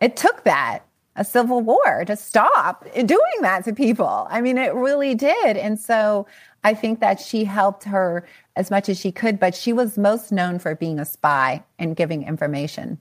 It 0.00 0.16
took 0.16 0.44
that, 0.44 0.80
a 1.16 1.24
civil 1.24 1.60
war, 1.62 2.04
to 2.04 2.14
stop 2.14 2.84
doing 2.94 3.40
that 3.40 3.64
to 3.64 3.72
people. 3.72 4.26
I 4.30 4.40
mean, 4.40 4.58
it 4.58 4.74
really 4.74 5.14
did. 5.14 5.56
And 5.56 5.80
so 5.80 6.26
I 6.62 6.74
think 6.74 7.00
that 7.00 7.20
she 7.20 7.44
helped 7.44 7.84
her 7.84 8.26
as 8.54 8.70
much 8.70 8.88
as 8.88 9.00
she 9.00 9.10
could, 9.10 9.40
but 9.40 9.54
she 9.54 9.72
was 9.72 9.96
most 9.96 10.30
known 10.30 10.58
for 10.58 10.74
being 10.74 11.00
a 11.00 11.04
spy 11.04 11.64
and 11.78 11.96
giving 11.96 12.22
information. 12.22 12.98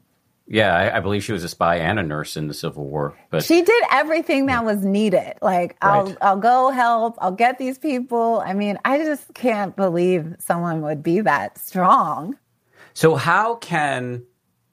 Yeah, 0.49 0.73
I, 0.73 0.97
I, 0.97 0.99
believe 1.01 1.25
she 1.25 1.33
was 1.33 1.43
a 1.43 1.49
spy 1.49 1.75
and 1.75 1.99
a 1.99 2.03
nurse 2.03 2.37
in 2.37 2.47
the 2.47 2.53
Civil 2.53 2.85
War. 2.85 3.17
But 3.29 3.43
she 3.43 3.61
did 3.61 3.83
everything 3.91 4.45
that 4.45 4.63
was 4.63 4.83
needed. 4.83 5.33
Like 5.41 5.75
I'll 5.81 6.05
right. 6.05 6.17
I'll 6.21 6.37
go 6.37 6.69
help. 6.69 7.17
I'll 7.19 7.33
get 7.33 7.57
these 7.57 7.77
people. 7.77 8.41
I 8.45 8.53
mean, 8.53 8.79
I 8.85 8.99
just 8.99 9.33
can't 9.33 9.75
believe 9.75 10.35
someone 10.39 10.81
would 10.83 11.03
be 11.03 11.19
that 11.19 11.57
strong. 11.57 12.37
So 12.93 13.15
how 13.15 13.55
can 13.55 14.23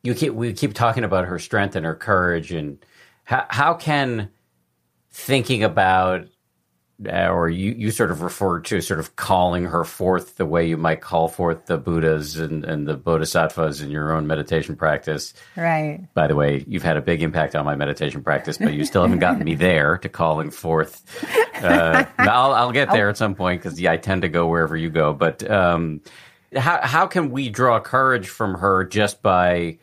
you 0.04 0.14
keep 0.14 0.32
we 0.32 0.52
keep 0.52 0.74
talking 0.74 1.02
about 1.02 1.24
her 1.26 1.40
strength 1.40 1.74
and 1.74 1.84
her 1.84 1.96
courage 1.96 2.52
and 2.52 2.78
how 3.24 3.46
how 3.50 3.74
can 3.74 4.30
thinking 5.10 5.64
about 5.64 6.28
uh, 7.04 7.28
or 7.28 7.48
you, 7.48 7.72
you 7.72 7.90
sort 7.90 8.10
of 8.10 8.22
refer 8.22 8.60
to 8.60 8.80
sort 8.80 9.00
of 9.00 9.16
calling 9.16 9.64
her 9.66 9.84
forth 9.84 10.36
the 10.36 10.46
way 10.46 10.66
you 10.66 10.76
might 10.76 11.00
call 11.00 11.28
forth 11.28 11.66
the 11.66 11.76
Buddhas 11.76 12.38
and, 12.38 12.64
and 12.64 12.86
the 12.86 12.96
Bodhisattvas 12.96 13.80
in 13.80 13.90
your 13.90 14.12
own 14.12 14.26
meditation 14.26 14.76
practice. 14.76 15.34
Right. 15.56 16.06
By 16.14 16.28
the 16.28 16.36
way, 16.36 16.64
you've 16.68 16.84
had 16.84 16.96
a 16.96 17.02
big 17.02 17.22
impact 17.22 17.56
on 17.56 17.64
my 17.64 17.74
meditation 17.74 18.22
practice, 18.22 18.58
but 18.58 18.74
you 18.74 18.84
still 18.84 19.02
haven't 19.02 19.18
gotten 19.18 19.44
me 19.44 19.54
there 19.56 19.98
to 19.98 20.08
calling 20.08 20.50
forth. 20.50 21.02
Uh, 21.54 22.04
I'll, 22.18 22.52
I'll 22.52 22.72
get 22.72 22.90
there 22.90 23.08
at 23.08 23.16
some 23.16 23.34
point 23.34 23.62
because 23.62 23.80
yeah, 23.80 23.92
I 23.92 23.96
tend 23.96 24.22
to 24.22 24.28
go 24.28 24.46
wherever 24.46 24.76
you 24.76 24.90
go. 24.90 25.14
But 25.14 25.48
um, 25.50 26.00
how 26.54 26.80
how 26.82 27.06
can 27.06 27.30
we 27.30 27.48
draw 27.48 27.80
courage 27.80 28.28
from 28.28 28.54
her 28.54 28.84
just 28.84 29.22
by 29.22 29.78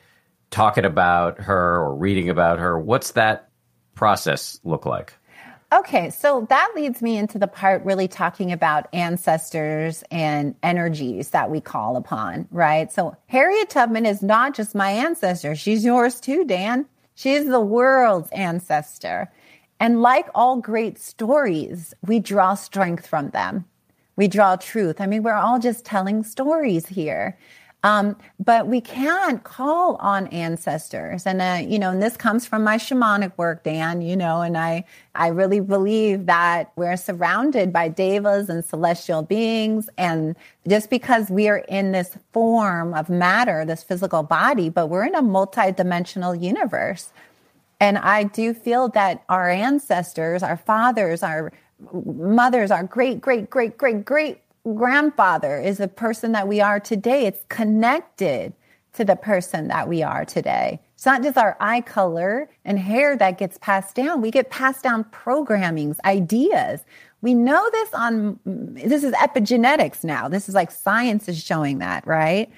talking 0.49 0.85
about 0.85 1.39
her 1.39 1.81
or 1.81 1.95
reading 1.95 2.29
about 2.29 2.59
her? 2.59 2.79
What's 2.79 3.11
that 3.11 3.49
process 3.95 4.59
look 4.63 4.85
like? 4.85 5.13
Okay, 5.73 6.09
so 6.09 6.45
that 6.49 6.73
leads 6.75 7.01
me 7.01 7.17
into 7.17 7.39
the 7.39 7.47
part 7.47 7.85
really 7.85 8.09
talking 8.09 8.51
about 8.51 8.89
ancestors 8.91 10.03
and 10.11 10.53
energies 10.63 11.29
that 11.29 11.49
we 11.49 11.61
call 11.61 11.95
upon, 11.95 12.45
right? 12.51 12.91
So 12.91 13.15
Harriet 13.27 13.69
Tubman 13.69 14.05
is 14.05 14.21
not 14.21 14.53
just 14.53 14.75
my 14.75 14.91
ancestor, 14.91 15.55
she's 15.55 15.85
yours 15.85 16.19
too, 16.19 16.43
Dan. 16.43 16.85
She's 17.15 17.45
the 17.45 17.61
world's 17.61 18.29
ancestor. 18.31 19.31
And 19.79 20.01
like 20.01 20.27
all 20.35 20.57
great 20.57 20.99
stories, 20.99 21.93
we 22.05 22.19
draw 22.19 22.53
strength 22.55 23.07
from 23.07 23.29
them. 23.29 23.63
We 24.17 24.27
draw 24.27 24.57
truth. 24.57 24.99
I 24.99 25.07
mean, 25.07 25.23
we're 25.23 25.33
all 25.33 25.57
just 25.57 25.85
telling 25.85 26.23
stories 26.23 26.87
here. 26.87 27.37
Um, 27.83 28.15
but 28.39 28.67
we 28.67 28.79
can 28.79 29.39
call 29.39 29.95
on 29.95 30.27
ancestors. 30.27 31.25
And, 31.25 31.41
uh, 31.41 31.67
you 31.67 31.79
know, 31.79 31.89
and 31.89 32.01
this 32.01 32.15
comes 32.15 32.45
from 32.45 32.63
my 32.63 32.77
shamanic 32.77 33.35
work, 33.37 33.63
Dan, 33.63 34.01
you 34.03 34.15
know, 34.15 34.41
and 34.41 34.55
I, 34.55 34.85
I 35.15 35.29
really 35.29 35.61
believe 35.61 36.27
that 36.27 36.71
we're 36.75 36.95
surrounded 36.95 37.73
by 37.73 37.87
devas 37.87 38.49
and 38.49 38.63
celestial 38.63 39.23
beings. 39.23 39.89
And 39.97 40.35
just 40.67 40.91
because 40.91 41.31
we 41.31 41.47
are 41.47 41.57
in 41.57 41.91
this 41.91 42.17
form 42.33 42.93
of 42.93 43.09
matter, 43.09 43.65
this 43.65 43.81
physical 43.81 44.21
body, 44.21 44.69
but 44.69 44.87
we're 44.87 45.05
in 45.05 45.15
a 45.15 45.23
multidimensional 45.23 46.39
universe. 46.39 47.09
And 47.79 47.97
I 47.97 48.25
do 48.25 48.53
feel 48.53 48.89
that 48.89 49.23
our 49.27 49.49
ancestors, 49.49 50.43
our 50.43 50.57
fathers, 50.57 51.23
our 51.23 51.51
mothers, 52.05 52.69
our 52.69 52.83
great, 52.83 53.21
great, 53.21 53.49
great, 53.49 53.75
great, 53.75 54.05
great 54.05 54.41
grandfather 54.63 55.59
is 55.59 55.77
the 55.77 55.87
person 55.87 56.31
that 56.33 56.47
we 56.47 56.61
are 56.61 56.79
today. 56.79 57.25
It's 57.25 57.45
connected 57.49 58.53
to 58.93 59.05
the 59.05 59.15
person 59.15 59.67
that 59.69 59.87
we 59.87 60.03
are 60.03 60.25
today. 60.25 60.79
It's 60.95 61.05
not 61.05 61.23
just 61.23 61.37
our 61.37 61.57
eye 61.59 61.81
color 61.81 62.49
and 62.65 62.77
hair 62.77 63.17
that 63.17 63.37
gets 63.37 63.57
passed 63.57 63.95
down. 63.95 64.21
We 64.21 64.31
get 64.31 64.49
passed 64.49 64.83
down 64.83 65.05
programmings, 65.05 65.97
ideas. 66.05 66.83
We 67.21 67.33
know 67.33 67.67
this 67.71 67.93
on, 67.93 68.39
this 68.45 69.03
is 69.03 69.13
epigenetics 69.13 70.03
now. 70.03 70.27
This 70.27 70.49
is 70.49 70.55
like 70.55 70.71
science 70.71 71.29
is 71.29 71.41
showing 71.41 71.79
that, 71.79 72.05
right? 72.05 72.51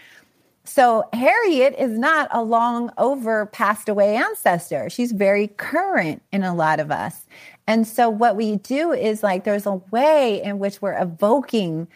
So 0.65 1.07
Harriet 1.13 1.75
is 1.77 1.99
not 1.99 2.29
a 2.31 2.41
long 2.41 2.91
over 2.97 3.45
passed 3.47 3.89
away 3.89 4.15
ancestor. 4.15 4.89
She's 4.89 5.11
very 5.11 5.49
current 5.49 6.21
in 6.31 6.43
a 6.43 6.55
lot 6.55 6.79
of 6.79 6.89
us. 6.89 7.25
And 7.67 7.87
so 7.87 8.09
what 8.09 8.35
we 8.35 8.57
do 8.57 8.91
is 8.91 9.23
like 9.23 9.43
there's 9.43 9.65
a 9.65 9.81
way 9.91 10.41
in 10.41 10.59
which 10.59 10.81
we're 10.81 11.01
evoking 11.01 11.87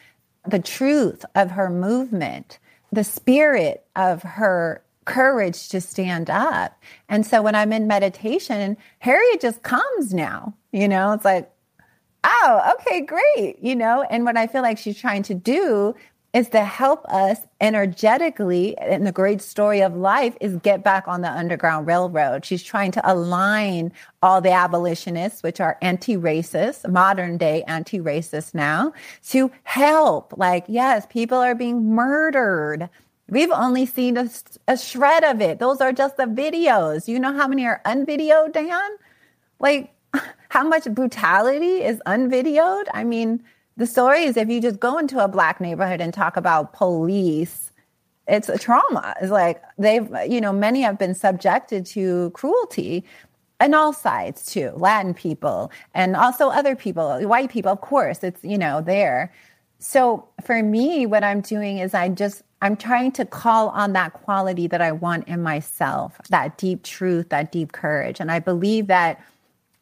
the 0.46 0.60
truth 0.60 1.26
of 1.36 1.52
her 1.52 1.70
movement, 1.70 2.60
the 2.92 3.04
spirit 3.04 3.86
of 3.96 4.24
her 4.24 4.82
courage 5.06 5.70
to 5.70 5.82
stand 5.82 6.30
up. 6.30 6.82
And 7.10 7.26
so 7.26 7.42
when 7.42 7.56
I'm 7.56 7.74
in 7.74 7.88
meditation, 7.88 8.78
Harriet 9.00 9.42
just 9.42 9.64
comes 9.64 10.14
now, 10.14 10.54
you 10.72 10.88
know, 10.88 11.14
it's 11.14 11.26
like, 11.26 11.52
oh, 12.24 12.76
okay, 12.76 13.02
great, 13.02 13.58
you 13.62 13.76
know, 13.76 14.04
and 14.10 14.26
what 14.26 14.38
I 14.38 14.48
feel 14.48 14.62
like 14.62 14.78
she's 14.78 15.00
trying 15.00 15.24
to 15.24 15.34
do 15.34 15.96
is 16.34 16.50
to 16.50 16.64
help 16.64 17.06
us 17.06 17.40
energetically 17.62 18.78
and 18.78 19.08
the 19.08 19.12
great 19.12 19.42
story 19.42 19.82
of 19.82 19.96
life 19.96 20.36
is 20.42 20.58
get 20.58 20.84
back 20.84 21.08
on 21.08 21.22
the 21.22 21.32
underground 21.32 21.88
railroad 21.88 22.46
she's 22.46 22.64
trying 22.64 22.92
to 22.92 23.12
align 23.12 23.92
all 24.22 24.42
the 24.42 24.52
abolitionists 24.52 25.42
which 25.42 25.60
are 25.60 25.78
anti-racist 25.82 26.88
modern 26.90 27.38
day 27.38 27.64
anti-racist 27.64 28.54
now 28.54 28.94
to 29.26 29.50
help 29.64 30.34
like 30.38 30.66
yes 30.68 31.06
people 31.10 31.38
are 31.38 31.56
being 31.56 31.96
murdered 31.96 32.90
We've 33.30 33.52
only 33.52 33.86
seen 33.86 34.18
a, 34.18 34.30
a 34.68 34.78
shred 34.78 35.24
of 35.24 35.42
it. 35.42 35.60
Those 35.60 35.82
are 35.82 35.92
just 35.92 36.18
the 36.18 36.24
videos. 36.24 37.08
You 37.08 37.20
know 37.20 37.34
how 37.34 37.48
many 37.48 37.66
are 37.66 37.82
unvideoed, 37.86 38.54
Dan? 38.54 38.90
Like, 39.60 39.94
how 40.50 40.68
much 40.68 40.86
brutality 40.86 41.84
is 41.84 42.02
unvideoed? 42.06 42.88
I 42.94 43.04
mean, 43.04 43.44
the 43.78 43.88
story 43.88 44.24
is 44.24 44.36
if 44.38 44.50
you 44.50 44.60
just 44.60 44.80
go 44.80 44.98
into 44.98 45.24
a 45.24 45.28
black 45.28 45.62
neighborhood 45.62 46.02
and 46.02 46.14
talk 46.14 46.36
about 46.36 46.74
police, 46.74 47.72
it's 48.28 48.50
a 48.50 48.58
trauma. 48.58 49.16
It's 49.22 49.32
like 49.32 49.62
they've, 49.78 50.10
you 50.28 50.42
know, 50.42 50.52
many 50.52 50.82
have 50.82 50.98
been 50.98 51.14
subjected 51.14 51.86
to 51.88 52.32
cruelty 52.32 53.06
and 53.60 53.74
all 53.74 53.94
sides 53.94 54.46
too, 54.46 54.72
Latin 54.76 55.14
people 55.14 55.72
and 55.94 56.16
also 56.16 56.50
other 56.50 56.76
people, 56.76 57.22
white 57.28 57.50
people, 57.50 57.72
of 57.72 57.82
course, 57.82 58.24
it's, 58.24 58.44
you 58.44 58.58
know, 58.58 58.82
there. 58.82 59.32
So 59.80 60.28
for 60.44 60.62
me, 60.62 61.06
what 61.06 61.24
I'm 61.24 61.42
doing 61.42 61.78
is 61.78 61.94
I 61.94 62.10
just, 62.10 62.42
I'm 62.62 62.76
trying 62.76 63.12
to 63.14 63.26
call 63.26 63.70
on 63.70 63.94
that 63.94 64.14
quality 64.14 64.66
that 64.68 64.82
I 64.82 64.92
want 64.92 65.28
in 65.28 65.44
myself, 65.44 66.20
that 66.30 66.58
deep 66.58 66.84
truth, 66.84 67.30
that 67.30 67.52
deep 67.52 67.72
courage. 67.72 68.20
And 68.20 68.32
I 68.32 68.40
believe 68.40 68.88
that 68.88 69.24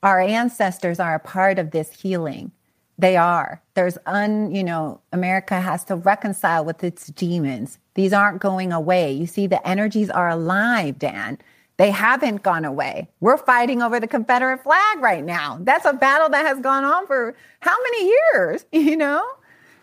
our 0.03 0.19
ancestors 0.19 0.99
are 0.99 1.15
a 1.15 1.19
part 1.19 1.57
of 1.57 1.71
this 1.71 1.91
healing. 1.91 2.51
They 2.97 3.17
are. 3.17 3.61
There's 3.73 3.97
un, 4.05 4.53
you 4.53 4.63
know, 4.63 5.01
America 5.11 5.59
has 5.59 5.83
to 5.85 5.95
reconcile 5.95 6.63
with 6.63 6.83
its 6.83 7.07
demons. 7.07 7.77
These 7.95 8.13
aren't 8.13 8.39
going 8.39 8.71
away. 8.71 9.11
You 9.11 9.27
see, 9.27 9.47
the 9.47 9.65
energies 9.67 10.09
are 10.09 10.29
alive, 10.29 10.97
Dan. 10.97 11.37
They 11.77 11.91
haven't 11.91 12.41
gone 12.41 12.63
away. 12.63 13.09
We're 13.19 13.37
fighting 13.37 13.81
over 13.81 13.99
the 13.99 14.07
Confederate 14.07 14.63
flag 14.63 14.99
right 14.99 15.25
now. 15.25 15.59
That's 15.61 15.85
a 15.85 15.91
battle 15.91 16.29
that 16.29 16.45
has 16.45 16.59
gone 16.61 16.85
on 16.85 17.05
for 17.05 17.35
how 17.59 17.75
many 17.83 18.05
years? 18.07 18.65
You 18.71 18.95
know, 18.95 19.25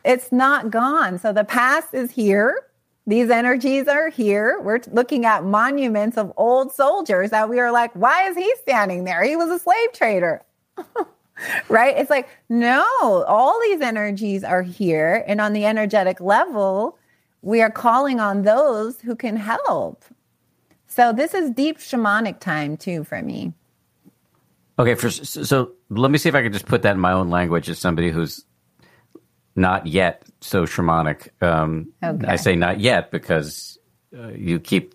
it's 0.04 0.32
not 0.32 0.70
gone. 0.70 1.18
So 1.18 1.32
the 1.32 1.44
past 1.44 1.92
is 1.92 2.10
here. 2.10 2.66
These 3.06 3.30
energies 3.30 3.88
are 3.88 4.08
here. 4.08 4.60
We're 4.60 4.80
looking 4.90 5.26
at 5.26 5.44
monuments 5.44 6.16
of 6.16 6.32
old 6.36 6.72
soldiers 6.72 7.30
that 7.30 7.50
we 7.50 7.58
are 7.58 7.72
like, 7.72 7.92
why 7.94 8.28
is 8.28 8.36
he 8.36 8.54
standing 8.60 9.04
there? 9.04 9.24
He 9.24 9.34
was 9.34 9.50
a 9.50 9.58
slave 9.58 9.92
trader. 9.92 10.42
right? 11.68 11.96
It's 11.96 12.10
like, 12.10 12.28
no, 12.48 12.84
all 13.26 13.58
these 13.62 13.80
energies 13.80 14.44
are 14.44 14.62
here. 14.62 15.24
And 15.26 15.40
on 15.40 15.52
the 15.52 15.66
energetic 15.66 16.20
level, 16.20 16.98
we 17.42 17.60
are 17.60 17.70
calling 17.70 18.20
on 18.20 18.42
those 18.42 19.00
who 19.00 19.16
can 19.16 19.36
help. 19.36 20.04
So 20.86 21.12
this 21.12 21.34
is 21.34 21.50
deep 21.50 21.78
shamanic 21.78 22.38
time 22.40 22.76
too 22.76 23.04
for 23.04 23.20
me. 23.22 23.52
Okay, 24.78 24.94
for, 24.94 25.10
so 25.10 25.72
let 25.90 26.10
me 26.10 26.18
see 26.18 26.28
if 26.28 26.34
I 26.34 26.42
can 26.42 26.52
just 26.52 26.66
put 26.66 26.82
that 26.82 26.94
in 26.94 27.00
my 27.00 27.12
own 27.12 27.30
language 27.30 27.68
as 27.68 27.78
somebody 27.78 28.10
who's 28.10 28.44
not 29.54 29.86
yet 29.86 30.22
so 30.40 30.64
shamanic. 30.64 31.28
Um, 31.42 31.92
okay. 32.02 32.26
I 32.26 32.36
say 32.36 32.56
not 32.56 32.80
yet 32.80 33.10
because 33.10 33.78
uh, 34.16 34.28
you 34.28 34.60
keep 34.60 34.94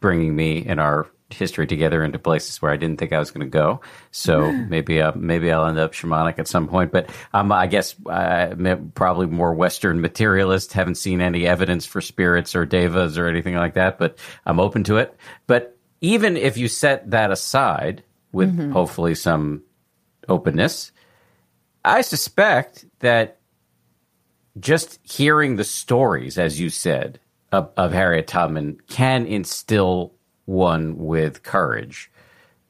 bringing 0.00 0.34
me 0.34 0.58
in 0.58 0.78
our 0.78 1.08
history 1.30 1.66
together 1.66 2.02
into 2.02 2.18
places 2.18 2.60
where 2.62 2.72
I 2.72 2.76
didn't 2.76 2.98
think 2.98 3.12
I 3.12 3.18
was 3.18 3.30
going 3.30 3.46
to 3.46 3.50
go. 3.50 3.80
So 4.10 4.50
maybe 4.68 5.00
uh, 5.00 5.12
maybe 5.14 5.52
I'll 5.52 5.66
end 5.66 5.78
up 5.78 5.92
shamanic 5.92 6.38
at 6.38 6.48
some 6.48 6.68
point. 6.68 6.92
But 6.92 7.10
um, 7.32 7.52
I 7.52 7.66
guess 7.66 7.94
uh, 8.06 8.54
probably 8.94 9.26
more 9.26 9.54
Western 9.54 10.00
materialist. 10.00 10.72
Haven't 10.72 10.96
seen 10.96 11.20
any 11.20 11.46
evidence 11.46 11.86
for 11.86 12.00
spirits 12.00 12.54
or 12.54 12.64
devas 12.66 13.18
or 13.18 13.26
anything 13.26 13.54
like 13.54 13.74
that. 13.74 13.98
But 13.98 14.18
I'm 14.46 14.60
open 14.60 14.84
to 14.84 14.96
it. 14.96 15.14
But 15.46 15.76
even 16.00 16.36
if 16.36 16.56
you 16.56 16.68
set 16.68 17.10
that 17.10 17.30
aside 17.30 18.02
with 18.32 18.56
mm-hmm. 18.56 18.72
hopefully 18.72 19.14
some 19.14 19.62
openness, 20.28 20.92
I 21.84 22.02
suspect 22.02 22.84
that 23.00 23.38
just 24.58 24.98
hearing 25.02 25.56
the 25.56 25.64
stories, 25.64 26.38
as 26.38 26.58
you 26.58 26.70
said, 26.70 27.20
of, 27.52 27.70
of 27.76 27.92
Harriet 27.92 28.26
Tubman 28.26 28.78
can 28.88 29.26
instill 29.26 30.14
one 30.48 30.96
with 30.96 31.42
courage 31.42 32.10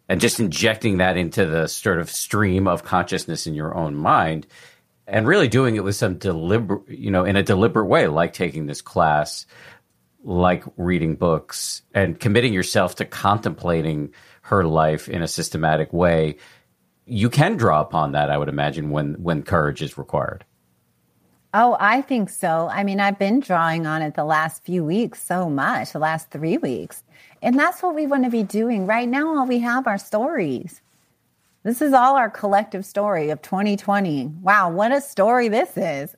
and 0.08 0.20
just 0.20 0.40
injecting 0.40 0.98
that 0.98 1.16
into 1.16 1.46
the 1.46 1.68
sort 1.68 2.00
of 2.00 2.10
stream 2.10 2.66
of 2.66 2.82
consciousness 2.82 3.46
in 3.46 3.54
your 3.54 3.74
own 3.74 3.94
mind 3.94 4.46
and 5.06 5.28
really 5.28 5.46
doing 5.46 5.76
it 5.76 5.84
with 5.84 5.94
some 5.94 6.18
deliberate 6.18 6.88
you 6.88 7.10
know 7.10 7.24
in 7.24 7.36
a 7.36 7.42
deliberate 7.42 7.86
way 7.86 8.08
like 8.08 8.32
taking 8.32 8.66
this 8.66 8.82
class 8.82 9.46
like 10.24 10.64
reading 10.76 11.14
books 11.14 11.82
and 11.94 12.18
committing 12.18 12.52
yourself 12.52 12.96
to 12.96 13.04
contemplating 13.04 14.12
her 14.42 14.64
life 14.64 15.08
in 15.08 15.22
a 15.22 15.28
systematic 15.28 15.92
way 15.92 16.36
you 17.06 17.30
can 17.30 17.56
draw 17.56 17.80
upon 17.80 18.12
that 18.12 18.28
i 18.28 18.36
would 18.36 18.48
imagine 18.48 18.90
when 18.90 19.14
when 19.22 19.42
courage 19.42 19.82
is 19.82 19.96
required 19.96 20.44
Oh, 21.54 21.78
I 21.80 22.02
think 22.02 22.28
so. 22.28 22.68
I 22.70 22.84
mean, 22.84 23.00
I've 23.00 23.18
been 23.18 23.40
drawing 23.40 23.86
on 23.86 24.02
it 24.02 24.14
the 24.14 24.24
last 24.24 24.64
few 24.64 24.84
weeks 24.84 25.22
so 25.22 25.48
much, 25.48 25.92
the 25.92 25.98
last 25.98 26.30
three 26.30 26.58
weeks. 26.58 27.02
And 27.42 27.58
that's 27.58 27.82
what 27.82 27.94
we 27.94 28.06
want 28.06 28.24
to 28.24 28.30
be 28.30 28.42
doing. 28.42 28.86
Right 28.86 29.08
now, 29.08 29.36
all 29.36 29.46
we 29.46 29.58
have 29.60 29.86
are 29.86 29.98
stories. 29.98 30.80
This 31.62 31.82
is 31.82 31.92
all 31.92 32.16
our 32.16 32.30
collective 32.30 32.84
story 32.84 33.30
of 33.30 33.42
2020. 33.42 34.26
Wow, 34.42 34.70
what 34.70 34.92
a 34.92 35.00
story 35.00 35.48
this 35.48 35.76
is. 35.76 36.14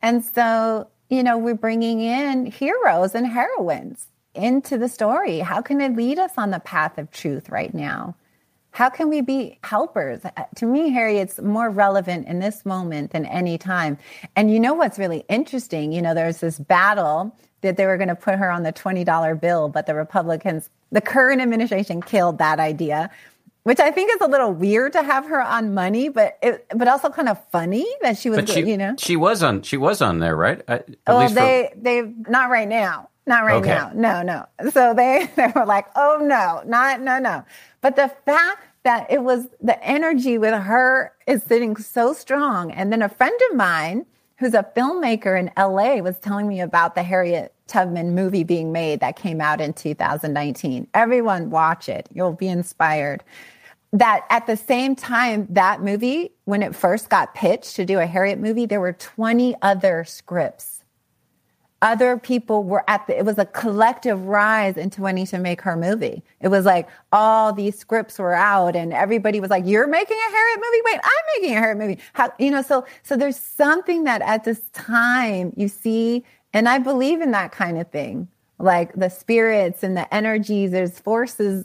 And 0.00 0.24
so, 0.24 0.88
you 1.08 1.22
know, 1.22 1.38
we're 1.38 1.54
bringing 1.54 2.00
in 2.00 2.46
heroes 2.46 3.14
and 3.14 3.26
heroines 3.26 4.08
into 4.34 4.78
the 4.78 4.88
story. 4.88 5.40
How 5.40 5.60
can 5.60 5.80
it 5.80 5.94
lead 5.94 6.18
us 6.18 6.32
on 6.36 6.50
the 6.50 6.60
path 6.60 6.98
of 6.98 7.10
truth 7.10 7.48
right 7.50 7.72
now? 7.72 8.16
How 8.72 8.88
can 8.88 9.10
we 9.10 9.20
be 9.20 9.58
helpers? 9.62 10.24
Uh, 10.24 10.30
to 10.56 10.66
me, 10.66 10.88
Harry, 10.90 11.18
it's 11.18 11.38
more 11.38 11.68
relevant 11.68 12.26
in 12.26 12.38
this 12.38 12.64
moment 12.64 13.12
than 13.12 13.26
any 13.26 13.58
time. 13.58 13.98
And 14.34 14.50
you 14.50 14.58
know 14.58 14.72
what's 14.72 14.98
really 14.98 15.24
interesting? 15.28 15.92
You 15.92 16.00
know, 16.00 16.14
there's 16.14 16.38
this 16.38 16.58
battle 16.58 17.36
that 17.62 17.76
they 17.76 17.86
were 17.86 17.96
going 17.96 18.08
to 18.08 18.14
put 18.14 18.34
her 18.34 18.50
on 18.50 18.62
the 18.62 18.72
$20 18.72 19.40
bill, 19.40 19.68
but 19.68 19.86
the 19.86 19.94
Republicans, 19.94 20.68
the 20.90 21.00
current 21.00 21.40
administration 21.40 22.02
killed 22.02 22.38
that 22.38 22.60
idea, 22.60 23.10
which 23.62 23.80
I 23.80 23.90
think 23.90 24.12
is 24.12 24.20
a 24.20 24.28
little 24.28 24.52
weird 24.52 24.92
to 24.92 25.02
have 25.02 25.26
her 25.26 25.40
on 25.40 25.72
money, 25.72 26.08
but 26.08 26.38
it, 26.42 26.66
but 26.74 26.88
also 26.88 27.08
kind 27.08 27.28
of 27.28 27.38
funny 27.50 27.86
that 28.02 28.18
she 28.18 28.28
was, 28.28 28.40
but 28.40 28.48
she, 28.48 28.60
you 28.60 28.76
know, 28.76 28.94
she 28.98 29.16
was 29.16 29.42
on, 29.42 29.62
she 29.62 29.76
was 29.76 30.02
on 30.02 30.18
there, 30.18 30.36
right? 30.36 30.62
At 30.68 30.88
well, 31.06 31.28
they, 31.28 31.70
for... 31.72 31.80
they, 31.80 32.02
not 32.28 32.50
right 32.50 32.68
now. 32.68 33.08
Not 33.24 33.44
right 33.44 33.62
okay. 33.62 33.68
now. 33.68 33.92
No, 33.94 34.22
no. 34.22 34.70
So 34.70 34.94
they, 34.94 35.30
they 35.36 35.52
were 35.54 35.64
like, 35.64 35.86
oh 35.94 36.18
no, 36.20 36.62
not, 36.66 37.00
no, 37.00 37.18
no. 37.18 37.44
But 37.80 37.96
the 37.96 38.10
fact 38.26 38.66
that 38.82 39.10
it 39.10 39.22
was 39.22 39.46
the 39.60 39.82
energy 39.84 40.38
with 40.38 40.54
her 40.54 41.12
is 41.26 41.42
sitting 41.44 41.76
so 41.76 42.12
strong. 42.12 42.72
And 42.72 42.92
then 42.92 43.00
a 43.00 43.08
friend 43.08 43.38
of 43.50 43.56
mine 43.56 44.06
who's 44.42 44.54
a 44.54 44.66
filmmaker 44.76 45.38
in 45.38 45.52
LA 45.56 46.02
was 46.02 46.18
telling 46.18 46.48
me 46.48 46.60
about 46.60 46.96
the 46.96 47.02
Harriet 47.04 47.54
Tubman 47.68 48.12
movie 48.12 48.42
being 48.42 48.72
made 48.72 48.98
that 48.98 49.14
came 49.14 49.40
out 49.40 49.60
in 49.60 49.72
2019. 49.72 50.88
Everyone 50.94 51.48
watch 51.48 51.88
it. 51.88 52.08
You'll 52.12 52.32
be 52.32 52.48
inspired. 52.48 53.22
That 53.92 54.26
at 54.30 54.48
the 54.48 54.56
same 54.56 54.96
time, 54.96 55.46
that 55.50 55.80
movie, 55.80 56.32
when 56.44 56.64
it 56.64 56.74
first 56.74 57.08
got 57.08 57.36
pitched 57.36 57.76
to 57.76 57.84
do 57.84 58.00
a 58.00 58.06
Harriet 58.06 58.40
movie, 58.40 58.66
there 58.66 58.80
were 58.80 58.94
20 58.94 59.54
other 59.62 60.02
scripts 60.02 60.81
other 61.82 62.16
people 62.16 62.62
were 62.62 62.88
at 62.88 63.06
the, 63.08 63.18
it 63.18 63.24
was 63.24 63.38
a 63.38 63.44
collective 63.44 64.24
rise 64.24 64.76
into 64.76 65.02
wanting 65.02 65.26
to 65.26 65.38
make 65.38 65.60
her 65.60 65.76
movie. 65.76 66.22
It 66.40 66.48
was 66.48 66.64
like 66.64 66.88
all 67.10 67.52
these 67.52 67.76
scripts 67.76 68.20
were 68.20 68.32
out 68.32 68.76
and 68.76 68.92
everybody 68.92 69.40
was 69.40 69.50
like, 69.50 69.66
you're 69.66 69.88
making 69.88 70.16
a 70.16 70.30
Harriet 70.30 70.60
movie? 70.60 70.82
Wait, 70.84 71.00
I'm 71.02 71.40
making 71.40 71.56
a 71.56 71.60
Harriet 71.60 71.78
movie. 71.78 71.98
How, 72.12 72.32
you 72.38 72.52
know, 72.52 72.62
so, 72.62 72.86
so 73.02 73.16
there's 73.16 73.36
something 73.36 74.04
that 74.04 74.22
at 74.22 74.44
this 74.44 74.60
time 74.72 75.52
you 75.56 75.66
see, 75.66 76.24
and 76.52 76.68
I 76.68 76.78
believe 76.78 77.20
in 77.20 77.32
that 77.32 77.50
kind 77.50 77.78
of 77.78 77.90
thing, 77.90 78.28
like 78.60 78.94
the 78.94 79.08
spirits 79.10 79.82
and 79.82 79.96
the 79.96 80.12
energies, 80.14 80.70
there's 80.70 81.00
forces 81.00 81.64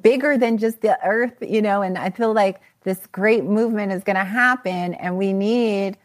bigger 0.00 0.38
than 0.38 0.58
just 0.58 0.82
the 0.82 1.04
earth, 1.04 1.34
you 1.40 1.60
know, 1.60 1.82
and 1.82 1.98
I 1.98 2.10
feel 2.10 2.32
like 2.32 2.60
this 2.84 3.08
great 3.08 3.42
movement 3.42 3.90
is 3.90 4.04
going 4.04 4.16
to 4.16 4.24
happen 4.24 4.94
and 4.94 5.18
we 5.18 5.32
need 5.32 5.98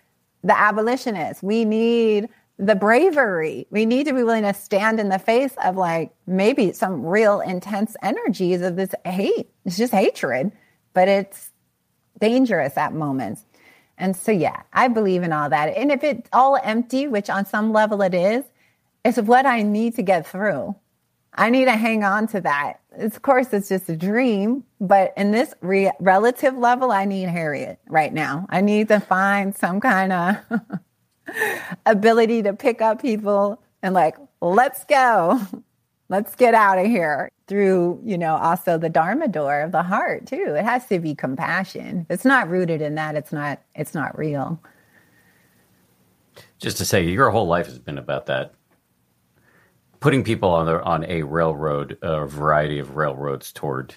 the 0.44 0.60
abolitionists. 0.60 1.44
We 1.44 1.66
need 1.66 2.30
the 2.58 2.76
bravery. 2.76 3.68
We 3.70 3.86
need 3.86 4.06
to 4.06 4.14
be 4.14 4.24
willing 4.24 4.44
to 4.44 4.54
stand 4.54 5.00
in 5.00 5.10
the 5.10 5.20
face 5.20 5.54
of 5.64 5.76
like 5.76 6.14
maybe 6.28 6.72
some 6.72 7.06
real 7.06 7.40
intense 7.42 7.96
energies 8.02 8.62
of 8.62 8.76
this 8.76 8.92
hate. 9.06 9.50
It's 9.66 9.78
just 9.78 9.94
hatred, 9.94 10.52
but 10.94 11.08
it's 11.08 11.52
dangerous 12.20 12.78
at 12.78 12.94
moments. 12.94 13.46
And 13.98 14.16
so, 14.16 14.32
yeah, 14.32 14.64
I 14.72 14.88
believe 14.88 15.24
in 15.24 15.34
all 15.34 15.50
that. 15.50 15.76
And 15.78 15.92
if 15.92 16.04
it's 16.04 16.30
all 16.34 16.60
empty, 16.64 17.08
which 17.08 17.30
on 17.30 17.46
some 17.46 17.72
level 17.72 18.02
it 18.02 18.14
is, 18.14 18.44
it's 19.06 19.18
what 19.20 19.46
I 19.46 19.62
need 19.62 19.96
to 19.96 20.02
get 20.02 20.28
through. 20.28 20.76
I 21.36 21.50
need 21.50 21.66
to 21.66 21.76
hang 21.76 22.04
on 22.04 22.28
to 22.28 22.42
that. 22.42 22.80
It's, 22.96 23.16
Of 23.16 23.22
course, 23.22 23.52
it's 23.54 23.70
just 23.70 23.90
a 23.90 23.98
dream, 23.98 24.64
but 24.80 25.14
in 25.18 25.32
this 25.32 25.54
re- 25.62 25.92
relative 26.00 26.56
level, 26.56 26.92
I 26.92 27.06
need 27.06 27.28
Harriet 27.28 27.80
right 27.88 28.14
now. 28.14 28.46
I 28.50 28.62
need 28.62 28.88
to 28.90 29.00
find 29.00 29.56
some 29.56 29.80
kind 29.80 30.14
of 30.14 30.38
ability 31.86 32.44
to 32.44 32.54
pick 32.54 32.82
up 32.82 33.02
people 33.02 33.62
and 33.82 33.94
like, 33.94 34.18
let's 34.42 34.84
go. 34.86 35.40
Let's 36.10 36.36
get 36.36 36.54
out 36.54 36.78
of 36.78 36.86
here 36.86 37.32
through, 37.48 38.02
you 38.04 38.18
know, 38.18 38.36
also 38.36 38.78
the 38.78 38.90
Dharma 38.90 39.28
door 39.28 39.62
of 39.62 39.72
the 39.72 39.82
heart 39.82 40.28
too. 40.28 40.54
It 40.56 40.64
has 40.64 40.86
to 40.88 41.00
be 41.00 41.16
compassion. 41.16 42.02
If 42.02 42.14
it's 42.14 42.26
not 42.26 42.50
rooted 42.50 42.82
in 42.82 42.96
that, 42.96 43.16
it's 43.16 43.32
not 43.32 43.62
it's 43.74 43.96
not 43.96 44.16
real. 44.18 44.62
Just 46.60 46.78
to 46.78 46.86
say, 46.86 47.04
your 47.04 47.30
whole 47.32 47.48
life 47.48 47.66
has 47.66 47.80
been 47.80 47.98
about 47.98 48.28
that. 48.28 48.54
Putting 50.02 50.24
people 50.24 50.50
on 50.50 50.66
the 50.66 50.84
on 50.84 51.06
a 51.06 51.24
railroad, 51.24 51.98
a 52.02 52.28
variety 52.28 52.80
of 52.80 52.96
railroads 52.96 53.52
toward 53.52 53.96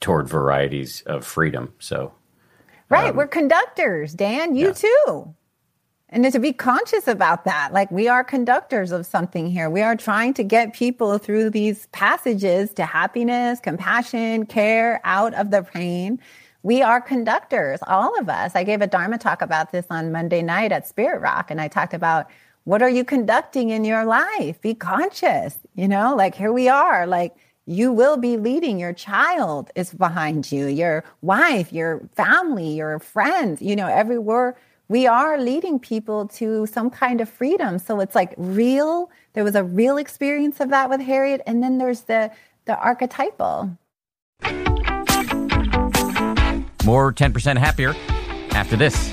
toward 0.00 0.28
varieties 0.28 1.02
of 1.06 1.26
freedom. 1.26 1.72
So 1.80 2.12
Right, 2.88 3.10
um, 3.10 3.16
we're 3.16 3.26
conductors, 3.26 4.14
Dan. 4.14 4.54
You 4.54 4.68
yeah. 4.68 4.72
too. 4.72 5.34
And 6.08 6.30
to 6.32 6.38
be 6.38 6.52
conscious 6.52 7.08
about 7.08 7.44
that, 7.44 7.72
like 7.72 7.90
we 7.90 8.06
are 8.06 8.22
conductors 8.22 8.92
of 8.92 9.06
something 9.06 9.50
here. 9.50 9.68
We 9.68 9.82
are 9.82 9.96
trying 9.96 10.34
to 10.34 10.44
get 10.44 10.72
people 10.72 11.18
through 11.18 11.50
these 11.50 11.86
passages 11.86 12.72
to 12.74 12.86
happiness, 12.86 13.58
compassion, 13.58 14.46
care, 14.46 15.00
out 15.02 15.34
of 15.34 15.50
the 15.50 15.62
pain. 15.62 16.20
We 16.62 16.80
are 16.80 17.00
conductors, 17.00 17.80
all 17.86 18.18
of 18.20 18.28
us. 18.28 18.54
I 18.54 18.62
gave 18.62 18.82
a 18.82 18.86
Dharma 18.86 19.18
talk 19.18 19.42
about 19.42 19.72
this 19.72 19.86
on 19.90 20.12
Monday 20.12 20.42
night 20.42 20.70
at 20.70 20.86
Spirit 20.86 21.20
Rock, 21.20 21.50
and 21.50 21.60
I 21.60 21.66
talked 21.68 21.94
about 21.94 22.28
what 22.64 22.82
are 22.82 22.90
you 22.90 23.04
conducting 23.04 23.70
in 23.70 23.84
your 23.84 24.04
life? 24.04 24.60
Be 24.60 24.74
conscious, 24.74 25.58
you 25.74 25.86
know, 25.86 26.14
like 26.16 26.34
here 26.34 26.52
we 26.52 26.68
are, 26.68 27.06
like 27.06 27.36
you 27.66 27.92
will 27.92 28.16
be 28.16 28.36
leading. 28.36 28.78
Your 28.78 28.92
child 28.92 29.70
is 29.74 29.92
behind 29.92 30.50
you, 30.50 30.66
your 30.66 31.04
wife, 31.22 31.72
your 31.72 32.08
family, 32.14 32.74
your 32.74 32.98
friends, 33.00 33.60
you 33.60 33.76
know, 33.76 33.88
everywhere 33.88 34.56
we 34.88 35.06
are 35.06 35.38
leading 35.38 35.78
people 35.78 36.28
to 36.28 36.66
some 36.66 36.90
kind 36.90 37.20
of 37.20 37.28
freedom. 37.28 37.78
So 37.78 38.00
it's 38.00 38.14
like 38.14 38.34
real. 38.36 39.10
There 39.32 39.44
was 39.44 39.54
a 39.54 39.64
real 39.64 39.96
experience 39.96 40.60
of 40.60 40.70
that 40.70 40.88
with 40.88 41.00
Harriet, 41.00 41.42
and 41.46 41.62
then 41.62 41.78
there's 41.78 42.02
the 42.02 42.30
the 42.66 42.76
archetypal. 42.78 43.76
More 46.84 47.12
10% 47.12 47.58
happier 47.58 47.94
after 48.50 48.76
this. 48.76 49.12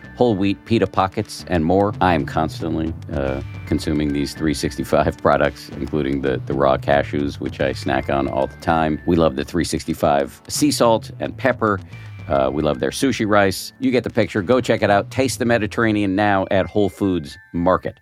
whole 0.21 0.35
wheat 0.35 0.63
pita 0.65 0.85
pockets, 0.85 1.43
and 1.47 1.65
more. 1.65 1.95
I 1.99 2.13
am 2.13 2.27
constantly 2.27 2.93
uh, 3.11 3.41
consuming 3.65 4.13
these 4.13 4.35
365 4.35 5.17
products, 5.23 5.69
including 5.69 6.21
the, 6.21 6.39
the 6.45 6.53
raw 6.53 6.77
cashews, 6.77 7.39
which 7.39 7.59
I 7.59 7.73
snack 7.73 8.07
on 8.07 8.27
all 8.27 8.45
the 8.45 8.57
time. 8.57 9.01
We 9.07 9.15
love 9.15 9.35
the 9.35 9.43
365 9.43 10.43
sea 10.47 10.69
salt 10.69 11.09
and 11.19 11.35
pepper. 11.35 11.79
Uh, 12.27 12.51
we 12.53 12.61
love 12.61 12.79
their 12.79 12.91
sushi 12.91 13.27
rice. 13.27 13.73
You 13.79 13.89
get 13.89 14.03
the 14.03 14.11
picture. 14.11 14.43
Go 14.43 14.61
check 14.61 14.83
it 14.83 14.91
out. 14.91 15.09
Taste 15.09 15.39
the 15.39 15.45
Mediterranean 15.45 16.15
now 16.15 16.45
at 16.51 16.67
Whole 16.67 16.89
Foods 16.89 17.35
Market. 17.51 17.99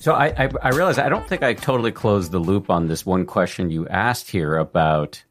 So 0.00 0.14
I, 0.14 0.28
I, 0.28 0.48
I 0.62 0.68
realize 0.70 0.98
I 0.98 1.10
don't 1.10 1.28
think 1.28 1.42
I 1.42 1.52
totally 1.52 1.92
closed 1.92 2.32
the 2.32 2.38
loop 2.38 2.70
on 2.70 2.88
this 2.88 3.04
one 3.04 3.26
question 3.26 3.68
you 3.68 3.86
asked 3.88 4.30
here 4.30 4.56
about 4.56 5.22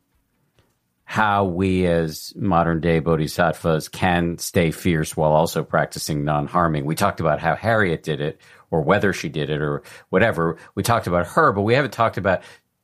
how 1.10 1.45
we 1.45 1.88
as 1.88 2.34
modern 2.36 2.82
day 2.82 2.99
bodhisattvas 2.99 3.88
can 3.88 4.38
stay 4.38 4.72
fierce 4.72 5.16
while 5.16 5.32
also 5.32 5.64
practicing 5.64 6.26
non 6.26 6.47
harming. 6.47 6.84
We 6.84 6.95
talked 6.95 7.22
about 7.22 7.39
how 7.39 7.55
Harriet 7.55 8.03
did 8.03 8.20
it 8.20 8.41
or 8.72 8.82
whether 8.82 9.14
she 9.14 9.30
did 9.30 9.49
it 9.49 9.62
or 9.62 9.84
whatever. 10.10 10.58
We 10.76 10.84
talked 10.84 11.08
about 11.08 11.26
her, 11.28 11.53
but 11.53 11.62
we 11.62 11.76
haven't 11.76 11.93
talked 11.93 12.18
about 12.18 12.43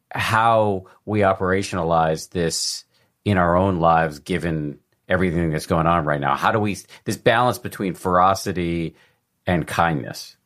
how 0.10 0.86
we 1.04 1.20
operationalize 1.20 2.30
this 2.30 2.86
in 3.26 3.38
our 3.38 3.58
own 3.58 3.82
lives 3.82 4.20
given 4.20 4.80
everything 5.10 5.50
that's 5.50 5.66
going 5.66 5.86
on 5.86 6.06
right 6.06 6.22
now. 6.22 6.38
How 6.38 6.54
do 6.54 6.60
we, 6.60 6.78
this 7.04 7.18
balance 7.18 7.58
between 7.58 7.94
ferocity 7.94 8.96
and 9.46 9.68
kindness? 9.68 10.38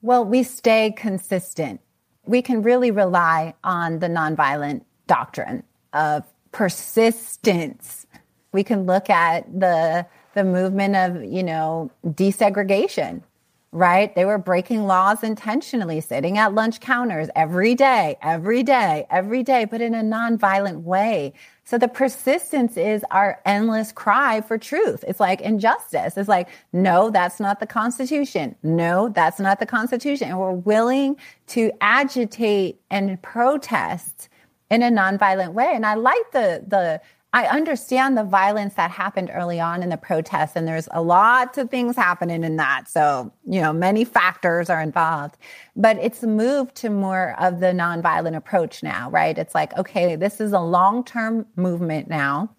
Well, 0.00 0.24
we 0.24 0.44
stay 0.44 0.94
consistent. 0.96 1.82
We 2.24 2.40
can 2.40 2.62
really 2.62 2.90
rely 2.90 3.52
on 3.62 3.98
the 3.98 4.08
nonviolent 4.08 4.84
doctrine 5.06 5.62
of 5.92 6.24
persistence. 6.58 8.04
We 8.50 8.64
can 8.64 8.82
look 8.84 9.08
at 9.08 9.46
the 9.60 10.04
the 10.34 10.42
movement 10.42 10.96
of, 10.96 11.24
you 11.24 11.44
know, 11.44 11.88
desegregation, 12.04 13.22
right? 13.70 14.12
They 14.16 14.24
were 14.24 14.38
breaking 14.38 14.88
laws 14.88 15.22
intentionally, 15.22 16.00
sitting 16.00 16.36
at 16.36 16.54
lunch 16.54 16.80
counters 16.80 17.28
every 17.36 17.76
day, 17.76 18.16
every 18.22 18.64
day, 18.64 19.06
every 19.08 19.44
day, 19.44 19.66
but 19.66 19.80
in 19.80 19.94
a 19.94 20.02
nonviolent 20.02 20.82
way. 20.82 21.32
So 21.62 21.78
the 21.78 21.86
persistence 21.86 22.76
is 22.76 23.04
our 23.12 23.40
endless 23.44 23.92
cry 23.92 24.40
for 24.40 24.58
truth. 24.58 25.04
It's 25.06 25.20
like 25.20 25.40
injustice. 25.40 26.16
It's 26.16 26.28
like, 26.28 26.48
no, 26.72 27.10
that's 27.10 27.38
not 27.38 27.60
the 27.60 27.66
Constitution. 27.66 28.56
No, 28.64 29.10
that's 29.10 29.38
not 29.38 29.60
the 29.60 29.66
Constitution. 29.66 30.28
And 30.28 30.40
we're 30.40 30.50
willing 30.52 31.16
to 31.48 31.70
agitate 31.80 32.80
and 32.90 33.22
protest 33.22 34.28
in 34.70 34.82
a 34.82 34.90
nonviolent 34.90 35.52
way. 35.52 35.72
And 35.74 35.86
I 35.86 35.94
like 35.94 36.30
the 36.32 36.64
the 36.66 37.00
I 37.32 37.44
understand 37.44 38.16
the 38.16 38.24
violence 38.24 38.74
that 38.74 38.90
happened 38.90 39.30
early 39.32 39.60
on 39.60 39.82
in 39.82 39.90
the 39.90 39.98
protests, 39.98 40.56
and 40.56 40.66
there's 40.66 40.88
a 40.92 41.02
lot 41.02 41.58
of 41.58 41.70
things 41.70 41.94
happening 41.94 42.42
in 42.42 42.56
that. 42.56 42.88
So, 42.88 43.30
you 43.44 43.60
know, 43.60 43.70
many 43.70 44.06
factors 44.06 44.70
are 44.70 44.80
involved, 44.80 45.36
but 45.76 45.98
it's 45.98 46.22
moved 46.22 46.74
to 46.76 46.88
more 46.88 47.36
of 47.38 47.60
the 47.60 47.66
nonviolent 47.66 48.34
approach 48.34 48.82
now, 48.82 49.10
right? 49.10 49.36
It's 49.36 49.54
like, 49.54 49.76
okay, 49.76 50.16
this 50.16 50.40
is 50.40 50.52
a 50.52 50.60
long 50.60 51.04
term 51.04 51.44
movement 51.54 52.08
now, 52.08 52.56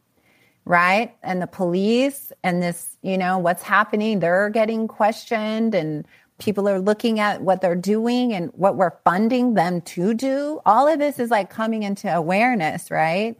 right? 0.66 1.16
And 1.24 1.42
the 1.42 1.48
police 1.48 2.32
and 2.44 2.62
this, 2.62 2.96
you 3.02 3.18
know, 3.18 3.40
what's 3.40 3.64
happening, 3.64 4.20
they're 4.20 4.52
getting 4.52 4.88
questioned 4.88 5.74
and 5.74 6.06
people 6.40 6.68
are 6.68 6.80
looking 6.80 7.20
at 7.20 7.42
what 7.42 7.62
they're 7.62 7.76
doing 7.76 8.34
and 8.34 8.52
what 8.56 8.76
we're 8.76 8.94
funding 9.04 9.54
them 9.54 9.82
to 9.82 10.14
do. 10.14 10.62
All 10.66 10.88
of 10.88 11.00
this 11.00 11.20
is 11.20 11.30
like 11.30 11.50
coming 11.50 11.84
into 11.84 12.14
awareness, 12.14 12.90
right? 12.90 13.38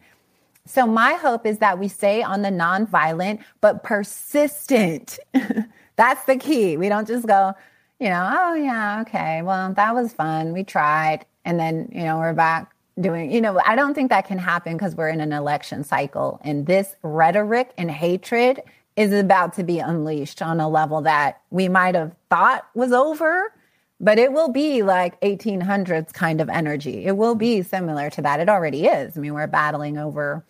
So 0.66 0.86
my 0.86 1.14
hope 1.14 1.46
is 1.46 1.58
that 1.58 1.78
we 1.78 1.88
stay 1.88 2.22
on 2.22 2.42
the 2.42 2.50
nonviolent 2.50 3.40
but 3.60 3.82
persistent. 3.82 5.18
That's 5.96 6.24
the 6.24 6.36
key. 6.36 6.76
We 6.76 6.88
don't 6.88 7.08
just 7.08 7.26
go, 7.26 7.54
you 7.98 8.08
know, 8.08 8.30
oh 8.32 8.54
yeah, 8.54 9.00
okay, 9.02 9.42
well, 9.42 9.72
that 9.74 9.94
was 9.94 10.12
fun. 10.12 10.52
We 10.52 10.62
tried. 10.64 11.26
And 11.44 11.58
then, 11.58 11.88
you 11.92 12.04
know, 12.04 12.18
we're 12.18 12.34
back 12.34 12.72
doing, 13.00 13.32
you 13.32 13.40
know, 13.40 13.60
I 13.66 13.74
don't 13.74 13.94
think 13.94 14.10
that 14.10 14.26
can 14.26 14.38
happen 14.38 14.74
because 14.74 14.94
we're 14.94 15.08
in 15.08 15.20
an 15.20 15.32
election 15.32 15.84
cycle. 15.84 16.40
And 16.44 16.66
this 16.66 16.94
rhetoric 17.02 17.72
and 17.76 17.90
hatred 17.90 18.62
is 19.00 19.14
about 19.14 19.54
to 19.54 19.64
be 19.64 19.78
unleashed 19.78 20.42
on 20.42 20.60
a 20.60 20.68
level 20.68 21.00
that 21.00 21.40
we 21.48 21.70
might 21.70 21.94
have 21.94 22.14
thought 22.28 22.66
was 22.74 22.92
over, 22.92 23.50
but 23.98 24.18
it 24.18 24.30
will 24.30 24.50
be 24.50 24.82
like 24.82 25.18
1800s 25.22 26.12
kind 26.12 26.38
of 26.38 26.50
energy. 26.50 27.06
It 27.06 27.16
will 27.16 27.34
be 27.34 27.62
similar 27.62 28.10
to 28.10 28.20
that. 28.20 28.40
It 28.40 28.50
already 28.50 28.84
is. 28.84 29.16
I 29.16 29.20
mean, 29.20 29.32
we're 29.32 29.46
battling 29.46 29.96
over, 29.96 30.44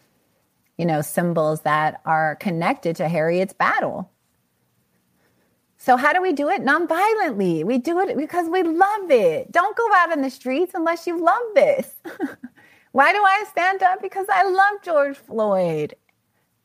you 0.76 0.84
know, 0.84 1.00
symbols 1.00 1.60
that 1.60 2.00
are 2.04 2.34
connected 2.36 2.96
to 2.96 3.08
Harriet's 3.08 3.52
battle. 3.52 4.10
So, 5.76 5.96
how 5.96 6.12
do 6.12 6.20
we 6.20 6.32
do 6.32 6.48
it? 6.48 6.60
Nonviolently. 6.62 7.64
We 7.64 7.78
do 7.78 8.00
it 8.00 8.16
because 8.16 8.48
we 8.48 8.64
love 8.64 9.12
it. 9.12 9.52
Don't 9.52 9.76
go 9.76 9.88
out 9.94 10.10
in 10.10 10.22
the 10.22 10.30
streets 10.30 10.72
unless 10.74 11.06
you 11.06 11.22
love 11.22 11.42
this. 11.54 11.94
Why 12.92 13.12
do 13.12 13.18
I 13.18 13.44
stand 13.48 13.84
up? 13.84 14.02
Because 14.02 14.26
I 14.28 14.42
love 14.42 14.82
George 14.82 15.16
Floyd 15.16 15.94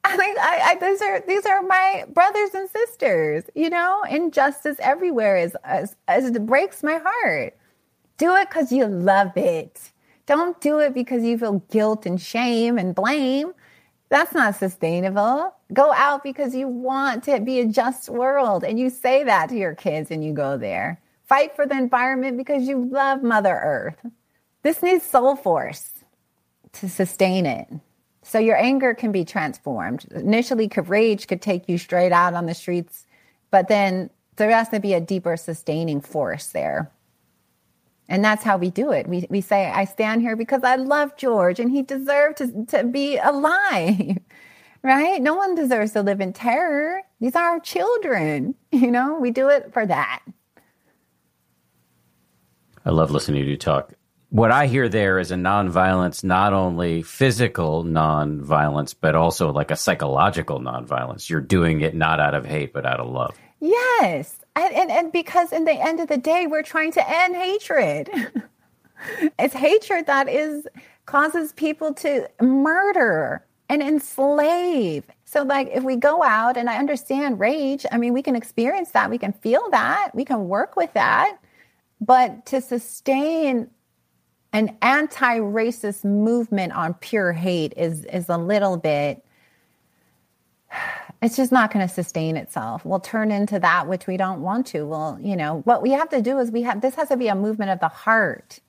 I 0.07 0.35
I, 0.39 0.61
I, 0.71 0.75
these 0.75 1.01
are 1.01 1.19
these 1.27 1.45
are 1.47 1.61
my 1.63 2.05
brothers 2.09 2.53
and 2.53 2.69
sisters. 2.69 3.43
You 3.55 3.71
know, 3.71 4.03
injustice 4.09 4.77
everywhere 4.79 5.35
is 5.37 5.57
as 5.63 5.95
it 6.07 6.45
breaks 6.45 6.83
my 6.83 7.01
heart. 7.03 7.57
Do 8.17 8.35
it 8.35 8.49
because 8.49 8.71
you 8.71 8.85
love 8.85 9.35
it. 9.35 9.91
Don't 10.27 10.61
do 10.61 10.79
it 10.79 10.93
because 10.93 11.23
you 11.23 11.37
feel 11.39 11.59
guilt 11.71 12.05
and 12.05 12.21
shame 12.21 12.77
and 12.77 12.93
blame. 12.93 13.53
That's 14.09 14.33
not 14.33 14.55
sustainable. 14.55 15.55
Go 15.73 15.91
out 15.93 16.23
because 16.23 16.53
you 16.53 16.67
want 16.67 17.23
to 17.23 17.39
be 17.39 17.59
a 17.59 17.65
just 17.65 18.07
world, 18.07 18.63
and 18.63 18.79
you 18.79 18.91
say 18.91 19.23
that 19.23 19.49
to 19.49 19.57
your 19.57 19.73
kids, 19.73 20.11
and 20.11 20.23
you 20.23 20.33
go 20.33 20.55
there. 20.55 21.01
Fight 21.23 21.55
for 21.55 21.65
the 21.65 21.75
environment 21.75 22.37
because 22.37 22.67
you 22.67 22.85
love 22.85 23.23
Mother 23.23 23.59
Earth. 23.63 23.97
This 24.61 24.83
needs 24.83 25.03
soul 25.03 25.35
force 25.35 25.89
to 26.73 26.89
sustain 26.89 27.47
it. 27.47 27.67
So 28.25 28.39
your 28.39 28.57
anger 28.57 28.95
can 28.95 29.11
be 29.11 29.23
transformed. 29.23 30.05
Initially, 30.11 30.67
rage 30.87 31.27
could 31.27 31.43
take 31.43 31.69
you 31.69 31.77
straight 31.77 32.11
out 32.11 32.33
on 32.33 32.47
the 32.47 32.55
streets, 32.55 33.05
but 33.51 33.67
then 33.67 34.09
there 34.37 34.49
has 34.49 34.67
to 34.69 34.79
be 34.79 34.95
a 34.95 34.99
deeper 34.99 35.37
sustaining 35.37 36.01
force 36.01 36.47
there. 36.47 36.91
And 38.09 38.25
that's 38.25 38.43
how 38.43 38.57
we 38.57 38.71
do 38.71 38.91
it. 38.91 39.07
We, 39.07 39.27
we 39.29 39.41
say, 39.41 39.69
I 39.69 39.85
stand 39.85 40.23
here 40.23 40.35
because 40.35 40.63
I 40.63 40.75
love 40.75 41.15
George 41.17 41.59
and 41.59 41.69
he 41.69 41.83
deserved 41.83 42.37
to, 42.37 42.65
to 42.69 42.83
be 42.83 43.17
alive, 43.17 44.17
right? 44.81 45.21
No 45.21 45.35
one 45.35 45.53
deserves 45.53 45.91
to 45.91 46.01
live 46.01 46.19
in 46.19 46.33
terror. 46.33 47.03
These 47.21 47.35
are 47.35 47.43
our 47.43 47.59
children. 47.59 48.55
You 48.71 48.91
know, 48.91 49.17
we 49.21 49.31
do 49.31 49.47
it 49.47 49.71
for 49.71 49.85
that. 49.85 50.21
I 52.83 52.89
love 52.89 53.09
listening 53.09 53.43
to 53.43 53.49
you 53.49 53.55
talk 53.55 53.93
what 54.29 54.51
I 54.51 54.67
hear 54.67 54.89
there 54.89 55.19
is 55.19 55.31
a 55.31 55.35
nonviolence, 55.35 56.23
not 56.23 56.53
only 56.53 57.01
physical 57.01 57.83
nonviolence, 57.83 58.95
but 58.99 59.15
also 59.15 59.51
like 59.51 59.71
a 59.71 59.75
psychological 59.75 60.59
nonviolence. 60.59 61.29
You're 61.29 61.41
doing 61.41 61.81
it 61.81 61.95
not 61.95 62.19
out 62.19 62.33
of 62.33 62.45
hate, 62.45 62.73
but 62.73 62.85
out 62.85 62.99
of 62.99 63.09
love. 63.09 63.37
Yes. 63.59 64.39
And, 64.55 64.73
and, 64.73 64.91
and 64.91 65.11
because 65.11 65.51
in 65.51 65.65
the 65.65 65.73
end 65.73 65.99
of 65.99 66.07
the 66.07 66.17
day, 66.17 66.47
we're 66.47 66.63
trying 66.63 66.91
to 66.93 67.09
end 67.09 67.35
hatred. 67.35 68.09
it's 69.39 69.53
hatred 69.53 70.07
that 70.07 70.29
is 70.29 70.67
causes 71.05 71.53
people 71.53 71.93
to 71.93 72.27
murder 72.41 73.45
and 73.69 73.81
enslave. 73.81 75.03
So, 75.25 75.43
like, 75.43 75.69
if 75.73 75.83
we 75.83 75.95
go 75.95 76.23
out 76.23 76.57
and 76.57 76.69
I 76.69 76.77
understand 76.77 77.39
rage, 77.39 77.85
I 77.91 77.97
mean, 77.97 78.13
we 78.13 78.21
can 78.21 78.35
experience 78.35 78.91
that, 78.91 79.09
we 79.09 79.17
can 79.17 79.33
feel 79.33 79.69
that, 79.71 80.11
we 80.13 80.25
can 80.25 80.47
work 80.47 80.75
with 80.75 80.93
that. 80.93 81.37
But 81.99 82.45
to 82.47 82.61
sustain 82.61 83.69
an 84.55 84.77
anti-racist 84.81 86.05
movement 86.05 86.71
on 86.71 86.93
pure 86.93 87.33
hate 87.33 87.73
is 87.75 88.05
is 88.05 88.29
a 88.29 88.37
little 88.37 88.77
bit 88.77 89.21
it's 91.21 91.35
just 91.35 91.51
not 91.51 91.71
going 91.71 91.87
to 91.87 91.93
sustain 91.93 92.35
itself. 92.37 92.85
We'll 92.85 92.99
turn 92.99 93.31
into 93.31 93.59
that 93.59 93.87
which 93.87 94.07
we 94.07 94.17
don't 94.17 94.41
want 94.41 94.67
to. 94.67 94.85
Well, 94.85 95.17
you 95.21 95.35
know, 95.35 95.61
what 95.61 95.81
we 95.81 95.91
have 95.91 96.09
to 96.09 96.21
do 96.21 96.37
is 96.39 96.51
we 96.51 96.61
have 96.63 96.81
this 96.81 96.95
has 96.95 97.09
to 97.09 97.17
be 97.17 97.27
a 97.27 97.35
movement 97.35 97.71
of 97.71 97.79
the 97.79 97.87
heart. 97.87 98.59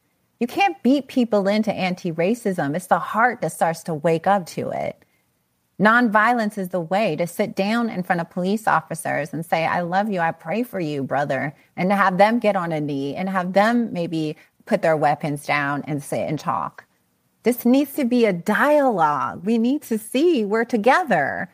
You 0.41 0.47
can't 0.47 0.81
beat 0.83 1.09
people 1.09 1.49
into 1.49 1.73
anti-racism. 1.73 2.75
It's 2.75 2.87
the 2.87 2.99
heart 2.99 3.41
that 3.41 3.53
starts 3.53 3.83
to 3.85 3.95
wake 3.95 4.27
up 4.27 4.47
to 4.47 4.71
it. 4.71 5.03
Nonviolence 5.81 6.59
is 6.59 6.71
the 6.71 6.81
way 6.81 7.17
to 7.17 7.27
sit 7.27 7.55
down 7.55 7.91
in 7.91 8.03
front 8.03 8.21
of 8.21 8.31
police 8.31 8.67
officers 8.67 9.33
and 9.33 9.45
say, 9.45 9.67
I 9.67 9.83
love 9.83 10.11
you, 10.11 10.21
I 10.21 10.33
pray 10.33 10.63
for 10.63 10.81
you, 10.81 11.03
brother, 11.03 11.55
and 11.77 11.91
to 11.91 11.97
have 11.97 12.19
them 12.19 12.39
get 12.39 12.57
on 12.57 12.73
a 12.73 12.81
knee 12.81 13.15
and 13.15 13.29
have 13.29 13.53
them 13.53 13.93
maybe 13.93 14.37
put 14.67 14.83
their 14.83 14.97
weapons 14.97 15.47
down 15.47 15.83
and 15.87 16.03
sit 16.03 16.29
and 16.29 16.39
talk. 16.39 16.85
This 17.45 17.65
needs 17.65 17.95
to 17.95 18.05
be 18.05 18.27
a 18.27 18.33
dialogue. 18.33 19.47
We 19.47 19.57
need 19.57 19.83
to 19.83 19.99
see 19.99 20.45
we're 20.45 20.65
together. 20.65 21.49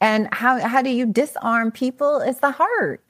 And 0.00 0.28
how, 0.32 0.60
how 0.60 0.82
do 0.82 0.90
you 0.90 1.06
disarm 1.06 1.72
people? 1.72 2.18
It's 2.20 2.40
the 2.40 2.50
heart. 2.50 3.02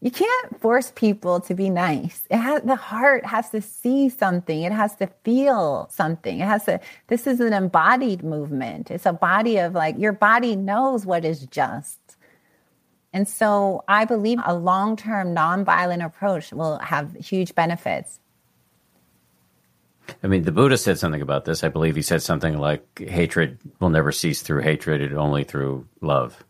You 0.00 0.10
can't 0.10 0.60
force 0.60 0.92
people 0.94 1.40
to 1.40 1.54
be 1.54 1.70
nice. 1.70 2.24
It 2.28 2.36
has, 2.36 2.62
the 2.62 2.76
heart 2.76 3.24
has 3.24 3.48
to 3.50 3.62
see 3.62 4.10
something. 4.10 4.62
It 4.62 4.72
has 4.72 4.96
to 4.96 5.06
feel 5.24 5.88
something. 5.90 6.40
It 6.40 6.46
has 6.46 6.64
to, 6.66 6.78
this 7.06 7.26
is 7.26 7.40
an 7.40 7.54
embodied 7.54 8.22
movement. 8.22 8.90
It's 8.90 9.06
a 9.06 9.14
body 9.14 9.56
of 9.58 9.72
like, 9.72 9.96
your 9.96 10.12
body 10.12 10.56
knows 10.56 11.06
what 11.06 11.24
is 11.24 11.46
just. 11.46 11.98
And 13.14 13.28
so 13.28 13.84
I 13.86 14.04
believe 14.04 14.40
a 14.44 14.54
long 14.54 14.96
term 14.96 15.34
nonviolent 15.34 16.04
approach 16.04 16.52
will 16.52 16.78
have 16.78 17.14
huge 17.14 17.54
benefits. 17.54 18.18
I 20.22 20.26
mean, 20.26 20.42
the 20.42 20.52
Buddha 20.52 20.78
said 20.78 20.98
something 20.98 21.22
about 21.22 21.44
this. 21.44 21.64
I 21.64 21.68
believe 21.68 21.96
he 21.96 22.02
said 22.02 22.22
something 22.22 22.58
like 22.58 22.98
hatred 22.98 23.58
will 23.80 23.90
never 23.90 24.12
cease 24.12 24.42
through 24.42 24.62
hatred, 24.62 25.00
it 25.00 25.12
only 25.12 25.44
through 25.44 25.86
love. 26.00 26.44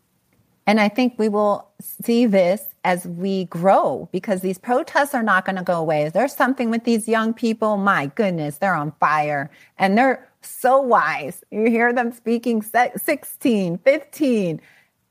And 0.67 0.79
I 0.79 0.89
think 0.89 1.15
we 1.17 1.29
will 1.29 1.69
see 1.79 2.25
this 2.25 2.65
as 2.83 3.05
we 3.05 3.45
grow 3.45 4.09
because 4.11 4.41
these 4.41 4.57
protests 4.57 5.13
are 5.13 5.23
not 5.23 5.45
going 5.45 5.57
to 5.57 5.63
go 5.63 5.79
away. 5.79 6.09
There's 6.09 6.33
something 6.33 6.71
with 6.71 6.85
these 6.85 7.07
young 7.07 7.33
people. 7.33 7.77
My 7.77 8.07
goodness, 8.07 8.57
they're 8.57 8.73
on 8.73 8.91
fire 8.99 9.51
and 9.77 9.97
they're 9.97 10.27
so 10.41 10.81
wise. 10.81 11.43
You 11.51 11.69
hear 11.69 11.93
them 11.93 12.11
speaking 12.11 12.63
16, 12.63 13.77
15, 13.77 14.61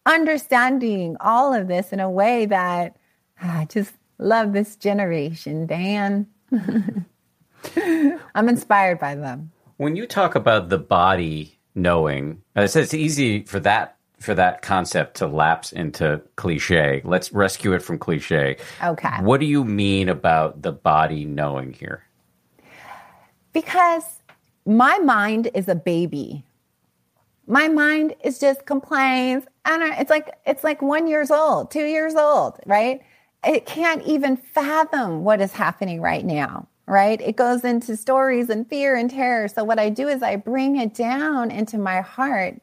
understanding 0.06 1.16
all 1.20 1.54
of 1.54 1.68
this 1.68 1.92
in 1.92 2.00
a 2.00 2.10
way 2.10 2.46
that 2.46 2.96
ah, 3.40 3.60
I 3.60 3.64
just 3.66 3.92
love 4.18 4.52
this 4.52 4.74
generation, 4.74 5.66
Dan. 5.66 6.26
I'm 8.34 8.48
inspired 8.48 8.98
by 8.98 9.14
them. 9.14 9.50
When 9.76 9.96
you 9.96 10.06
talk 10.06 10.34
about 10.34 10.68
the 10.68 10.78
body 10.78 11.58
knowing, 11.74 12.42
I 12.54 12.66
said 12.66 12.84
it's 12.84 12.94
easy 12.94 13.44
for 13.44 13.60
that 13.60 13.96
for 14.20 14.34
that 14.34 14.62
concept 14.62 15.16
to 15.18 15.26
lapse 15.26 15.72
into 15.72 16.22
cliche. 16.36 17.02
Let's 17.04 17.32
rescue 17.32 17.74
it 17.74 17.82
from 17.82 17.98
cliche. 17.98 18.56
Okay. 18.82 19.16
What 19.20 19.40
do 19.40 19.46
you 19.46 19.64
mean 19.64 20.08
about 20.08 20.62
the 20.62 20.72
body 20.72 21.26
knowing 21.26 21.74
here? 21.74 22.04
Because 23.52 24.22
my 24.64 24.98
mind 24.98 25.50
is 25.52 25.68
a 25.68 25.74
baby. 25.74 26.44
My 27.46 27.68
mind 27.68 28.14
is 28.24 28.38
just 28.38 28.64
complains 28.64 29.44
and 29.66 29.82
it's 29.82 30.10
like 30.10 30.34
it's 30.46 30.64
like 30.64 30.80
1 30.80 31.06
years 31.06 31.30
old, 31.30 31.70
2 31.70 31.84
years 31.84 32.14
old, 32.14 32.58
right? 32.64 33.02
It 33.46 33.66
can't 33.66 34.02
even 34.04 34.36
fathom 34.36 35.22
what 35.24 35.42
is 35.42 35.52
happening 35.52 36.00
right 36.00 36.24
now 36.24 36.68
right? 36.86 37.20
It 37.20 37.36
goes 37.36 37.64
into 37.64 37.96
stories 37.96 38.50
and 38.50 38.68
fear 38.68 38.94
and 38.96 39.10
terror. 39.10 39.48
So 39.48 39.64
what 39.64 39.78
I 39.78 39.88
do 39.90 40.08
is 40.08 40.22
I 40.22 40.36
bring 40.36 40.76
it 40.76 40.94
down 40.94 41.50
into 41.50 41.78
my 41.78 42.00
heart 42.00 42.60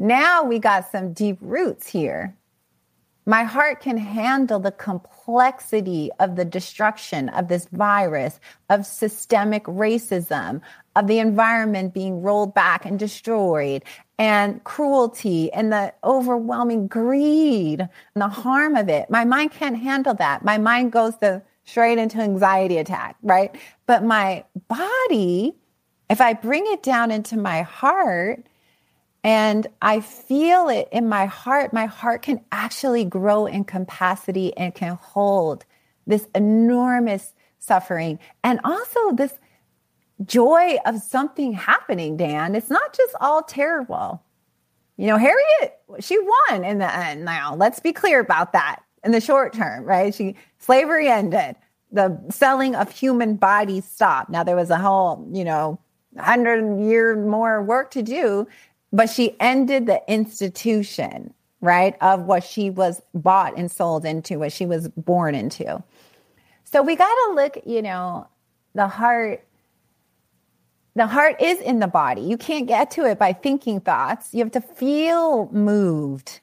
now 0.00 0.44
we 0.44 0.58
got 0.58 0.90
some 0.90 1.12
deep 1.12 1.36
roots 1.42 1.86
here. 1.86 2.34
My 3.26 3.44
heart 3.44 3.80
can 3.80 3.98
handle 3.98 4.58
the 4.58 4.72
complexity 4.72 6.10
of 6.18 6.36
the 6.36 6.44
destruction 6.46 7.28
of 7.28 7.48
this 7.48 7.66
virus, 7.66 8.40
of 8.70 8.86
systemic 8.86 9.64
racism, 9.64 10.62
of 10.96 11.06
the 11.06 11.18
environment 11.18 11.92
being 11.92 12.22
rolled 12.22 12.54
back 12.54 12.86
and 12.86 12.98
destroyed, 12.98 13.84
and 14.18 14.64
cruelty 14.64 15.52
and 15.52 15.70
the 15.70 15.92
overwhelming 16.02 16.86
greed 16.86 17.80
and 17.80 18.22
the 18.22 18.28
harm 18.28 18.76
of 18.76 18.88
it. 18.88 19.10
My 19.10 19.26
mind 19.26 19.50
can't 19.50 19.78
handle 19.78 20.14
that. 20.14 20.46
My 20.46 20.56
mind 20.56 20.92
goes 20.92 21.14
to 21.18 21.42
straight 21.70 21.98
into 21.98 22.18
anxiety 22.18 22.78
attack, 22.78 23.16
right? 23.22 23.54
But 23.86 24.04
my 24.04 24.44
body, 24.68 25.54
if 26.08 26.20
I 26.20 26.34
bring 26.34 26.64
it 26.66 26.82
down 26.82 27.10
into 27.10 27.36
my 27.36 27.62
heart, 27.62 28.44
and 29.22 29.66
I 29.82 30.00
feel 30.00 30.68
it 30.68 30.88
in 30.92 31.08
my 31.08 31.26
heart. 31.26 31.72
My 31.72 31.86
heart 31.86 32.22
can 32.22 32.40
actually 32.50 33.04
grow 33.04 33.46
in 33.46 33.64
capacity 33.64 34.56
and 34.56 34.74
can 34.74 34.96
hold 34.96 35.66
this 36.06 36.26
enormous 36.34 37.34
suffering 37.58 38.18
and 38.42 38.60
also 38.64 39.12
this 39.12 39.38
joy 40.24 40.76
of 40.86 41.00
something 41.02 41.52
happening, 41.52 42.16
Dan. 42.16 42.54
It's 42.54 42.70
not 42.70 42.94
just 42.94 43.14
all 43.20 43.42
terrible. 43.42 44.22
You 44.96 45.06
know, 45.08 45.18
Harriet, 45.18 45.78
she 46.00 46.18
won 46.18 46.64
in 46.64 46.78
the 46.78 46.94
end. 46.94 47.24
Now, 47.24 47.54
let's 47.54 47.80
be 47.80 47.92
clear 47.92 48.20
about 48.20 48.52
that 48.52 48.82
in 49.04 49.12
the 49.12 49.20
short 49.20 49.52
term, 49.52 49.84
right? 49.84 50.14
She 50.14 50.36
slavery 50.58 51.08
ended. 51.08 51.56
The 51.92 52.20
selling 52.30 52.74
of 52.76 52.90
human 52.90 53.36
bodies 53.36 53.84
stopped. 53.84 54.30
Now 54.30 54.44
there 54.44 54.56
was 54.56 54.70
a 54.70 54.78
whole, 54.78 55.28
you 55.32 55.44
know, 55.44 55.78
hundred 56.18 56.80
year 56.80 57.16
more 57.16 57.62
work 57.62 57.90
to 57.92 58.02
do 58.02 58.46
but 58.92 59.08
she 59.08 59.36
ended 59.40 59.86
the 59.86 60.02
institution, 60.08 61.32
right, 61.60 61.96
of 62.00 62.22
what 62.24 62.42
she 62.44 62.70
was 62.70 63.00
bought 63.14 63.56
and 63.56 63.70
sold 63.70 64.04
into, 64.04 64.38
what 64.38 64.52
she 64.52 64.66
was 64.66 64.88
born 64.88 65.34
into. 65.34 65.82
So 66.64 66.82
we 66.82 66.96
got 66.96 67.14
to 67.26 67.32
look, 67.34 67.58
you 67.66 67.82
know, 67.82 68.26
the 68.74 68.88
heart. 68.88 69.44
The 70.96 71.06
heart 71.06 71.40
is 71.40 71.60
in 71.60 71.78
the 71.78 71.86
body. 71.86 72.20
You 72.20 72.36
can't 72.36 72.66
get 72.66 72.90
to 72.92 73.04
it 73.04 73.16
by 73.16 73.32
thinking 73.32 73.80
thoughts. 73.80 74.34
You 74.34 74.40
have 74.40 74.50
to 74.52 74.60
feel 74.60 75.48
moved. 75.52 76.40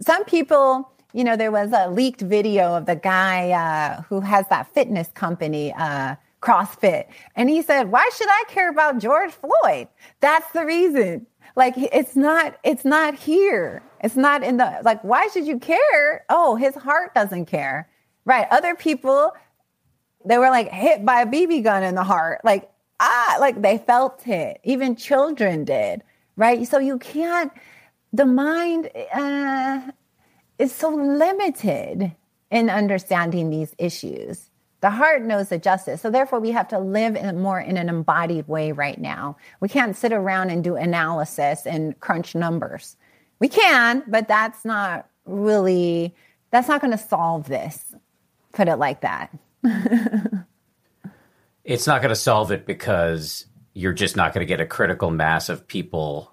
Some 0.00 0.24
people, 0.24 0.90
you 1.12 1.24
know, 1.24 1.36
there 1.36 1.50
was 1.50 1.72
a 1.72 1.90
leaked 1.90 2.22
video 2.22 2.74
of 2.74 2.86
the 2.86 2.96
guy 2.96 3.50
uh, 3.50 4.02
who 4.02 4.20
has 4.20 4.46
that 4.48 4.72
fitness 4.74 5.08
company, 5.14 5.72
uh, 5.74 6.16
CrossFit. 6.40 7.06
And 7.36 7.48
he 7.48 7.62
said, 7.62 7.90
why 7.90 8.08
should 8.16 8.28
I 8.28 8.44
care 8.48 8.70
about 8.70 8.98
George 8.98 9.32
Floyd? 9.32 9.88
That's 10.20 10.50
the 10.52 10.64
reason. 10.64 11.26
Like, 11.54 11.74
it's 11.76 12.16
not, 12.16 12.58
it's 12.64 12.84
not 12.84 13.14
here. 13.14 13.82
It's 14.02 14.16
not 14.16 14.42
in 14.42 14.56
the, 14.56 14.80
like, 14.84 15.02
why 15.04 15.28
should 15.28 15.46
you 15.46 15.58
care? 15.58 16.24
Oh, 16.28 16.56
his 16.56 16.74
heart 16.74 17.14
doesn't 17.14 17.46
care. 17.46 17.88
Right. 18.24 18.46
Other 18.50 18.74
people, 18.74 19.32
they 20.24 20.38
were 20.38 20.50
like 20.50 20.70
hit 20.70 21.04
by 21.04 21.22
a 21.22 21.26
BB 21.26 21.64
gun 21.64 21.82
in 21.82 21.94
the 21.94 22.04
heart. 22.04 22.40
Like, 22.44 22.70
ah, 23.00 23.36
like 23.40 23.60
they 23.60 23.78
felt 23.78 24.26
it. 24.26 24.60
Even 24.64 24.96
children 24.96 25.64
did. 25.64 26.02
Right. 26.36 26.66
So 26.66 26.78
you 26.78 26.98
can't, 26.98 27.52
the 28.12 28.24
mind 28.24 28.90
uh, 29.12 29.80
is 30.62 30.72
so 30.72 30.90
limited 30.90 32.12
in 32.52 32.70
understanding 32.70 33.50
these 33.50 33.74
issues. 33.78 34.48
The 34.80 34.90
heart 34.90 35.22
knows 35.22 35.48
the 35.48 35.58
justice. 35.58 36.00
So 36.00 36.08
therefore, 36.10 36.38
we 36.38 36.52
have 36.52 36.68
to 36.68 36.78
live 36.78 37.16
in 37.16 37.40
more 37.40 37.60
in 37.60 37.76
an 37.76 37.88
embodied 37.88 38.46
way 38.46 38.70
right 38.70 39.00
now. 39.00 39.36
We 39.58 39.68
can't 39.68 39.96
sit 39.96 40.12
around 40.12 40.50
and 40.50 40.62
do 40.62 40.76
analysis 40.76 41.66
and 41.66 41.98
crunch 41.98 42.36
numbers. 42.36 42.96
We 43.40 43.48
can, 43.48 44.04
but 44.06 44.28
that's 44.28 44.64
not 44.64 45.08
really, 45.24 46.14
that's 46.50 46.68
not 46.68 46.80
going 46.80 46.92
to 46.92 46.98
solve 46.98 47.48
this. 47.48 47.94
Put 48.52 48.68
it 48.68 48.76
like 48.76 49.00
that. 49.00 49.36
it's 51.64 51.88
not 51.88 52.02
going 52.02 52.10
to 52.10 52.16
solve 52.16 52.52
it 52.52 52.66
because 52.66 53.46
you're 53.74 53.92
just 53.92 54.16
not 54.16 54.32
going 54.32 54.46
to 54.46 54.48
get 54.48 54.60
a 54.60 54.66
critical 54.66 55.10
mass 55.10 55.48
of 55.48 55.66
people 55.66 56.31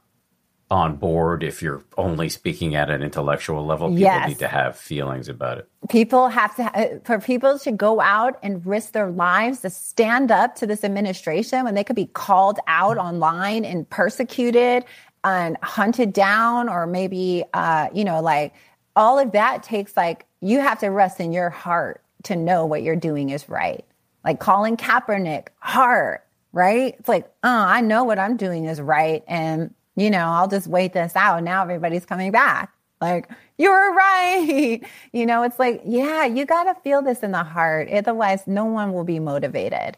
on 0.72 0.96
board 0.96 1.42
if 1.44 1.64
you're 1.64 1.84
only 1.98 2.30
speaking 2.30 2.76
at 2.76 2.90
an 2.92 3.02
intellectual 3.02 3.66
level. 3.66 3.88
People 3.88 4.02
yes. 4.02 4.28
need 4.30 4.40
to 4.40 4.48
have 4.48 4.78
feelings 4.78 5.28
about 5.28 5.58
it. 5.58 5.70
People 5.90 6.28
have 6.28 6.56
to, 6.58 6.64
uh, 6.64 7.00
for 7.04 7.20
people 7.20 7.58
to 7.60 7.72
go 7.72 8.00
out 8.00 8.38
and 8.44 8.64
risk 8.66 8.92
their 8.92 9.10
lives 9.10 9.62
to 9.62 9.70
stand 9.70 10.32
up 10.32 10.56
to 10.56 10.68
this 10.68 10.84
administration 10.84 11.64
when 11.64 11.74
they 11.74 11.84
could 11.84 11.96
be 11.96 12.06
called 12.06 12.60
out 12.68 12.98
online 12.98 13.66
and 13.66 13.90
persecuted 13.90 14.86
and 15.24 15.58
hunted 15.64 16.14
down, 16.14 16.70
or 16.70 16.86
maybe, 16.86 17.44
uh, 17.54 17.90
you 17.94 18.06
know, 18.06 18.22
like 18.22 18.54
all 18.96 19.18
of 19.18 19.32
that 19.32 19.64
takes 19.64 19.98
like, 19.98 20.28
you 20.40 20.60
have 20.60 20.80
to 20.80 20.90
rest 20.90 21.20
in 21.20 21.34
your 21.34 21.50
heart 21.50 22.04
to 22.24 22.36
know 22.36 22.66
what 22.66 22.84
you're 22.84 22.96
doing 22.96 23.32
is 23.32 23.50
right. 23.50 23.84
Like 24.24 24.40
Colin 24.40 24.78
Kaepernick, 24.78 25.48
heart 25.58 26.26
right? 26.52 26.96
It's 26.98 27.08
like, 27.08 27.28
oh, 27.44 27.50
I 27.50 27.82
know 27.82 28.04
what 28.04 28.20
I'm 28.20 28.38
doing 28.38 28.66
is 28.66 28.82
right. 28.82 29.24
And, 29.28 29.74
you 30.02 30.10
know, 30.10 30.26
I'll 30.26 30.48
just 30.48 30.68
wait 30.68 30.94
this 30.94 31.16
out. 31.16 31.44
Now 31.44 31.64
everybody's 31.64 32.06
coming 32.06 32.32
back. 32.32 32.72
Like, 33.02 33.30
you're 33.58 33.94
right. 33.94 34.82
You 35.12 35.26
know, 35.26 35.42
it's 35.42 35.58
like, 35.58 35.82
yeah, 35.86 36.26
you 36.26 36.46
got 36.46 36.66
to 36.66 36.80
feel 36.82 37.02
this 37.02 37.22
in 37.22 37.32
the 37.32 37.44
heart. 37.44 37.90
Otherwise, 37.90 38.46
no 38.46 38.66
one 38.66 38.94
will 38.94 39.04
be 39.04 39.20
motivated. 39.20 39.98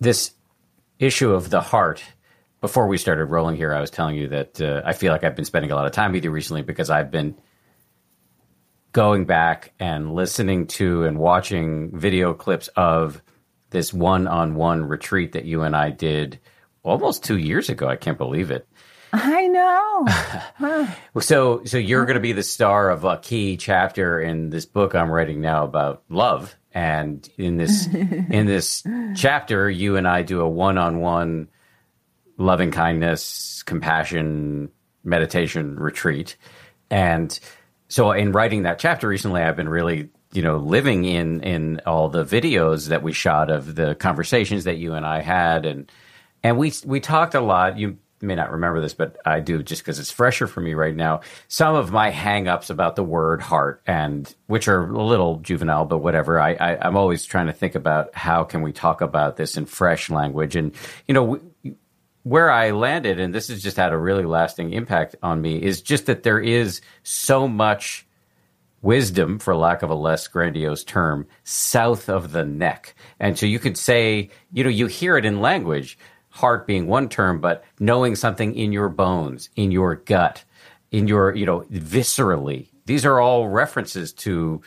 This 0.00 0.32
issue 0.98 1.32
of 1.32 1.48
the 1.48 1.62
heart, 1.62 2.02
before 2.60 2.86
we 2.86 2.98
started 2.98 3.26
rolling 3.26 3.56
here, 3.56 3.72
I 3.72 3.80
was 3.80 3.90
telling 3.90 4.16
you 4.16 4.28
that 4.28 4.60
uh, 4.60 4.82
I 4.84 4.92
feel 4.92 5.12
like 5.12 5.24
I've 5.24 5.36
been 5.36 5.46
spending 5.46 5.70
a 5.70 5.74
lot 5.74 5.86
of 5.86 5.92
time 5.92 6.12
with 6.12 6.24
you 6.24 6.30
recently 6.30 6.60
because 6.60 6.90
I've 6.90 7.10
been 7.10 7.36
going 8.92 9.24
back 9.24 9.72
and 9.80 10.14
listening 10.14 10.66
to 10.66 11.04
and 11.04 11.18
watching 11.18 11.96
video 11.98 12.34
clips 12.34 12.68
of 12.76 13.22
this 13.70 13.94
one 13.94 14.26
on 14.26 14.56
one 14.56 14.84
retreat 14.84 15.32
that 15.32 15.44
you 15.46 15.62
and 15.62 15.74
I 15.74 15.90
did 15.90 16.38
almost 16.82 17.24
two 17.24 17.36
years 17.36 17.68
ago. 17.68 17.88
I 17.88 17.96
can't 17.96 18.18
believe 18.18 18.50
it. 18.50 18.66
I 19.12 19.48
know. 19.48 20.88
so, 21.20 21.64
so 21.64 21.78
you're 21.78 22.04
going 22.04 22.14
to 22.14 22.20
be 22.20 22.32
the 22.32 22.42
star 22.42 22.90
of 22.90 23.04
a 23.04 23.18
key 23.18 23.56
chapter 23.56 24.20
in 24.20 24.50
this 24.50 24.66
book 24.66 24.94
I'm 24.94 25.10
writing 25.10 25.40
now 25.40 25.64
about 25.64 26.02
love. 26.08 26.54
And 26.72 27.28
in 27.36 27.56
this, 27.56 27.86
in 27.92 28.46
this 28.46 28.84
chapter, 29.16 29.68
you 29.68 29.96
and 29.96 30.06
I 30.06 30.22
do 30.22 30.40
a 30.40 30.48
one 30.48 30.78
on 30.78 31.00
one 31.00 31.48
loving 32.36 32.70
kindness, 32.70 33.62
compassion, 33.64 34.70
meditation 35.02 35.76
retreat. 35.76 36.36
And 36.90 37.38
so 37.88 38.12
in 38.12 38.32
writing 38.32 38.62
that 38.62 38.78
chapter 38.78 39.08
recently, 39.08 39.42
I've 39.42 39.56
been 39.56 39.68
really 39.68 40.10
you 40.32 40.42
know 40.42 40.58
living 40.58 41.04
in 41.04 41.40
in 41.42 41.80
all 41.86 42.08
the 42.08 42.24
videos 42.24 42.88
that 42.88 43.02
we 43.02 43.12
shot 43.12 43.50
of 43.50 43.74
the 43.74 43.96
conversations 43.96 44.62
that 44.64 44.76
you 44.76 44.94
and 44.94 45.04
I 45.04 45.22
had 45.22 45.66
and 45.66 45.90
and 46.42 46.58
we 46.58 46.72
we 46.84 47.00
talked 47.00 47.34
a 47.34 47.40
lot 47.40 47.78
you 47.78 47.98
may 48.22 48.34
not 48.34 48.52
remember 48.52 48.80
this 48.80 48.94
but 48.94 49.16
I 49.24 49.40
do 49.40 49.62
just 49.62 49.82
because 49.82 49.98
it's 49.98 50.10
fresher 50.10 50.46
for 50.46 50.60
me 50.60 50.74
right 50.74 50.94
now 50.94 51.20
some 51.48 51.74
of 51.74 51.90
my 51.90 52.10
hangups 52.10 52.68
about 52.68 52.96
the 52.96 53.04
word 53.04 53.40
heart 53.40 53.82
and 53.86 54.32
which 54.46 54.68
are 54.68 54.90
a 54.90 55.02
little 55.02 55.36
juvenile 55.36 55.86
but 55.86 55.98
whatever 55.98 56.38
I, 56.38 56.52
I 56.52 56.86
am 56.86 56.96
always 56.96 57.24
trying 57.24 57.46
to 57.46 57.52
think 57.52 57.74
about 57.74 58.14
how 58.14 58.44
can 58.44 58.62
we 58.62 58.72
talk 58.72 59.00
about 59.00 59.36
this 59.36 59.56
in 59.56 59.64
fresh 59.64 60.10
language 60.10 60.54
and 60.54 60.74
you 61.08 61.14
know 61.14 61.24
we, 61.24 61.40
where 62.22 62.50
I 62.50 62.70
landed, 62.72 63.18
and 63.18 63.34
this 63.34 63.48
has 63.48 63.62
just 63.62 63.76
had 63.76 63.92
a 63.92 63.98
really 63.98 64.24
lasting 64.24 64.72
impact 64.72 65.16
on 65.22 65.40
me, 65.40 65.62
is 65.62 65.80
just 65.80 66.06
that 66.06 66.22
there 66.22 66.38
is 66.38 66.80
so 67.02 67.48
much 67.48 68.06
wisdom, 68.82 69.38
for 69.38 69.56
lack 69.56 69.82
of 69.82 69.90
a 69.90 69.94
less 69.94 70.26
grandiose 70.28 70.84
term, 70.84 71.26
south 71.44 72.08
of 72.08 72.32
the 72.32 72.44
neck. 72.44 72.94
And 73.18 73.38
so 73.38 73.46
you 73.46 73.58
could 73.58 73.76
say, 73.76 74.30
you 74.52 74.64
know, 74.64 74.70
you 74.70 74.86
hear 74.86 75.16
it 75.16 75.24
in 75.24 75.40
language, 75.40 75.98
heart 76.30 76.66
being 76.66 76.86
one 76.86 77.08
term, 77.08 77.40
but 77.40 77.64
knowing 77.78 78.16
something 78.16 78.54
in 78.54 78.72
your 78.72 78.88
bones, 78.88 79.50
in 79.56 79.70
your 79.70 79.96
gut, 79.96 80.44
in 80.90 81.06
your, 81.06 81.34
you 81.34 81.46
know, 81.46 81.60
viscerally. 81.72 82.68
These 82.86 83.04
are 83.04 83.20
all 83.20 83.48
references 83.48 84.12
to 84.14 84.62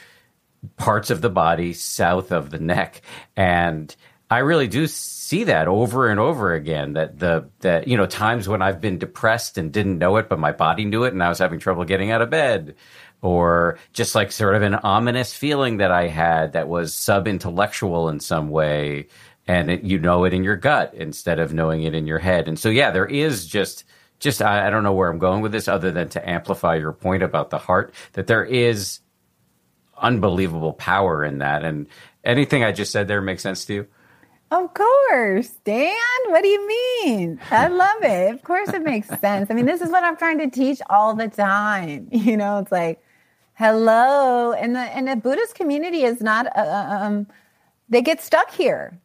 parts 0.78 1.10
of 1.10 1.22
the 1.22 1.30
body 1.30 1.74
south 1.74 2.32
of 2.32 2.50
the 2.50 2.60
neck. 2.60 3.02
And 3.36 3.94
I 4.30 4.40
really 4.40 4.68
do 4.68 4.88
see 4.88 5.46
that 5.46 5.68
over 5.68 6.10
and 6.10 6.20
over 6.20 6.54
again 6.54 6.94
that 6.94 7.20
the 7.20 7.50
that 7.60 7.88
you 7.88 7.98
know 7.98 8.06
times 8.06 8.48
when 8.48 8.62
I've 8.62 8.82
been 8.82 8.98
depressed 8.98 9.58
and 9.58 9.72
didn't 9.72 10.00
know 10.00 10.18
it 10.18 10.28
but 10.28 10.40
my 10.40 10.52
body 10.52 10.86
knew 10.86 11.04
it 11.04 11.14
and 11.14 11.22
I 11.22 11.30
was 11.30 11.38
having 11.38 11.60
trouble 11.60 11.86
getting 11.86 12.10
out 12.10 12.22
of 12.22 12.30
bed 12.30 12.76
or 13.22 13.78
just 13.94 14.16
like 14.16 14.32
sort 14.32 14.56
of 14.56 14.62
an 14.64 14.76
ominous 14.76 15.34
feeling 15.34 15.78
that 15.78 15.92
I 15.92 16.08
had 16.08 16.54
that 16.54 16.68
was 16.68 16.94
sub 16.94 17.28
intellectual 17.28 18.10
in 18.10 18.20
some 18.20 18.50
way. 18.50 19.08
And 19.48 19.70
it, 19.70 19.84
you 19.84 20.00
know 20.00 20.24
it 20.24 20.34
in 20.34 20.44
your 20.44 20.56
gut 20.56 20.94
instead 20.94 21.40
of 21.40 21.54
knowing 21.54 21.84
it 21.84 21.94
in 21.94 22.08
your 22.08 22.20
head. 22.20 22.48
And 22.48 22.58
so, 22.58 22.70
yeah, 22.70 22.92
there 22.92 23.06
is 23.06 23.46
just, 23.46 23.84
just, 24.20 24.42
I, 24.42 24.68
I 24.68 24.70
don't 24.70 24.84
know 24.84 24.94
where 24.94 25.10
I'm 25.10 25.20
going 25.20 25.42
with 25.42 25.52
this 25.52 25.68
other 25.68 25.92
than 25.92 26.10
to 26.10 26.30
amplify 26.30 26.76
your 26.76 26.94
point 26.94 27.24
about 27.24 27.50
the 27.50 27.58
heart, 27.58 27.94
that 28.14 28.28
there 28.28 28.46
is 28.46 29.00
unbelievable 29.98 30.74
power 30.74 31.26
in 31.26 31.40
that. 31.40 31.64
And 31.64 31.88
anything 32.24 32.64
I 32.64 32.72
just 32.72 32.92
said 32.92 33.08
there 33.08 33.22
makes 33.22 33.44
sense 33.44 33.66
to 33.66 33.74
you? 33.74 33.88
Of 34.50 34.74
course, 34.74 35.50
Dan. 35.66 35.96
What 36.28 36.44
do 36.44 36.48
you 36.48 36.68
mean? 36.68 37.40
I 37.50 37.68
love 37.68 38.04
it. 38.04 38.34
Of 38.34 38.44
course, 38.44 38.70
it 38.70 38.84
makes 38.84 39.08
sense. 39.20 39.50
I 39.50 39.56
mean, 39.56 39.66
this 39.66 39.82
is 39.82 39.90
what 39.90 40.04
I'm 40.04 40.16
trying 40.16 40.38
to 40.40 40.50
teach 40.50 40.80
all 40.90 41.16
the 41.16 41.28
time. 41.28 42.08
You 42.12 42.38
know, 42.38 42.60
it's 42.60 42.72
like 42.72 43.02
hello 43.56 44.52
and 44.52 44.76
the 44.76 44.80
and 44.80 45.08
the 45.08 45.16
buddhist 45.16 45.56
community 45.56 46.04
is 46.04 46.22
not 46.22 46.48
uh, 46.58 46.60
uh, 46.60 47.00
um 47.02 47.28
they 47.88 48.02
get 48.02 48.22
stuck 48.22 48.52
here 48.52 49.00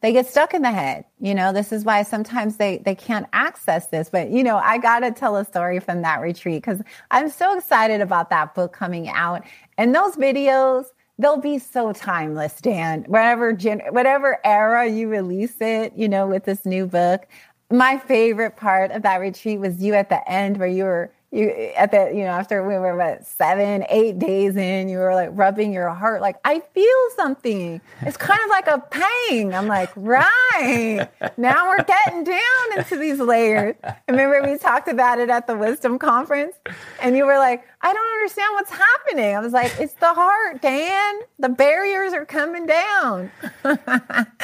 they 0.00 0.12
get 0.12 0.26
stuck 0.26 0.54
in 0.54 0.62
the 0.62 0.70
head 0.70 1.04
you 1.20 1.34
know? 1.34 1.52
This 1.52 1.72
is 1.72 1.84
why 1.84 2.02
sometimes 2.02 2.56
they 2.56 2.78
they 2.78 2.94
can't 2.94 3.26
access 3.32 3.88
this 3.88 4.08
but 4.10 4.30
you 4.30 4.42
know 4.42 4.56
i 4.58 4.78
gotta 4.78 5.10
tell 5.10 5.36
a 5.36 5.44
story 5.44 5.80
from 5.80 6.02
that 6.02 6.20
retreat 6.20 6.62
because 6.62 6.80
i'm 7.10 7.28
so 7.28 7.56
excited 7.56 8.00
about 8.00 8.30
that 8.30 8.54
book 8.54 8.72
coming 8.72 9.08
out. 9.08 9.42
And 9.76 9.94
those 9.94 10.16
videos 10.16 10.86
they'll 11.18 11.40
be 11.40 11.58
so 11.58 11.92
timeless 11.92 12.60
dan. 12.60 13.04
Whatever 13.08 13.52
gen- 13.52 13.82
whatever 13.90 14.38
era 14.44 14.86
you 14.86 15.08
release 15.08 15.56
it 15.60 15.92
you 15.96 16.08
know 16.08 16.26
with 16.26 16.44
this 16.44 16.64
new 16.64 16.86
book. 16.86 17.26
My 17.70 17.98
favorite 17.98 18.56
part 18.56 18.92
of 18.92 19.02
that 19.02 19.16
retreat 19.16 19.60
was 19.60 19.82
you 19.82 19.94
at 19.94 20.08
the 20.08 20.26
end 20.30 20.56
where 20.56 20.68
you 20.68 20.84
were 20.84 21.12
you 21.30 21.50
at 21.76 21.90
that 21.92 22.14
you 22.14 22.22
know 22.22 22.30
after 22.30 22.66
we 22.66 22.74
were 22.74 22.92
about 22.92 23.26
seven 23.26 23.84
eight 23.90 24.18
days 24.18 24.56
in 24.56 24.88
you 24.88 24.96
were 24.96 25.14
like 25.14 25.28
rubbing 25.32 25.74
your 25.74 25.90
heart 25.90 26.22
like 26.22 26.36
i 26.44 26.60
feel 26.72 26.86
something. 27.16 27.80
It's 28.02 28.16
kind 28.16 28.40
of 28.42 28.48
like 28.48 28.66
a 28.66 28.78
pain 28.90 29.52
i'm 29.52 29.66
like 29.66 29.90
right. 29.96 31.08
Now 31.36 31.68
we're 31.68 31.84
getting 31.84 32.24
down 32.24 32.78
into 32.78 32.96
these 32.96 33.18
layers. 33.18 33.74
Remember 34.08 34.42
we 34.42 34.56
talked 34.56 34.88
about 34.88 35.18
it 35.18 35.28
at 35.28 35.46
the 35.46 35.56
wisdom 35.56 35.98
conference? 35.98 36.56
And 37.02 37.16
you 37.16 37.26
were 37.26 37.38
like 37.38 37.66
i 37.80 37.92
don't 37.92 38.12
understand 38.14 38.54
what's 38.54 38.70
happening. 38.70 39.36
I 39.36 39.40
was 39.40 39.52
like 39.52 39.72
it's 39.78 39.94
the 39.94 40.14
heart 40.14 40.62
dan. 40.62 41.20
The 41.38 41.50
barriers 41.50 42.12
are 42.14 42.24
coming 42.24 42.66
down. 42.66 43.30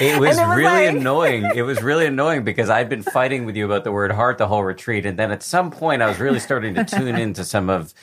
It 0.01 0.21
was, 0.21 0.37
it 0.37 0.47
was 0.47 0.57
really 0.57 0.87
like... 0.87 0.97
annoying. 0.97 1.51
It 1.55 1.63
was 1.63 1.83
really 1.83 2.07
annoying 2.07 2.45
because 2.45 2.69
i'd 2.69 2.89
been 2.91 3.03
fighting 3.03 3.47
with 3.47 3.57
you 3.57 3.65
about 3.65 3.85
the 3.85 3.93
word 3.93 4.13
heart 4.13 4.37
the 4.37 4.49
whole 4.49 4.65
retreat. 4.65 5.07
And 5.07 5.19
then 5.19 5.31
at 5.31 5.43
some 5.43 5.71
point 5.71 6.03
i 6.03 6.07
was 6.07 6.19
really 6.19 6.41
starting 6.41 6.74
to 6.75 6.85
tune 6.85 7.17
into 7.17 7.45
some 7.45 7.71
of 7.71 7.95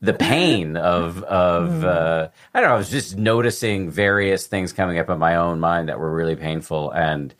the 0.00 0.14
pain 0.14 0.76
of 0.76 1.22
of 1.24 1.70
mm. 1.70 1.84
uh, 1.84 2.28
I 2.52 2.60
don't 2.60 2.68
know. 2.68 2.74
I 2.74 2.78
was 2.78 2.90
just 2.90 3.16
noticing 3.16 3.90
various 3.90 4.46
things 4.46 4.72
coming 4.72 4.98
up 4.98 5.10
in 5.10 5.18
my 5.18 5.36
own 5.36 5.60
mind 5.60 5.88
that 5.88 5.98
were 5.98 6.12
really 6.12 6.36
painful, 6.36 6.90
and 6.92 7.34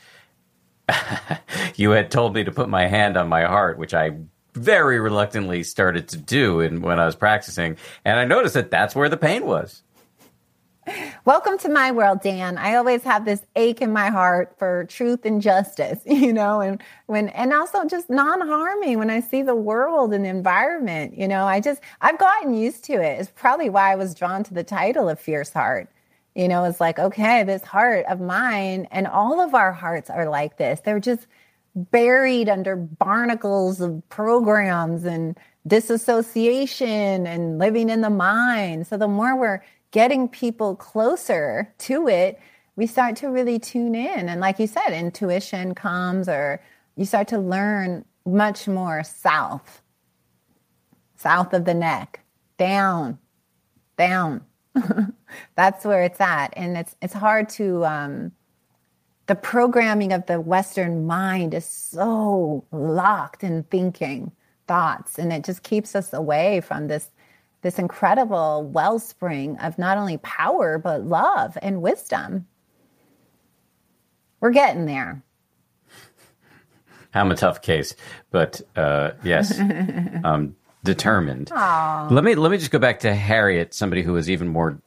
you 1.76 1.90
had 1.90 2.10
told 2.10 2.34
me 2.34 2.44
to 2.44 2.50
put 2.50 2.68
my 2.68 2.86
hand 2.86 3.16
on 3.16 3.28
my 3.28 3.44
heart, 3.44 3.78
which 3.78 3.94
I 3.94 4.16
very 4.54 5.00
reluctantly 5.00 5.62
started 5.62 6.08
to 6.08 6.16
do 6.16 6.60
and 6.60 6.82
when 6.82 6.98
I 6.98 7.06
was 7.06 7.16
practicing, 7.16 7.76
and 8.04 8.18
I 8.18 8.24
noticed 8.24 8.54
that 8.54 8.70
that's 8.70 8.94
where 8.94 9.08
the 9.08 9.16
pain 9.16 9.46
was. 9.46 9.83
Welcome 11.24 11.56
to 11.58 11.68
my 11.68 11.92
world, 11.92 12.20
Dan. 12.20 12.58
I 12.58 12.74
always 12.74 13.02
have 13.04 13.24
this 13.24 13.42
ache 13.56 13.80
in 13.80 13.92
my 13.92 14.10
heart 14.10 14.54
for 14.58 14.84
truth 14.84 15.24
and 15.24 15.40
justice, 15.40 16.00
you 16.06 16.32
know, 16.32 16.60
and 16.60 16.82
when, 17.06 17.30
and 17.30 17.52
also 17.52 17.84
just 17.84 18.10
non 18.10 18.46
harming 18.46 18.98
when 18.98 19.10
I 19.10 19.20
see 19.20 19.42
the 19.42 19.54
world 19.54 20.12
and 20.12 20.24
the 20.24 20.28
environment, 20.28 21.16
you 21.16 21.26
know, 21.26 21.46
I 21.46 21.60
just, 21.60 21.80
I've 22.00 22.18
gotten 22.18 22.54
used 22.54 22.84
to 22.84 22.94
it. 22.94 23.20
It's 23.20 23.30
probably 23.34 23.70
why 23.70 23.92
I 23.92 23.96
was 23.96 24.14
drawn 24.14 24.44
to 24.44 24.54
the 24.54 24.64
title 24.64 25.08
of 25.08 25.18
Fierce 25.18 25.52
Heart. 25.52 25.88
You 26.34 26.48
know, 26.48 26.64
it's 26.64 26.80
like, 26.80 26.98
okay, 26.98 27.44
this 27.44 27.62
heart 27.62 28.04
of 28.08 28.20
mine, 28.20 28.88
and 28.90 29.06
all 29.06 29.40
of 29.40 29.54
our 29.54 29.72
hearts 29.72 30.10
are 30.10 30.28
like 30.28 30.58
this. 30.58 30.80
They're 30.80 31.00
just 31.00 31.26
buried 31.76 32.48
under 32.48 32.76
barnacles 32.76 33.80
of 33.80 34.02
programs 34.08 35.04
and 35.04 35.38
disassociation 35.66 37.26
and 37.26 37.58
living 37.58 37.88
in 37.88 38.00
the 38.00 38.10
mind. 38.10 38.86
So 38.86 38.96
the 38.96 39.08
more 39.08 39.36
we're 39.36 39.62
getting 39.94 40.28
people 40.28 40.74
closer 40.74 41.72
to 41.78 42.08
it, 42.08 42.40
we 42.74 42.84
start 42.84 43.14
to 43.14 43.28
really 43.28 43.60
tune 43.60 43.94
in. 43.94 44.28
And 44.28 44.40
like 44.40 44.58
you 44.58 44.66
said, 44.66 44.90
intuition 44.90 45.72
comes, 45.72 46.28
or 46.28 46.60
you 46.96 47.04
start 47.04 47.28
to 47.28 47.38
learn 47.38 48.04
much 48.26 48.66
more 48.66 49.04
south, 49.04 49.82
south 51.14 51.52
of 51.52 51.64
the 51.64 51.74
neck, 51.74 52.24
down, 52.58 53.20
down. 53.96 54.44
That's 55.54 55.84
where 55.84 56.02
it's 56.02 56.20
at. 56.20 56.52
And 56.56 56.76
it's, 56.76 56.96
it's 57.00 57.14
hard 57.14 57.48
to, 57.50 57.86
um, 57.86 58.32
the 59.26 59.36
programming 59.36 60.12
of 60.12 60.26
the 60.26 60.40
Western 60.40 61.06
mind 61.06 61.54
is 61.54 61.66
so 61.66 62.64
locked 62.72 63.44
in 63.44 63.62
thinking 63.70 64.32
thoughts, 64.66 65.20
and 65.20 65.32
it 65.32 65.44
just 65.44 65.62
keeps 65.62 65.94
us 65.94 66.12
away 66.12 66.60
from 66.60 66.88
this 66.88 67.10
this 67.64 67.78
incredible 67.78 68.62
wellspring 68.62 69.56
of 69.56 69.78
not 69.78 69.96
only 69.96 70.18
power, 70.18 70.78
but 70.78 71.02
love 71.02 71.56
and 71.62 71.80
wisdom. 71.80 72.46
We're 74.38 74.50
getting 74.50 74.84
there. 74.84 75.24
I'm 77.14 77.30
a 77.30 77.36
tough 77.36 77.62
case, 77.62 77.96
but 78.30 78.60
uh, 78.76 79.12
yes, 79.24 79.58
I'm 79.58 80.56
determined. 80.84 81.50
Aww. 81.50 82.10
Let 82.10 82.22
me 82.22 82.34
let 82.34 82.50
me 82.50 82.58
just 82.58 82.70
go 82.70 82.78
back 82.78 83.00
to 83.00 83.14
Harriet, 83.14 83.72
somebody 83.72 84.02
who 84.02 84.12
was 84.12 84.28
even 84.28 84.48
more 84.48 84.78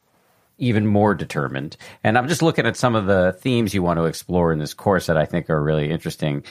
even 0.59 0.85
more 0.85 1.15
determined. 1.15 1.77
And 2.03 2.15
I'm 2.17 2.27
just 2.27 2.43
looking 2.43 2.67
at 2.67 2.77
some 2.77 2.95
of 2.95 3.07
the 3.07 3.35
themes 3.39 3.73
you 3.73 3.81
want 3.81 3.97
to 3.97 4.05
explore 4.05 4.51
in 4.51 4.59
this 4.59 4.73
course 4.73 5.07
that 5.07 5.17
I 5.17 5.25
think 5.25 5.49
are 5.49 5.61
really 5.61 5.89
interesting. 5.89 6.43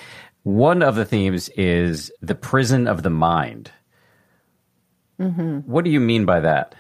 One 0.43 0.83
of 0.83 0.97
the 0.97 1.05
themes 1.05 1.49
is 1.51 2.11
the 2.20 2.35
prison 2.35 2.89
of 2.89 3.03
the 3.05 3.11
mind. 3.11 3.70
Mm-hmm. 5.21 5.59
What 5.61 5.85
do 5.85 5.91
you 5.91 6.01
mean 6.01 6.25
by 6.25 6.41
that? 6.41 6.75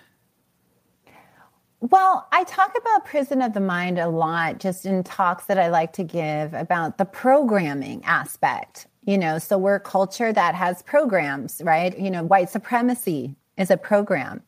Well, 1.80 2.26
I 2.32 2.44
talk 2.44 2.74
about 2.76 3.04
prison 3.04 3.42
of 3.42 3.52
the 3.52 3.60
mind 3.60 3.98
a 3.98 4.08
lot 4.08 4.58
just 4.58 4.86
in 4.86 5.04
talks 5.04 5.44
that 5.46 5.58
I 5.58 5.68
like 5.68 5.92
to 5.94 6.04
give 6.04 6.54
about 6.54 6.98
the 6.98 7.04
programming 7.04 8.02
aspect. 8.04 8.86
You 9.04 9.18
know, 9.18 9.38
so 9.38 9.56
we're 9.56 9.76
a 9.76 9.80
culture 9.80 10.32
that 10.32 10.54
has 10.56 10.82
programs, 10.82 11.62
right? 11.64 11.96
You 11.96 12.10
know, 12.10 12.24
white 12.24 12.50
supremacy 12.50 13.36
is 13.56 13.70
a 13.70 13.76
program. 13.76 14.42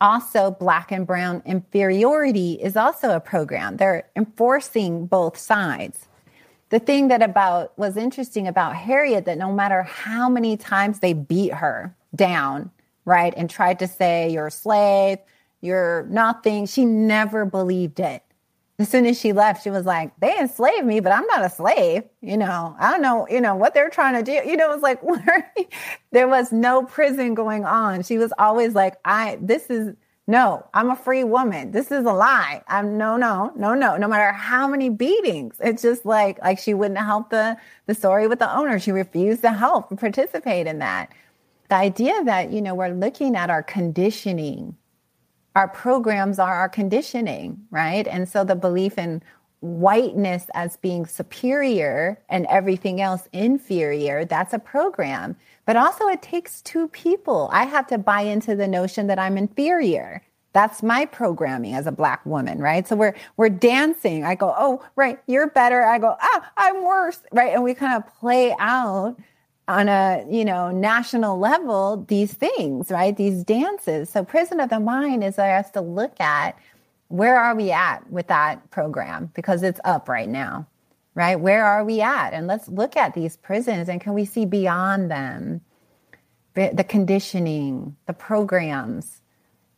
Also, 0.00 0.52
black 0.52 0.92
and 0.92 1.04
brown 1.04 1.42
inferiority 1.44 2.52
is 2.62 2.76
also 2.76 3.16
a 3.16 3.20
program. 3.20 3.76
They're 3.76 4.08
enforcing 4.14 5.06
both 5.06 5.36
sides. 5.36 6.06
The 6.68 6.78
thing 6.78 7.08
that 7.08 7.22
about 7.22 7.76
was 7.76 7.96
interesting 7.96 8.46
about 8.46 8.76
Harriet 8.76 9.24
that 9.24 9.38
no 9.38 9.52
matter 9.52 9.82
how 9.82 10.28
many 10.28 10.56
times 10.56 11.00
they 11.00 11.14
beat 11.14 11.54
her 11.54 11.96
down, 12.14 12.70
right, 13.08 13.34
and 13.36 13.50
tried 13.50 13.78
to 13.80 13.88
say 13.88 14.30
you're 14.30 14.46
a 14.48 14.50
slave, 14.50 15.18
you're 15.60 16.04
nothing. 16.04 16.66
She 16.66 16.84
never 16.84 17.44
believed 17.44 18.00
it. 18.00 18.22
As 18.80 18.88
soon 18.88 19.06
as 19.06 19.18
she 19.18 19.32
left, 19.32 19.64
she 19.64 19.70
was 19.70 19.84
like, 19.84 20.12
they 20.20 20.38
enslaved 20.38 20.86
me, 20.86 21.00
but 21.00 21.10
I'm 21.10 21.26
not 21.26 21.44
a 21.44 21.50
slave. 21.50 22.04
You 22.20 22.36
know, 22.36 22.76
I 22.78 22.92
don't 22.92 23.02
know, 23.02 23.26
you 23.28 23.40
know, 23.40 23.56
what 23.56 23.74
they're 23.74 23.90
trying 23.90 24.14
to 24.14 24.22
do. 24.22 24.48
You 24.48 24.56
know, 24.56 24.70
it 24.70 24.80
was 24.80 24.82
like, 24.82 25.02
there 26.12 26.28
was 26.28 26.52
no 26.52 26.84
prison 26.84 27.34
going 27.34 27.64
on. 27.64 28.04
She 28.04 28.18
was 28.18 28.32
always 28.38 28.76
like, 28.76 28.94
I, 29.04 29.36
this 29.40 29.68
is, 29.68 29.96
no, 30.28 30.64
I'm 30.74 30.90
a 30.90 30.96
free 30.96 31.24
woman. 31.24 31.72
This 31.72 31.90
is 31.90 32.04
a 32.04 32.12
lie. 32.12 32.62
I'm 32.68 32.98
no, 32.98 33.16
no, 33.16 33.50
no, 33.56 33.72
no. 33.74 33.96
No 33.96 34.06
matter 34.06 34.30
how 34.30 34.68
many 34.68 34.90
beatings, 34.90 35.56
it's 35.58 35.80
just 35.80 36.04
like 36.04 36.38
like 36.42 36.58
she 36.58 36.74
wouldn't 36.74 36.98
help 36.98 37.30
the 37.30 37.56
the 37.86 37.94
story 37.94 38.28
with 38.28 38.38
the 38.38 38.54
owner. 38.54 38.78
She 38.78 38.92
refused 38.92 39.40
to 39.40 39.52
help 39.52 39.98
participate 39.98 40.66
in 40.66 40.80
that. 40.80 41.10
The 41.68 41.76
idea 41.76 42.24
that 42.24 42.52
you 42.52 42.62
know 42.62 42.74
we're 42.74 42.88
looking 42.88 43.36
at 43.36 43.50
our 43.50 43.62
conditioning 43.62 44.76
our 45.58 45.66
programs 45.66 46.38
are 46.38 46.54
our 46.54 46.68
conditioning, 46.68 47.66
right? 47.72 48.06
And 48.06 48.28
so 48.28 48.44
the 48.44 48.54
belief 48.54 48.96
in 48.96 49.20
whiteness 49.58 50.46
as 50.54 50.76
being 50.76 51.04
superior 51.04 52.22
and 52.28 52.46
everything 52.46 53.00
else 53.00 53.28
inferior, 53.32 54.24
that's 54.24 54.54
a 54.54 54.60
program. 54.60 55.34
But 55.66 55.76
also, 55.76 56.06
it 56.06 56.22
takes 56.22 56.62
two 56.62 56.86
people. 56.86 57.50
I 57.52 57.64
have 57.64 57.88
to 57.88 57.98
buy 57.98 58.20
into 58.20 58.54
the 58.54 58.68
notion 58.68 59.08
that 59.08 59.18
I'm 59.18 59.36
inferior. 59.36 60.22
That's 60.52 60.80
my 60.80 61.06
programming 61.06 61.74
as 61.74 61.88
a 61.88 61.92
black 61.92 62.24
woman, 62.24 62.60
right? 62.60 62.86
So 62.86 62.94
we're 62.94 63.16
we're 63.36 63.50
dancing. 63.50 64.22
I 64.22 64.36
go, 64.36 64.54
oh, 64.56 64.84
right, 64.94 65.18
you're 65.26 65.50
better. 65.50 65.84
I 65.84 65.98
go, 65.98 66.14
ah, 66.20 66.52
I'm 66.56 66.84
worse, 66.84 67.20
right? 67.32 67.52
And 67.52 67.64
we 67.64 67.74
kind 67.74 68.00
of 68.00 68.06
play 68.20 68.54
out 68.60 69.16
on 69.68 69.88
a 69.88 70.24
you 70.28 70.44
know 70.44 70.70
national 70.70 71.38
level 71.38 72.04
these 72.08 72.32
things 72.32 72.90
right? 72.90 73.16
These 73.16 73.44
dances. 73.44 74.10
So 74.10 74.24
prison 74.24 74.60
of 74.60 74.70
the 74.70 74.80
mind 74.80 75.22
is 75.22 75.36
for 75.36 75.42
us 75.42 75.70
to 75.72 75.80
look 75.80 76.18
at 76.20 76.58
where 77.08 77.38
are 77.38 77.54
we 77.54 77.70
at 77.70 78.10
with 78.10 78.26
that 78.28 78.70
program 78.70 79.30
because 79.34 79.62
it's 79.62 79.80
up 79.84 80.08
right 80.08 80.28
now 80.28 80.66
right? 81.18 81.40
Where 81.40 81.64
are 81.64 81.84
we 81.84 82.00
at? 82.00 82.32
And 82.32 82.46
let's 82.46 82.68
look 82.68 82.96
at 82.96 83.12
these 83.12 83.36
prisons 83.36 83.88
and 83.88 84.00
can 84.00 84.14
we 84.14 84.24
see 84.24 84.46
beyond 84.46 85.10
them? 85.10 85.60
The 86.54 86.84
conditioning 86.88 87.96
the 88.06 88.12
programs 88.12 89.20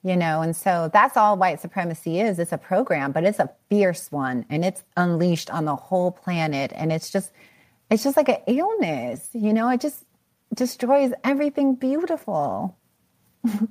you 0.03 0.17
know? 0.17 0.41
And 0.41 0.57
so 0.57 0.89
that's 0.93 1.19
all 1.19 1.37
white 1.37 1.61
supremacy 1.61 2.21
is. 2.21 2.39
It's 2.39 2.53
a 2.53 2.59
program 2.59 3.13
but 3.13 3.25
it's 3.25 3.39
a 3.39 3.51
fierce 3.69 4.11
one 4.13 4.47
and 4.49 4.65
it's 4.65 4.85
unleashed 4.97 5.51
on 5.51 5.65
the 5.65 5.77
whole 5.77 6.11
planet. 6.11 6.73
And 6.75 6.93
it's 6.93 7.11
just 7.11 7.33
it's 7.91 8.05
just 8.05 8.17
like 8.17 8.29
an 8.29 8.43
illness, 8.47 9.29
you 9.33 9.53
know, 9.53 9.69
it 9.69 9.81
just 9.81 10.05
destroys 10.55 11.13
everything 11.25 11.75
beautiful. 11.75 12.77
it 13.45 13.69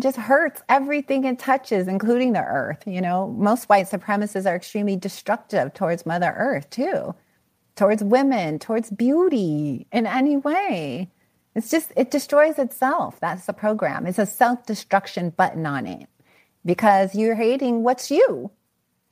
just 0.00 0.16
hurts 0.16 0.62
everything 0.68 1.24
it 1.24 1.38
touches, 1.38 1.86
including 1.86 2.32
the 2.32 2.42
earth. 2.42 2.82
You 2.86 3.00
know, 3.00 3.28
most 3.38 3.68
white 3.68 3.86
supremacists 3.86 4.50
are 4.50 4.56
extremely 4.56 4.96
destructive 4.96 5.72
towards 5.72 6.04
Mother 6.04 6.34
Earth, 6.36 6.68
too, 6.70 7.14
towards 7.76 8.02
women, 8.02 8.58
towards 8.58 8.90
beauty 8.90 9.86
in 9.92 10.06
any 10.06 10.36
way. 10.36 11.10
It's 11.54 11.70
just, 11.70 11.92
it 11.96 12.10
destroys 12.10 12.58
itself. 12.58 13.20
That's 13.20 13.46
the 13.46 13.52
program. 13.52 14.06
It's 14.06 14.18
a 14.18 14.26
self 14.26 14.66
destruction 14.66 15.30
button 15.30 15.64
on 15.64 15.86
it 15.86 16.08
because 16.64 17.14
you're 17.14 17.36
hating 17.36 17.84
what's 17.84 18.10
you. 18.10 18.50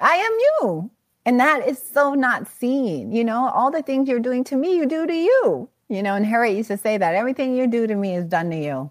I 0.01 0.17
am 0.17 0.33
you. 0.33 0.91
And 1.25 1.39
that 1.39 1.67
is 1.67 1.81
so 1.81 2.15
not 2.15 2.49
seen. 2.49 3.13
You 3.13 3.25
know, 3.25 3.49
all 3.49 3.71
the 3.71 3.83
things 3.83 4.09
you're 4.09 4.21
doing 4.21 4.45
to 4.45 4.57
me, 4.57 4.77
you 4.77 4.87
do 4.87 5.07
to 5.07 5.15
you. 5.15 5.69
You 5.89 6.03
know, 6.03 6.15
and 6.15 6.25
Harriet 6.25 6.57
used 6.57 6.69
to 6.69 6.79
say 6.79 6.97
that 6.97 7.15
everything 7.15 7.57
you 7.57 7.67
do 7.67 7.87
to 7.87 7.95
me 7.95 8.17
is 8.17 8.25
done 8.25 8.51
to 8.51 8.57
you. 8.57 8.91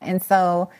And 0.00 0.22
so 0.22 0.70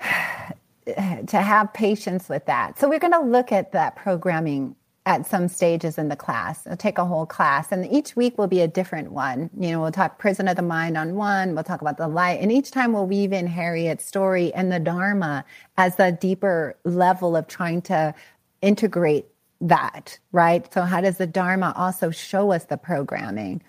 to 0.86 1.40
have 1.40 1.72
patience 1.72 2.28
with 2.28 2.46
that. 2.46 2.78
So 2.78 2.88
we're 2.88 2.98
going 2.98 3.12
to 3.12 3.20
look 3.20 3.52
at 3.52 3.72
that 3.72 3.96
programming 3.96 4.76
at 5.04 5.26
some 5.26 5.48
stages 5.48 5.98
in 5.98 6.08
the 6.08 6.16
class. 6.16 6.66
I'll 6.66 6.76
take 6.76 6.98
a 6.98 7.04
whole 7.04 7.26
class, 7.26 7.72
and 7.72 7.90
each 7.90 8.14
week 8.14 8.38
will 8.38 8.46
be 8.46 8.60
a 8.60 8.68
different 8.68 9.10
one. 9.10 9.50
You 9.58 9.72
know, 9.72 9.80
we'll 9.80 9.90
talk 9.90 10.18
prison 10.18 10.46
of 10.46 10.54
the 10.54 10.62
mind 10.62 10.96
on 10.96 11.16
one, 11.16 11.54
we'll 11.54 11.64
talk 11.64 11.80
about 11.80 11.96
the 11.96 12.06
light, 12.06 12.38
and 12.40 12.52
each 12.52 12.70
time 12.70 12.92
we'll 12.92 13.06
weave 13.06 13.32
in 13.32 13.48
Harriet's 13.48 14.04
story 14.04 14.54
and 14.54 14.70
the 14.70 14.78
Dharma 14.78 15.44
as 15.76 15.98
a 15.98 16.12
deeper 16.12 16.76
level 16.84 17.36
of 17.36 17.48
trying 17.48 17.82
to 17.82 18.14
integrate 18.60 19.26
that, 19.62 20.18
right? 20.32 20.72
So, 20.72 20.82
how 20.82 21.00
does 21.00 21.18
the 21.18 21.26
Dharma 21.26 21.72
also 21.76 22.10
show 22.10 22.52
us 22.52 22.64
the 22.64 22.76
programming? 22.76 23.62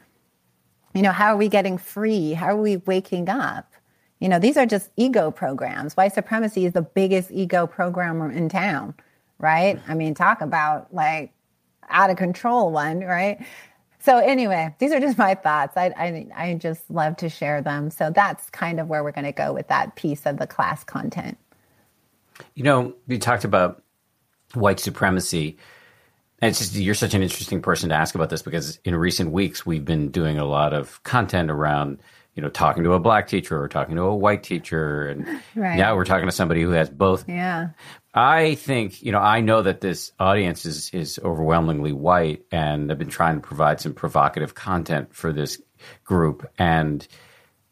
You 0.93 1.01
know, 1.01 1.11
how 1.11 1.27
are 1.27 1.37
we 1.37 1.49
getting 1.49 1.77
free? 1.77 2.33
How 2.33 2.47
are 2.47 2.61
we 2.61 2.77
waking 2.77 3.29
up? 3.29 3.71
You 4.19 4.29
know, 4.29 4.39
these 4.39 4.57
are 4.57 4.65
just 4.65 4.89
ego 4.95 5.31
programs. 5.31 5.97
White 5.97 6.13
supremacy 6.13 6.65
is 6.65 6.73
the 6.73 6.81
biggest 6.81 7.31
ego 7.31 7.67
program 7.67 8.21
in 8.31 8.49
town, 8.49 8.93
right? 9.37 9.79
I 9.87 9.95
mean, 9.95 10.13
talk 10.13 10.41
about 10.41 10.93
like 10.93 11.33
out 11.89 12.09
of 12.09 12.17
control 12.17 12.71
one, 12.71 13.01
right? 13.01 13.45
So 13.99 14.17
anyway, 14.17 14.75
these 14.79 14.91
are 14.91 14.99
just 14.99 15.17
my 15.27 15.35
thoughts. 15.35 15.77
I, 15.77 15.93
I, 15.97 16.27
I 16.35 16.53
just 16.55 16.89
love 16.89 17.17
to 17.17 17.29
share 17.29 17.61
them. 17.61 17.89
So 17.89 18.11
that's 18.11 18.49
kind 18.49 18.79
of 18.79 18.87
where 18.87 19.03
we're 19.03 19.11
going 19.11 19.25
to 19.25 19.31
go 19.31 19.53
with 19.53 19.67
that 19.69 19.95
piece 19.95 20.25
of 20.25 20.37
the 20.37 20.47
class 20.47 20.83
content. 20.83 21.37
You 22.55 22.63
know, 22.63 22.93
you 23.07 23.19
talked 23.19 23.43
about 23.43 23.83
white 24.53 24.79
supremacy. 24.79 25.57
And 26.43 26.49
it's 26.49 26.59
just 26.59 26.75
you're 26.75 26.93
such 26.93 27.13
an 27.13 27.23
interesting 27.23 27.61
person 27.61 27.87
to 27.87 27.95
ask 27.95 28.15
about 28.15 28.29
this 28.29 28.41
because 28.41 28.77
in 28.83 28.97
recent 28.97 29.31
weeks 29.31 29.65
we've 29.65 29.85
been 29.85 30.09
doing 30.09 30.37
a 30.37 30.43
lot 30.43 30.73
of 30.73 31.01
content 31.03 31.49
around 31.49 31.99
you 32.35 32.41
know 32.41 32.49
talking 32.49 32.83
to 32.83 32.91
a 32.91 32.99
black 32.99 33.29
teacher 33.29 33.61
or 33.61 33.69
talking 33.69 33.95
to 33.95 34.01
a 34.01 34.13
white 34.13 34.43
teacher 34.43 35.07
and 35.07 35.25
right. 35.55 35.77
now 35.77 35.95
we're 35.95 36.03
talking 36.03 36.25
to 36.25 36.33
somebody 36.33 36.61
who 36.61 36.71
has 36.71 36.89
both. 36.89 37.29
Yeah. 37.29 37.69
I 38.13 38.55
think 38.55 39.01
you 39.01 39.13
know 39.13 39.19
I 39.19 39.39
know 39.39 39.61
that 39.61 39.79
this 39.79 40.11
audience 40.19 40.65
is 40.65 40.89
is 40.89 41.17
overwhelmingly 41.23 41.93
white 41.93 42.43
and 42.51 42.91
I've 42.91 42.99
been 42.99 43.07
trying 43.07 43.35
to 43.35 43.47
provide 43.47 43.79
some 43.79 43.93
provocative 43.93 44.53
content 44.53 45.15
for 45.15 45.31
this 45.31 45.61
group 46.03 46.45
and 46.59 47.07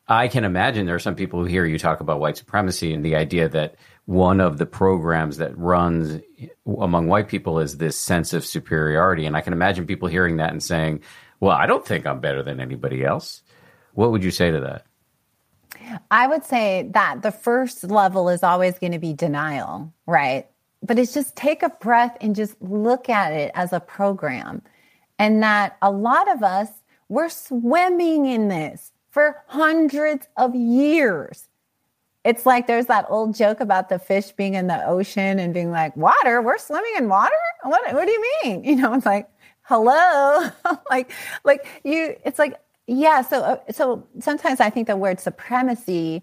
I 0.08 0.30
can 0.30 0.46
imagine 0.46 0.86
there 0.86 0.96
are 0.96 1.00
some 1.00 1.16
people 1.16 1.42
who 1.42 1.46
hear 1.46 1.66
you 1.66 1.78
talk 1.78 2.00
about 2.00 2.22
white 2.22 2.38
supremacy 2.38 2.94
and 2.94 3.04
the 3.04 3.18
idea 3.18 3.50
that 3.50 3.76
one 4.06 4.40
of 4.40 4.58
the 4.58 4.66
programs 4.66 5.38
that 5.38 5.58
runs 5.58 6.22
among 6.66 7.08
white 7.08 7.28
people 7.28 7.60
is 7.60 7.78
this 7.78 7.98
sense 7.98 8.34
of 8.34 8.46
superiority. 8.46 9.26
And 9.26 9.36
I 9.36 9.42
can 9.42 9.54
imagine 9.54 9.86
people 9.86 10.08
hearing 10.08 10.38
that 10.38 10.52
and 10.52 10.62
saying, 10.62 11.02
well, 11.40 11.56
I 11.56 11.66
don't 11.66 11.86
think 11.86 12.06
I'm 12.06 12.20
better 12.20 12.44
than 12.44 12.60
anybody 12.60 13.04
else. 13.04 13.42
What 13.94 14.12
would 14.12 14.24
you 14.24 14.32
say 14.32 14.52
to 14.52 14.60
that? 14.62 14.86
I 16.10 16.28
would 16.28 16.46
say 16.46 16.90
that 16.94 17.22
the 17.22 17.32
first 17.32 17.84
level 17.84 18.30
is 18.30 18.44
always 18.44 18.78
going 18.80 18.92
to 18.92 19.00
be 19.00 19.14
denial, 19.14 19.94
right? 20.06 20.48
But 20.84 21.00
it's 21.00 21.14
just 21.14 21.36
take 21.36 21.64
a 21.64 21.70
breath 21.70 22.18
and 22.22 22.36
just 22.36 22.62
look 22.62 23.10
at 23.10 23.34
it 23.34 23.52
as 23.56 23.74
a 23.74 23.80
program. 23.80 24.62
And 25.20 25.44
that 25.44 25.78
a 25.82 25.92
lot 25.92 26.32
of 26.32 26.44
us, 26.44 26.70
we're 27.10 27.30
swimming 27.30 28.26
in 28.26 28.48
this 28.48 28.92
for 29.10 29.44
hundreds 29.48 30.28
of 30.38 30.56
years. 30.56 31.48
It's 32.24 32.46
like 32.46 32.68
there's 32.68 32.86
that 32.86 33.06
old 33.10 33.36
joke 33.36 33.60
about 33.60 33.90
the 33.90 33.98
fish 33.98 34.32
being 34.32 34.54
in 34.54 34.68
the 34.68 34.86
ocean 34.86 35.40
and 35.40 35.54
being 35.54 35.72
like, 35.72 35.96
water, 35.98 36.42
we're 36.42 36.60
swimming 36.60 36.94
in 36.98 37.10
water? 37.10 37.34
What, 37.64 37.94
what 37.94 38.06
do 38.06 38.12
you 38.12 38.34
mean? 38.44 38.64
You 38.72 38.76
know, 38.76 38.94
it's 38.94 39.06
like, 39.06 39.28
hello. 39.64 40.50
like, 40.90 41.12
like 41.44 41.66
you, 41.84 42.16
it's 42.24 42.38
like, 42.38 42.60
yeah. 42.86 43.22
So, 43.22 43.42
uh, 43.42 43.58
so 43.72 44.08
sometimes 44.20 44.60
I 44.60 44.70
think 44.70 44.88
the 44.88 44.98
word 44.98 45.20
supremacy 45.20 46.22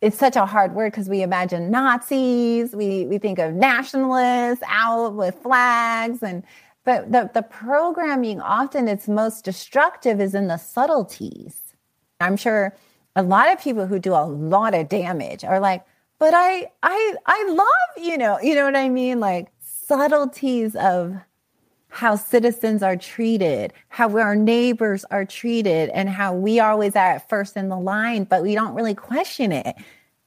is 0.00 0.16
such 0.16 0.34
a 0.34 0.44
hard 0.44 0.74
word 0.74 0.90
because 0.90 1.08
we 1.08 1.22
imagine 1.22 1.70
Nazis, 1.70 2.74
we, 2.74 3.06
we 3.06 3.18
think 3.18 3.38
of 3.38 3.54
nationalists 3.54 4.62
out 4.66 5.14
with 5.14 5.36
flags 5.36 6.22
and, 6.22 6.42
but 6.84 7.12
the, 7.12 7.30
the 7.32 7.42
programming 7.42 8.40
often 8.40 8.88
it's 8.88 9.06
most 9.06 9.44
destructive 9.44 10.20
is 10.20 10.34
in 10.34 10.48
the 10.48 10.56
subtleties. 10.56 11.60
I'm 12.20 12.36
sure 12.36 12.74
a 13.16 13.22
lot 13.22 13.52
of 13.52 13.60
people 13.60 13.86
who 13.86 13.98
do 13.98 14.12
a 14.12 14.24
lot 14.24 14.74
of 14.74 14.88
damage 14.88 15.44
are 15.44 15.60
like, 15.60 15.84
but 16.18 16.32
I 16.34 16.70
I 16.82 17.14
I 17.26 17.46
love, 17.50 18.04
you 18.06 18.16
know, 18.16 18.38
you 18.40 18.54
know 18.54 18.64
what 18.64 18.76
I 18.76 18.88
mean? 18.88 19.20
Like 19.20 19.48
subtleties 19.60 20.76
of 20.76 21.16
how 21.88 22.16
citizens 22.16 22.82
are 22.82 22.96
treated, 22.96 23.72
how 23.88 24.16
our 24.16 24.34
neighbors 24.34 25.04
are 25.10 25.26
treated, 25.26 25.90
and 25.90 26.08
how 26.08 26.32
we 26.32 26.58
always 26.58 26.96
are 26.96 27.12
at 27.16 27.28
first 27.28 27.56
in 27.56 27.68
the 27.68 27.78
line, 27.78 28.24
but 28.24 28.42
we 28.42 28.54
don't 28.54 28.74
really 28.74 28.94
question 28.94 29.52
it. 29.52 29.76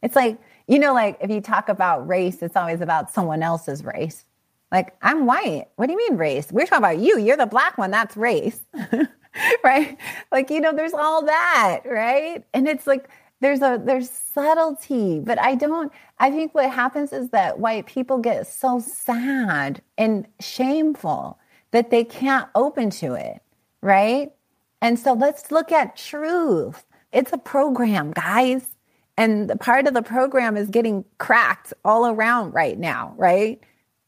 It's 0.03 0.15
like, 0.15 0.37
you 0.67 0.77
know, 0.77 0.93
like 0.93 1.17
if 1.21 1.31
you 1.31 1.41
talk 1.41 1.69
about 1.69 2.07
race, 2.07 2.43
it's 2.43 2.55
always 2.55 2.81
about 2.81 3.09
someone 3.11 3.41
else's 3.41 3.83
race. 3.83 4.25
Like, 4.71 4.95
I'm 5.01 5.25
white. 5.25 5.67
What 5.77 5.87
do 5.87 5.93
you 5.93 5.97
mean 5.97 6.17
race? 6.17 6.51
We're 6.51 6.65
talking 6.65 6.79
about 6.79 6.99
you. 6.99 7.17
You're 7.19 7.37
the 7.37 7.45
black 7.45 7.77
one. 7.77 7.91
That's 7.91 8.15
race. 8.15 8.59
right? 9.63 9.97
Like, 10.31 10.49
you 10.49 10.61
know, 10.61 10.73
there's 10.73 10.93
all 10.93 11.25
that, 11.25 11.81
right? 11.85 12.43
And 12.53 12.67
it's 12.67 12.87
like, 12.87 13.09
there's 13.41 13.61
a 13.61 13.79
there's 13.83 14.09
subtlety 14.09 15.19
but 15.19 15.37
i 15.39 15.53
don't 15.55 15.91
i 16.19 16.31
think 16.31 16.55
what 16.55 16.71
happens 16.71 17.11
is 17.11 17.29
that 17.31 17.59
white 17.59 17.85
people 17.85 18.17
get 18.17 18.47
so 18.47 18.79
sad 18.79 19.81
and 19.97 20.25
shameful 20.39 21.37
that 21.71 21.91
they 21.91 22.05
can't 22.05 22.47
open 22.55 22.89
to 22.89 23.13
it 23.13 23.41
right? 23.85 24.31
And 24.81 24.97
so 24.97 25.13
let's 25.13 25.51
look 25.51 25.71
at 25.71 25.95
truth. 25.95 26.83
It's 27.13 27.31
a 27.31 27.37
program 27.37 28.11
guys. 28.11 28.67
And 29.15 29.49
the 29.49 29.55
part 29.55 29.87
of 29.87 29.93
the 29.93 30.01
program 30.01 30.57
is 30.57 30.69
getting 30.69 31.05
cracked 31.19 31.71
all 31.85 32.07
around 32.07 32.53
right 32.53 32.77
now 32.77 33.13
right? 33.15 33.61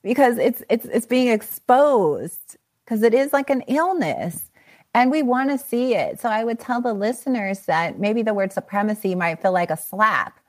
Because 0.04 0.38
it's 0.38 0.64
it's 0.70 0.86
it's 0.86 1.06
being 1.06 1.28
exposed 1.30 2.58
because 2.84 3.04
it 3.04 3.14
is 3.14 3.32
like 3.32 3.50
an 3.50 3.62
illness 3.68 4.50
and 4.94 5.12
we 5.12 5.22
want 5.22 5.50
to 5.52 5.58
see 5.58 5.96
it. 5.96 6.20
So 6.20 6.30
I 6.30 6.44
would 6.44 6.60
tell 6.60 6.82
the 6.82 6.94
listeners 6.94 7.62
that 7.62 8.00
maybe 8.00 8.24
the 8.24 8.34
word 8.34 8.52
supremacy 8.52 9.16
might 9.16 9.42
feel 9.42 9.52
like 9.52 9.70
a 9.70 9.78
slap. 9.78 10.40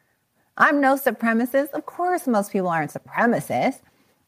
I'm 0.57 0.81
no 0.81 0.97
supremacist. 0.97 1.71
Of 1.71 1.87
course, 1.87 2.27
most 2.27 2.51
people 2.53 2.69
aren't 2.69 2.93
supremacists, 2.93 3.81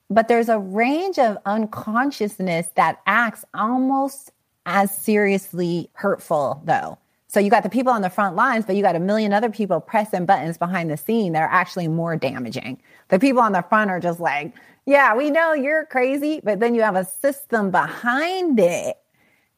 but 0.09 0.29
there's 0.29 0.49
a 0.49 0.59
range 0.59 1.19
of 1.19 1.39
unconsciousness 1.47 2.69
that 2.77 3.01
acts 3.07 3.45
almost 3.55 4.31
as 4.67 4.97
seriously 4.97 5.91
hurtful, 5.95 6.63
though. 6.65 6.99
So 7.27 7.39
you 7.41 7.49
got 7.49 7.63
the 7.63 7.71
people 7.71 7.93
on 7.93 8.03
the 8.03 8.11
front 8.11 8.37
lines, 8.37 8.65
but 8.65 8.77
you 8.77 8.83
got 8.83 8.97
a 8.97 9.01
million 9.01 9.33
other 9.33 9.51
people 9.51 9.81
pressing 9.81 10.27
buttons 10.27 10.59
behind 10.59 10.91
the 10.91 10.97
scene 10.97 11.33
that 11.33 11.43
are 11.43 11.51
actually 11.51 11.89
more 11.89 12.17
damaging. 12.17 12.83
The 13.09 13.19
people 13.19 13.41
on 13.41 13.53
the 13.53 13.63
front 13.63 13.91
are 13.91 14.01
just 14.01 14.21
like, 14.21 14.53
yeah, 14.85 15.15
we 15.15 15.31
know 15.31 15.53
you're 15.53 15.87
crazy, 15.87 16.41
but 16.43 16.59
then 16.59 16.75
you 16.75 16.83
have 16.83 16.97
a 16.97 17.05
system 17.05 17.71
behind 17.71 18.59
it 18.59 18.97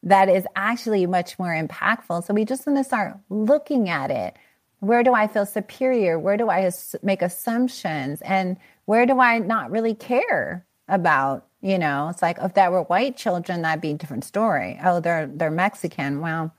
that 0.03 0.29
is 0.29 0.47
actually 0.57 1.07
much 1.07 1.39
more 1.39 1.55
impactful. 1.55 2.25
So 2.25 2.35
we 2.35 2.45
just 2.45 2.67
want 2.67 2.79
to 2.79 2.85
start 2.85 3.17
looking 3.29 3.89
at 3.89 4.11
it. 4.11 4.37
Where 4.81 5.05
do 5.05 5.15
I 5.15 5.29
feel 5.29 5.47
superior? 5.47 6.19
Where 6.19 6.37
do 6.37 6.51
I 6.51 6.71
make 7.03 7.23
assumptions? 7.23 8.21
And 8.23 8.57
where 8.87 9.07
do 9.07 9.21
I 9.21 9.39
not 9.39 9.71
really 9.71 9.95
care 9.95 10.67
about? 10.89 11.47
You 11.61 11.79
know, 11.79 12.09
it's 12.09 12.21
like 12.21 12.39
if 12.43 12.55
that 12.55 12.73
were 12.73 12.83
white 12.83 13.17
children, 13.17 13.63
that'd 13.63 13.81
be 13.81 13.93
a 13.93 13.95
different 13.95 14.25
story. 14.25 14.81
Oh, 14.83 14.99
they're 14.99 15.29
they're 15.29 15.53
Mexican. 15.53 16.21
Well, 16.21 16.53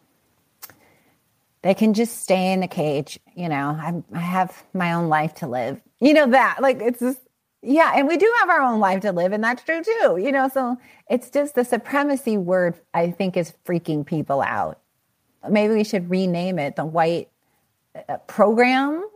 they 1.61 1.73
can 1.73 1.93
just 1.93 2.21
stay 2.21 2.53
in 2.53 2.61
the 2.61 2.67
cage. 2.69 3.19
You 3.35 3.49
know, 3.49 3.77
I, 3.77 4.01
I 4.13 4.21
have 4.21 4.63
my 4.73 4.93
own 4.93 5.09
life 5.09 5.33
to 5.35 5.47
live. 5.47 5.81
You 5.99 6.13
know 6.13 6.27
that 6.31 6.61
like 6.61 6.81
it's 6.81 6.99
just 6.99 7.19
yeah, 7.63 7.93
and 7.95 8.07
we 8.07 8.17
do 8.17 8.31
have 8.39 8.49
our 8.49 8.61
own 8.61 8.79
life 8.79 9.01
to 9.01 9.13
live, 9.13 9.31
and 9.31 9.43
that's 9.43 9.63
true 9.63 9.81
too. 9.81 10.17
You 10.21 10.31
know, 10.31 10.49
so 10.49 10.77
it's 11.09 11.29
just 11.29 11.55
the 11.55 11.63
supremacy 11.63 12.37
word, 12.37 12.75
I 12.93 13.11
think, 13.11 13.37
is 13.37 13.53
freaking 13.65 14.05
people 14.05 14.41
out. 14.41 14.79
Maybe 15.49 15.73
we 15.73 15.83
should 15.83 16.09
rename 16.09 16.59
it 16.59 16.75
the 16.75 16.85
white 16.85 17.29
uh, 18.09 18.17
program, 18.27 19.07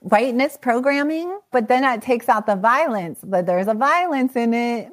whiteness 0.00 0.56
programming, 0.56 1.38
but 1.50 1.68
then 1.68 1.82
that 1.82 2.00
takes 2.00 2.28
out 2.28 2.46
the 2.46 2.56
violence, 2.56 3.20
but 3.24 3.44
there's 3.44 3.68
a 3.68 3.74
violence 3.74 4.36
in 4.36 4.54
it. 4.54 4.88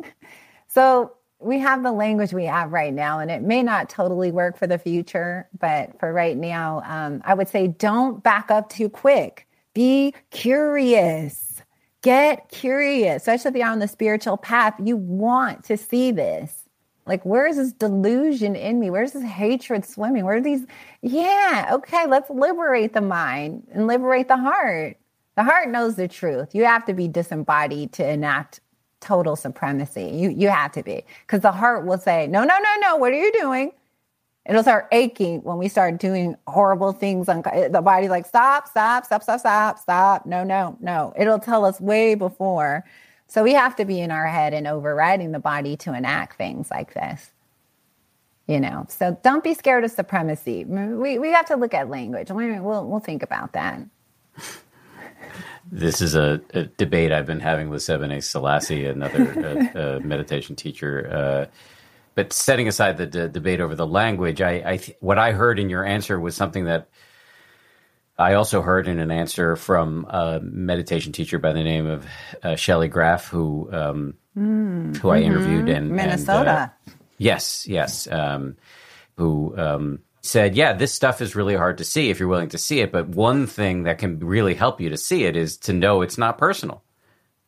So 0.68 1.14
we 1.39 1.59
have 1.59 1.84
the 1.84 1.91
language 1.91 2.34
we 2.34 2.45
have 2.45 2.72
right 2.72 2.93
now, 2.93 3.20
and 3.20 3.30
it 3.30 3.43
may 3.43 3.61
not 3.61 3.89
totally 3.89 4.32
work 4.32 4.57
for 4.57 4.66
the 4.66 4.80
future, 4.80 5.47
but 5.59 5.99
for 5.99 6.11
right 6.11 6.36
now, 6.36 6.82
um, 6.86 7.22
I 7.26 7.36
would 7.36 7.47
say 7.47 7.68
don't 7.68 8.24
back 8.24 8.49
up 8.49 8.70
too 8.70 8.89
quick. 8.89 9.47
Be 9.76 10.16
curious 10.32 11.52
Get 12.03 12.49
curious, 12.49 13.23
especially 13.23 13.49
if 13.49 13.55
you're 13.55 13.67
on 13.67 13.79
the 13.79 13.87
spiritual 13.87 14.37
path. 14.37 14.75
You 14.83 14.97
want 14.97 15.63
to 15.65 15.77
see 15.77 16.11
this. 16.11 16.63
Like, 17.05 17.25
where 17.25 17.47
is 17.47 17.57
this 17.57 17.73
delusion 17.73 18.55
in 18.55 18.79
me? 18.79 18.89
Where's 18.89 19.13
this 19.13 19.23
hatred 19.23 19.85
swimming? 19.85 20.25
Where 20.25 20.35
are 20.35 20.41
these? 20.41 20.65
Yeah, 21.01 21.69
okay, 21.71 22.05
let's 22.07 22.29
liberate 22.29 22.93
the 22.93 23.01
mind 23.01 23.67
and 23.71 23.87
liberate 23.87 24.27
the 24.27 24.37
heart. 24.37 24.97
The 25.35 25.43
heart 25.43 25.69
knows 25.69 25.95
the 25.95 26.07
truth. 26.07 26.53
You 26.53 26.65
have 26.65 26.85
to 26.85 26.93
be 26.93 27.07
disembodied 27.07 27.93
to 27.93 28.07
enact 28.07 28.59
total 28.99 29.35
supremacy. 29.35 30.11
You 30.13 30.29
you 30.29 30.49
have 30.49 30.71
to 30.73 30.83
be 30.83 31.03
because 31.25 31.41
the 31.41 31.51
heart 31.51 31.85
will 31.85 31.97
say, 31.97 32.27
no, 32.27 32.43
no, 32.43 32.57
no, 32.57 32.75
no. 32.81 32.95
What 32.97 33.11
are 33.11 33.19
you 33.19 33.31
doing? 33.33 33.71
It'll 34.45 34.61
start 34.61 34.87
aching 34.91 35.41
when 35.43 35.57
we 35.57 35.69
start 35.69 35.99
doing 35.99 36.35
horrible 36.47 36.91
things. 36.91 37.29
On 37.29 37.41
the 37.41 37.81
body's 37.81 38.09
like, 38.09 38.25
stop, 38.25 38.67
stop, 38.67 39.05
stop, 39.05 39.23
stop, 39.23 39.39
stop, 39.39 39.79
stop. 39.79 40.25
No, 40.25 40.43
no, 40.43 40.77
no. 40.81 41.13
It'll 41.15 41.39
tell 41.39 41.63
us 41.63 41.79
way 41.79 42.15
before. 42.15 42.83
So 43.27 43.41
we 43.41 43.53
have 43.53 43.75
to 43.77 43.85
be 43.85 44.01
in 44.01 44.11
our 44.11 44.27
head 44.27 44.53
and 44.53 44.67
overriding 44.67 45.31
the 45.31 45.39
body 45.39 45.77
to 45.77 45.93
enact 45.93 46.37
things 46.37 46.69
like 46.69 46.93
this. 46.93 47.31
You 48.45 48.59
know, 48.59 48.85
so 48.89 49.17
don't 49.23 49.41
be 49.41 49.53
scared 49.53 49.85
of 49.85 49.91
supremacy. 49.91 50.65
We, 50.65 51.17
we 51.17 51.29
have 51.29 51.45
to 51.45 51.55
look 51.55 51.73
at 51.73 51.89
language. 51.89 52.29
We'll, 52.29 52.85
we'll 52.85 52.99
think 52.99 53.23
about 53.23 53.53
that. 53.53 53.79
This 55.71 56.01
is 56.01 56.13
a, 56.13 56.41
a 56.53 56.63
debate 56.63 57.13
I've 57.13 57.25
been 57.25 57.39
having 57.39 57.69
with 57.69 57.81
Sebene 57.81 58.21
Selassie, 58.21 58.85
another 58.85 60.01
meditation 60.03 60.57
teacher. 60.57 61.09
Uh, 61.09 61.45
but 62.16 62.34
setting 62.34 62.68
aside 62.68 62.97
the 62.97 63.05
d- 63.05 63.28
debate 63.28 63.59
over 63.59 63.76
the 63.76 63.88
language, 63.88 64.41
I, 64.41 64.64
I 64.66 64.78
th- 64.78 64.97
what 64.99 65.18
I 65.18 65.32
heard 65.32 65.59
in 65.59 65.70
your 65.70 65.86
answer 65.86 66.20
was 66.20 66.36
something 66.36 66.66
that 66.66 66.89
I 68.18 68.36
also 68.36 68.61
heard 68.61 68.88
in 68.88 68.99
an 68.99 69.11
answer 69.11 69.55
from 69.55 70.05
a 70.07 70.39
meditation 70.41 71.11
teacher 71.11 71.39
by 71.39 71.53
the 71.53 71.64
name 71.64 71.88
of 71.88 72.05
uh, 72.43 72.55
Shelley 72.55 72.88
Graf, 72.88 73.28
who 73.28 73.70
um, 73.72 74.14
mm, 74.38 74.95
who 74.97 75.09
I 75.09 75.22
mm-hmm. 75.22 75.32
interviewed 75.32 75.70
in 75.70 75.95
Minnesota. 75.95 76.72
And, 76.88 76.93
uh, 76.93 76.95
yes, 77.18 77.68
yes, 77.68 78.07
um, 78.11 78.57
who 79.18 79.57
um, 79.57 79.99
said, 80.22 80.55
"Yeah, 80.55 80.74
this 80.74 80.93
stuff 80.93 81.22
is 81.22 81.36
really 81.36 81.55
hard 81.55 81.80
to 81.80 81.84
see 81.84 82.11
if 82.11 82.20
you're 82.20 82.30
willing 82.30 82.49
to 82.49 82.59
see 82.59 82.82
it, 82.82 82.91
but 82.91 83.09
one 83.09 83.47
thing 83.47 83.84
that 83.84 83.97
can 83.97 84.20
really 84.20 84.53
help 84.53 84.80
you 84.80 84.89
to 84.89 84.97
see 84.97 85.24
it 85.24 85.36
is 85.36 85.57
to 85.57 85.74
know 85.74 86.03
it's 86.03 86.18
not 86.18 86.38
personal. 86.38 86.84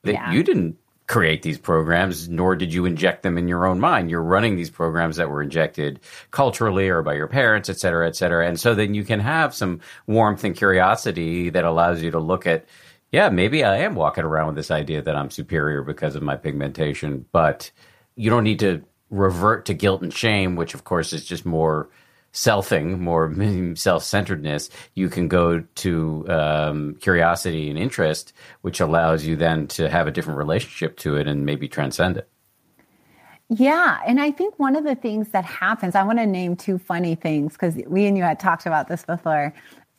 That 0.02 0.14
yeah. 0.14 0.32
you 0.32 0.42
didn't 0.42 0.78
create 1.08 1.44
these 1.44 1.60
programs, 1.60 2.28
nor 2.28 2.56
did 2.56 2.74
you 2.74 2.86
inject 2.86 3.22
them 3.22 3.38
in 3.38 3.48
your 3.48 3.68
own 3.68 3.80
mind. 3.80 4.10
You're 4.10 4.24
running 4.24 4.56
these 4.56 4.72
programs 4.72 5.18
that 5.18 5.30
were 5.30 5.44
injected 5.44 6.00
culturally 6.32 6.90
or 6.90 7.04
by 7.04 7.14
your 7.14 7.28
parents, 7.28 7.70
et 7.70 7.78
cetera, 7.78 8.08
et 8.08 8.16
cetera. 8.16 8.48
And 8.48 8.60
so 8.60 8.74
then 8.74 8.96
you 8.96 9.04
can 9.04 9.20
have 9.20 9.54
some 9.54 9.82
warmth 10.08 10.44
and 10.44 10.56
curiosity 10.56 11.50
that 11.52 11.64
allows 11.64 12.02
you 12.02 12.10
to 12.12 12.20
look 12.20 12.48
at, 12.48 12.66
yeah, 13.12 13.30
maybe 13.30 13.64
I 13.64 13.78
am 13.78 13.94
walking 13.94 14.24
around 14.24 14.48
with 14.48 14.56
this 14.56 14.72
idea 14.72 15.04
that 15.04 15.16
I'm 15.16 15.30
superior 15.30 15.84
because 15.84 16.16
of 16.16 16.24
my 16.24 16.38
pigmentation, 16.38 17.26
but 17.32 17.70
you 18.16 18.32
don't 18.32 18.44
need 18.44 18.60
to 18.60 18.84
revert 19.12 19.66
to 19.66 19.76
guilt 19.76 20.02
and 20.02 20.12
shame, 20.12 20.56
which 20.56 20.74
of 20.74 20.84
course 20.84 21.14
is 21.14 21.24
just 21.24 21.46
more 21.46 21.90
selfing, 22.36 23.00
more 23.00 23.34
self 23.76 24.04
centeredness, 24.04 24.70
you 24.94 25.10
can 25.10 25.28
go 25.28 25.62
to 25.76 26.26
um, 26.30 26.96
curiosity 26.96 27.70
and 27.70 27.80
interest, 27.80 28.34
which 28.62 28.80
allows 28.80 29.26
you 29.26 29.36
then 29.36 29.68
to 29.68 29.90
have 29.90 30.06
a 30.06 30.12
different 30.12 30.38
relationship 30.38 30.98
to 30.98 31.16
it 31.16 31.28
and 31.28 31.46
maybe 31.46 31.68
transcend 31.68 32.18
it. 32.18 32.30
Yeah. 33.50 34.00
And 34.06 34.20
I 34.20 34.32
think 34.32 34.58
one 34.58 34.76
of 34.76 34.84
the 34.84 34.96
things 34.96 35.30
that 35.30 35.46
happens, 35.46 35.96
I 35.96 36.04
want 36.04 36.20
to 36.20 36.26
name 36.26 36.56
two 36.56 36.78
funny 36.78 37.16
things 37.16 37.54
because 37.54 37.76
we 37.88 38.06
and 38.06 38.18
you 38.18 38.24
had 38.24 38.40
talked 38.40 38.66
about 38.66 38.88
this 38.88 39.06
before. 39.06 39.54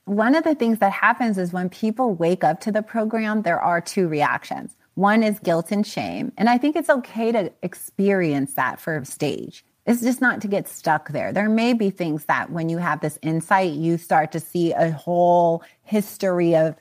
One 0.05 0.35
of 0.35 0.45
the 0.45 0.55
things 0.55 0.79
that 0.81 0.93
happens 0.93 1.39
is 1.39 1.53
when 1.53 1.69
people 1.69 2.15
wake 2.15 2.45
up 2.45 2.61
to 2.61 2.73
the 2.73 2.83
program, 2.83 3.43
there 3.43 3.61
are 3.61 3.81
two 3.81 4.09
reactions. 4.09 4.77
One 4.95 5.23
is 5.23 5.39
guilt 5.39 5.71
and 5.71 5.87
shame. 5.87 6.33
And 6.37 6.49
I 6.49 6.59
think 6.59 6.75
it's 6.75 6.91
okay 6.91 7.31
to 7.33 7.53
experience 7.63 8.55
that 8.55 8.81
for 8.81 8.97
a 8.97 9.05
stage. 9.05 9.65
It's 9.87 10.03
just 10.03 10.21
not 10.21 10.41
to 10.41 10.49
get 10.49 10.67
stuck 10.67 11.11
there. 11.11 11.33
There 11.33 11.49
may 11.49 11.73
be 11.73 11.91
things 11.91 12.25
that 12.25 12.51
when 12.51 12.69
you 12.69 12.79
have 12.79 13.01
this 13.01 13.19
insight, 13.23 13.73
you 13.73 13.99
start 13.99 14.33
to 14.33 14.41
see 14.41 14.73
a 14.73 14.91
whole 14.91 15.63
history 15.85 16.57
of 16.57 16.75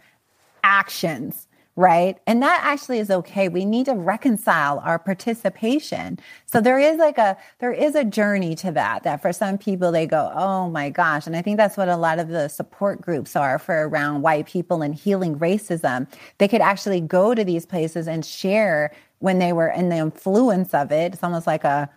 actions, 0.63 1.47
right? 1.75 2.17
And 2.25 2.41
that 2.41 2.61
actually 2.63 2.97
is 2.97 3.11
okay. 3.11 3.47
We 3.47 3.63
need 3.63 3.85
to 3.85 3.93
reconcile 3.93 4.79
our 4.79 4.97
participation. 4.97 6.17
So 6.47 6.61
there 6.61 6.79
is 6.79 6.97
like 6.97 7.19
a, 7.19 7.37
there 7.59 7.71
is 7.71 7.93
a 7.93 8.03
journey 8.03 8.55
to 8.55 8.71
that, 8.71 9.03
that 9.03 9.21
for 9.21 9.31
some 9.31 9.59
people 9.59 9.91
they 9.91 10.07
go, 10.07 10.31
oh 10.33 10.69
my 10.71 10.89
gosh. 10.89 11.27
And 11.27 11.35
I 11.35 11.43
think 11.43 11.57
that's 11.57 11.77
what 11.77 11.89
a 11.89 11.97
lot 11.97 12.17
of 12.17 12.29
the 12.29 12.47
support 12.47 13.01
groups 13.01 13.35
are 13.35 13.59
for 13.59 13.87
around 13.87 14.23
white 14.23 14.47
people 14.47 14.81
and 14.81 14.95
healing 14.95 15.37
racism. 15.37 16.07
They 16.39 16.47
could 16.47 16.61
actually 16.61 17.01
go 17.01 17.35
to 17.35 17.43
these 17.43 17.67
places 17.67 18.07
and 18.07 18.25
share 18.25 18.91
when 19.19 19.37
they 19.37 19.53
were 19.53 19.69
in 19.69 19.89
the 19.89 19.97
influence 19.97 20.73
of 20.73 20.91
it. 20.91 21.13
It's 21.13 21.23
almost 21.23 21.45
like 21.45 21.63
a, 21.63 21.87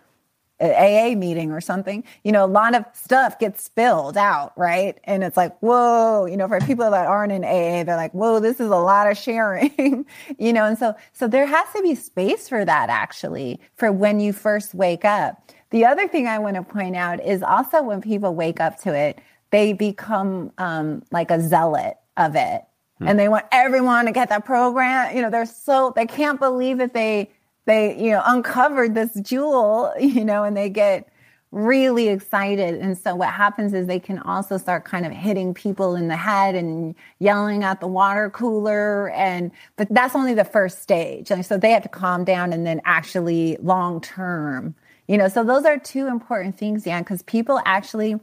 AA 0.61 1.15
meeting 1.15 1.51
or 1.51 1.61
something, 1.61 2.03
you 2.23 2.31
know, 2.31 2.45
a 2.45 2.47
lot 2.47 2.75
of 2.75 2.83
stuff 2.93 3.39
gets 3.39 3.63
spilled 3.63 4.17
out, 4.17 4.53
right? 4.57 4.99
And 5.05 5.23
it's 5.23 5.37
like, 5.37 5.57
whoa, 5.59 6.25
you 6.25 6.35
know, 6.35 6.47
for 6.47 6.59
people 6.59 6.91
that 6.91 7.07
aren't 7.07 7.31
in 7.31 7.43
AA, 7.43 7.83
they're 7.83 7.95
like, 7.95 8.13
whoa, 8.13 8.39
this 8.39 8.59
is 8.59 8.69
a 8.69 8.77
lot 8.77 9.09
of 9.09 9.17
sharing, 9.17 10.05
you 10.37 10.53
know, 10.53 10.65
and 10.65 10.77
so, 10.77 10.95
so 11.13 11.27
there 11.27 11.45
has 11.45 11.67
to 11.75 11.81
be 11.81 11.95
space 11.95 12.49
for 12.49 12.65
that 12.65 12.89
actually, 12.89 13.59
for 13.75 13.91
when 13.91 14.19
you 14.19 14.33
first 14.33 14.73
wake 14.73 15.05
up. 15.05 15.51
The 15.71 15.85
other 15.85 16.07
thing 16.07 16.27
I 16.27 16.39
want 16.39 16.55
to 16.55 16.63
point 16.63 16.95
out 16.95 17.23
is 17.23 17.43
also 17.43 17.83
when 17.83 18.01
people 18.01 18.33
wake 18.33 18.59
up 18.59 18.79
to 18.81 18.93
it, 18.93 19.19
they 19.51 19.73
become 19.73 20.51
um, 20.57 21.03
like 21.11 21.31
a 21.31 21.39
zealot 21.41 21.97
of 22.17 22.35
it. 22.35 22.63
Hmm. 22.97 23.07
And 23.07 23.19
they 23.19 23.29
want 23.29 23.45
everyone 23.51 24.05
to 24.05 24.11
get 24.11 24.29
that 24.29 24.45
program. 24.45 25.15
You 25.15 25.21
know, 25.21 25.29
they're 25.29 25.45
so, 25.45 25.93
they 25.95 26.05
can't 26.05 26.39
believe 26.39 26.79
that 26.79 26.93
they, 26.93 27.29
they, 27.69 27.97
you 27.97 28.11
know, 28.11 28.23
uncovered 28.25 28.95
this 28.95 29.13
jewel, 29.21 29.93
you 29.99 30.25
know, 30.25 30.43
and 30.43 30.57
they 30.57 30.69
get 30.69 31.07
really 31.51 32.09
excited. 32.09 32.75
And 32.75 32.97
so 32.97 33.15
what 33.15 33.29
happens 33.29 33.73
is 33.73 33.87
they 33.87 33.99
can 33.99 34.19
also 34.19 34.57
start 34.57 34.85
kind 34.85 35.05
of 35.05 35.11
hitting 35.11 35.53
people 35.53 35.95
in 35.95 36.07
the 36.07 36.15
head 36.15 36.53
and 36.53 36.93
yelling 37.17 37.63
at 37.63 37.79
the 37.79 37.87
water 37.87 38.29
cooler. 38.29 39.09
And, 39.11 39.51
but 39.75 39.87
that's 39.89 40.15
only 40.15 40.35
the 40.35 40.43
first 40.43 40.83
stage. 40.83 41.31
And 41.31 41.43
so 41.43 41.57
they 41.57 41.71
have 41.71 41.83
to 41.83 41.89
calm 41.89 42.23
down 42.23 42.53
and 42.53 42.67
then 42.67 42.81
actually 42.85 43.57
long 43.61 43.99
term, 43.99 44.75
you 45.07 45.17
know, 45.17 45.27
so 45.27 45.43
those 45.43 45.65
are 45.65 45.79
two 45.79 46.05
important 46.07 46.55
things, 46.57 46.83
Dan, 46.83 47.01
because 47.01 47.23
people 47.23 47.59
actually 47.65 48.19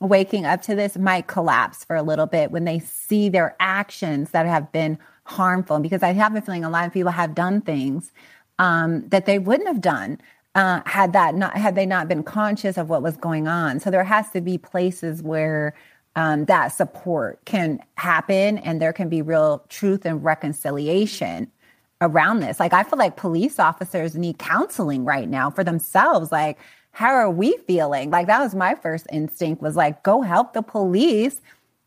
waking 0.00 0.46
up 0.46 0.62
to 0.62 0.74
this 0.74 0.96
might 0.96 1.26
collapse 1.26 1.84
for 1.84 1.96
a 1.96 2.02
little 2.02 2.24
bit 2.24 2.50
when 2.50 2.64
they 2.64 2.78
see 2.78 3.28
their 3.28 3.54
actions 3.60 4.30
that 4.30 4.46
have 4.46 4.72
been 4.72 4.98
harmful. 5.24 5.78
Because 5.80 6.02
I 6.02 6.14
have 6.14 6.34
a 6.34 6.40
feeling 6.40 6.64
a 6.64 6.70
lot 6.70 6.86
of 6.86 6.94
people 6.94 7.12
have 7.12 7.34
done 7.34 7.60
things 7.60 8.10
um, 8.60 9.08
that 9.08 9.26
they 9.26 9.40
wouldn't 9.40 9.66
have 9.66 9.80
done 9.80 10.20
uh, 10.54 10.82
had 10.84 11.12
that 11.14 11.34
not 11.34 11.56
had 11.56 11.74
they 11.74 11.86
not 11.86 12.06
been 12.06 12.22
conscious 12.22 12.76
of 12.76 12.88
what 12.88 13.02
was 13.02 13.16
going 13.16 13.48
on. 13.48 13.80
So 13.80 13.90
there 13.90 14.04
has 14.04 14.30
to 14.30 14.40
be 14.40 14.58
places 14.58 15.22
where 15.22 15.74
um, 16.16 16.44
that 16.44 16.68
support 16.68 17.44
can 17.44 17.80
happen, 17.96 18.58
and 18.58 18.80
there 18.80 18.92
can 18.92 19.08
be 19.08 19.22
real 19.22 19.64
truth 19.68 20.04
and 20.04 20.22
reconciliation 20.22 21.50
around 22.00 22.40
this. 22.40 22.60
Like 22.60 22.72
I 22.72 22.82
feel 22.82 22.98
like 22.98 23.16
police 23.16 23.58
officers 23.58 24.14
need 24.14 24.38
counseling 24.38 25.04
right 25.04 25.28
now 25.28 25.50
for 25.50 25.64
themselves. 25.64 26.30
Like, 26.30 26.58
how 26.92 27.10
are 27.10 27.30
we 27.30 27.56
feeling? 27.66 28.10
Like 28.10 28.26
that 28.26 28.40
was 28.40 28.54
my 28.54 28.74
first 28.74 29.06
instinct 29.12 29.62
was 29.62 29.76
like, 29.76 30.02
go 30.02 30.20
help 30.20 30.52
the 30.52 30.62
police 30.62 31.40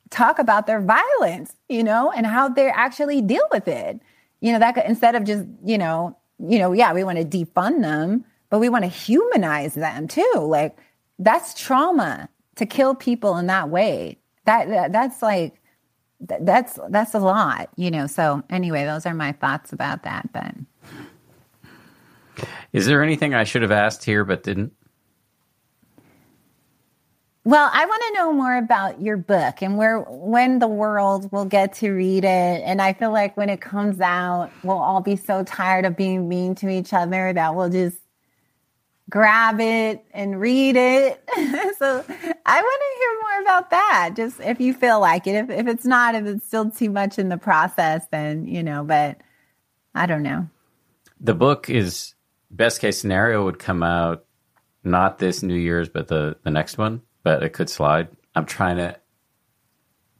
talk 0.09 0.39
about 0.39 0.67
their 0.67 0.81
violence, 0.81 1.55
you 1.69 1.83
know, 1.83 2.11
and 2.11 2.25
how 2.25 2.47
they 2.47 2.69
actually 2.69 3.21
deal 3.21 3.47
with 3.51 3.67
it. 3.67 3.99
You 4.41 4.53
know, 4.53 4.59
that 4.59 4.75
could, 4.75 4.85
instead 4.85 5.15
of 5.15 5.23
just, 5.23 5.45
you 5.65 5.77
know, 5.77 6.15
you 6.47 6.59
know, 6.59 6.73
yeah, 6.73 6.93
we 6.93 7.03
want 7.03 7.17
to 7.17 7.25
defund 7.25 7.81
them, 7.81 8.25
but 8.49 8.59
we 8.59 8.69
want 8.69 8.83
to 8.83 8.89
humanize 8.89 9.73
them 9.73 10.07
too. 10.07 10.33
Like 10.35 10.77
that's 11.19 11.53
trauma 11.53 12.29
to 12.55 12.65
kill 12.65 12.95
people 12.95 13.37
in 13.37 13.47
that 13.47 13.69
way. 13.69 14.17
That, 14.45 14.67
that 14.69 14.91
that's 14.91 15.21
like 15.21 15.61
that's 16.19 16.79
that's 16.89 17.13
a 17.13 17.19
lot, 17.19 17.69
you 17.75 17.91
know. 17.91 18.07
So 18.07 18.43
anyway, 18.49 18.85
those 18.85 19.05
are 19.05 19.13
my 19.13 19.31
thoughts 19.31 19.73
about 19.73 20.03
that. 20.03 20.31
But 20.33 20.55
is 22.73 22.85
there 22.85 23.03
anything 23.03 23.33
I 23.33 23.43
should 23.43 23.61
have 23.61 23.71
asked 23.71 24.03
here 24.03 24.25
but 24.25 24.43
didn't? 24.43 24.73
Well, 27.45 27.69
I 27.73 27.85
want 27.85 28.01
to 28.07 28.13
know 28.13 28.31
more 28.31 28.55
about 28.55 29.01
your 29.01 29.17
book 29.17 29.61
and 29.61 29.77
where 29.77 29.99
when 29.99 30.59
the 30.59 30.67
world 30.67 31.29
will 31.33 31.43
get 31.43 31.73
to 31.75 31.91
read 31.91 32.23
it. 32.23 32.27
And 32.63 32.81
I 32.81 32.93
feel 32.93 33.11
like 33.11 33.35
when 33.35 33.49
it 33.49 33.59
comes 33.59 33.99
out, 33.99 34.49
we'll 34.63 34.77
all 34.77 35.01
be 35.01 35.17
so 35.17 35.43
tired 35.43 35.83
of 35.83 35.97
being 35.97 36.29
mean 36.29 36.55
to 36.55 36.69
each 36.69 36.93
other 36.93 37.33
that 37.33 37.53
we'll 37.53 37.69
just 37.69 37.97
grab 39.09 39.59
it 39.59 40.05
and 40.13 40.39
read 40.39 40.77
it. 40.77 41.21
so 41.77 42.05
I 42.45 42.61
want 42.61 42.81
to 42.81 42.99
hear 42.99 43.21
more 43.21 43.41
about 43.41 43.69
that. 43.71 44.13
Just 44.15 44.39
if 44.39 44.61
you 44.61 44.73
feel 44.73 45.01
like 45.01 45.27
it. 45.27 45.35
If 45.35 45.49
if 45.49 45.67
it's 45.67 45.85
not, 45.85 46.15
if 46.15 46.25
it's 46.25 46.47
still 46.47 46.71
too 46.71 46.91
much 46.91 47.19
in 47.19 47.27
the 47.27 47.37
process, 47.37 48.05
then 48.09 48.45
you 48.45 48.63
know, 48.63 48.85
but 48.85 49.17
I 49.93 50.05
don't 50.05 50.23
know. 50.23 50.47
The 51.19 51.35
book 51.35 51.69
is 51.69 52.15
best 52.49 52.79
case 52.79 52.97
scenario 52.99 53.43
would 53.43 53.59
come 53.59 53.83
out 53.83 54.23
not 54.85 55.19
this 55.19 55.43
New 55.43 55.55
Year's, 55.55 55.89
but 55.89 56.07
the 56.07 56.37
the 56.43 56.51
next 56.51 56.77
one 56.77 57.01
but 57.23 57.43
it 57.43 57.49
could 57.49 57.69
slide. 57.69 58.09
I'm 58.35 58.45
trying 58.45 58.77
to 58.77 58.97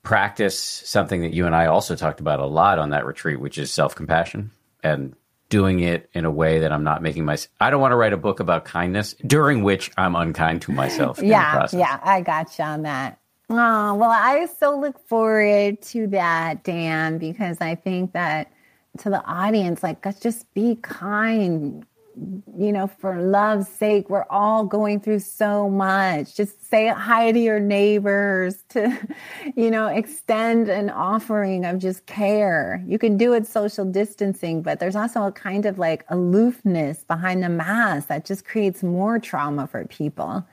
practice 0.01 0.59
something 0.59 1.21
that 1.21 1.34
you 1.34 1.45
and 1.45 1.55
I 1.55 1.67
also 1.67 1.95
talked 1.95 2.19
about 2.19 2.39
a 2.39 2.45
lot 2.45 2.80
on 2.80 2.91
that 2.91 3.05
retreat, 3.05 3.39
which 3.39 3.57
is 3.57 3.71
self 3.71 3.95
compassion 3.95 4.51
and 4.84 5.15
doing 5.49 5.81
it 5.81 6.09
in 6.13 6.25
a 6.25 6.31
way 6.31 6.59
that 6.59 6.71
I'm 6.71 6.84
not 6.84 7.01
making 7.01 7.25
my. 7.25 7.38
I 7.59 7.69
don't 7.69 7.81
want 7.81 7.91
to 7.91 7.95
write 7.95 8.13
a 8.13 8.17
book 8.17 8.39
about 8.39 8.65
kindness 8.65 9.15
during 9.25 9.63
which 9.63 9.91
I'm 9.97 10.15
unkind 10.15 10.63
to 10.63 10.71
myself. 10.71 11.21
yeah, 11.21 11.67
yeah, 11.71 11.99
I 12.03 12.21
got 12.21 12.57
you 12.57 12.65
on 12.65 12.84
that. 12.84 13.19
Oh, 13.49 13.95
well, 13.95 14.09
I 14.09 14.47
so 14.59 14.80
look 14.80 14.97
forward 15.07 15.81
to 15.84 16.07
that, 16.07 16.63
Dan, 16.63 17.17
because 17.17 17.57
I 17.61 17.75
think 17.75 18.13
that 18.13 18.51
to 18.99 19.09
the 19.09 19.23
audience, 19.23 19.84
like, 19.84 20.03
let's 20.05 20.19
just 20.19 20.51
be 20.53 20.75
kind, 20.81 21.85
you 22.15 22.72
know, 22.72 22.88
for 22.88 23.19
love's 23.22 23.68
sake, 23.68 24.10
we're 24.10 24.26
all 24.30 24.65
going 24.65 24.99
through 24.99 25.19
so 25.19 25.69
much. 25.69 26.35
Just 26.35 26.69
say 26.69 26.88
hi 26.88 27.31
to 27.31 27.40
your 27.40 27.60
neighbors, 27.60 28.64
to, 28.69 28.98
you 29.56 29.72
know, 29.72 29.88
extend 29.88 30.69
an 30.69 30.90
offering 30.90 31.65
of 31.65 31.80
just 31.80 32.06
care. 32.06 32.84
You 32.88 32.99
can 32.99 33.18
do 33.18 33.34
it 33.34 33.48
social 33.48 33.85
distancing, 33.85 34.61
but 34.61 34.80
there's 34.80 34.95
also 34.95 35.23
a 35.23 35.31
kind 35.31 35.65
of 35.65 35.80
like 35.80 36.06
aloofness 36.10 37.03
behind 37.03 37.44
the 37.44 37.49
mask 37.49 38.07
that 38.10 38.26
just 38.26 38.45
creates 38.45 38.84
more 38.84 39.19
trauma 39.19 39.68
for 39.68 39.85
people. 39.85 40.45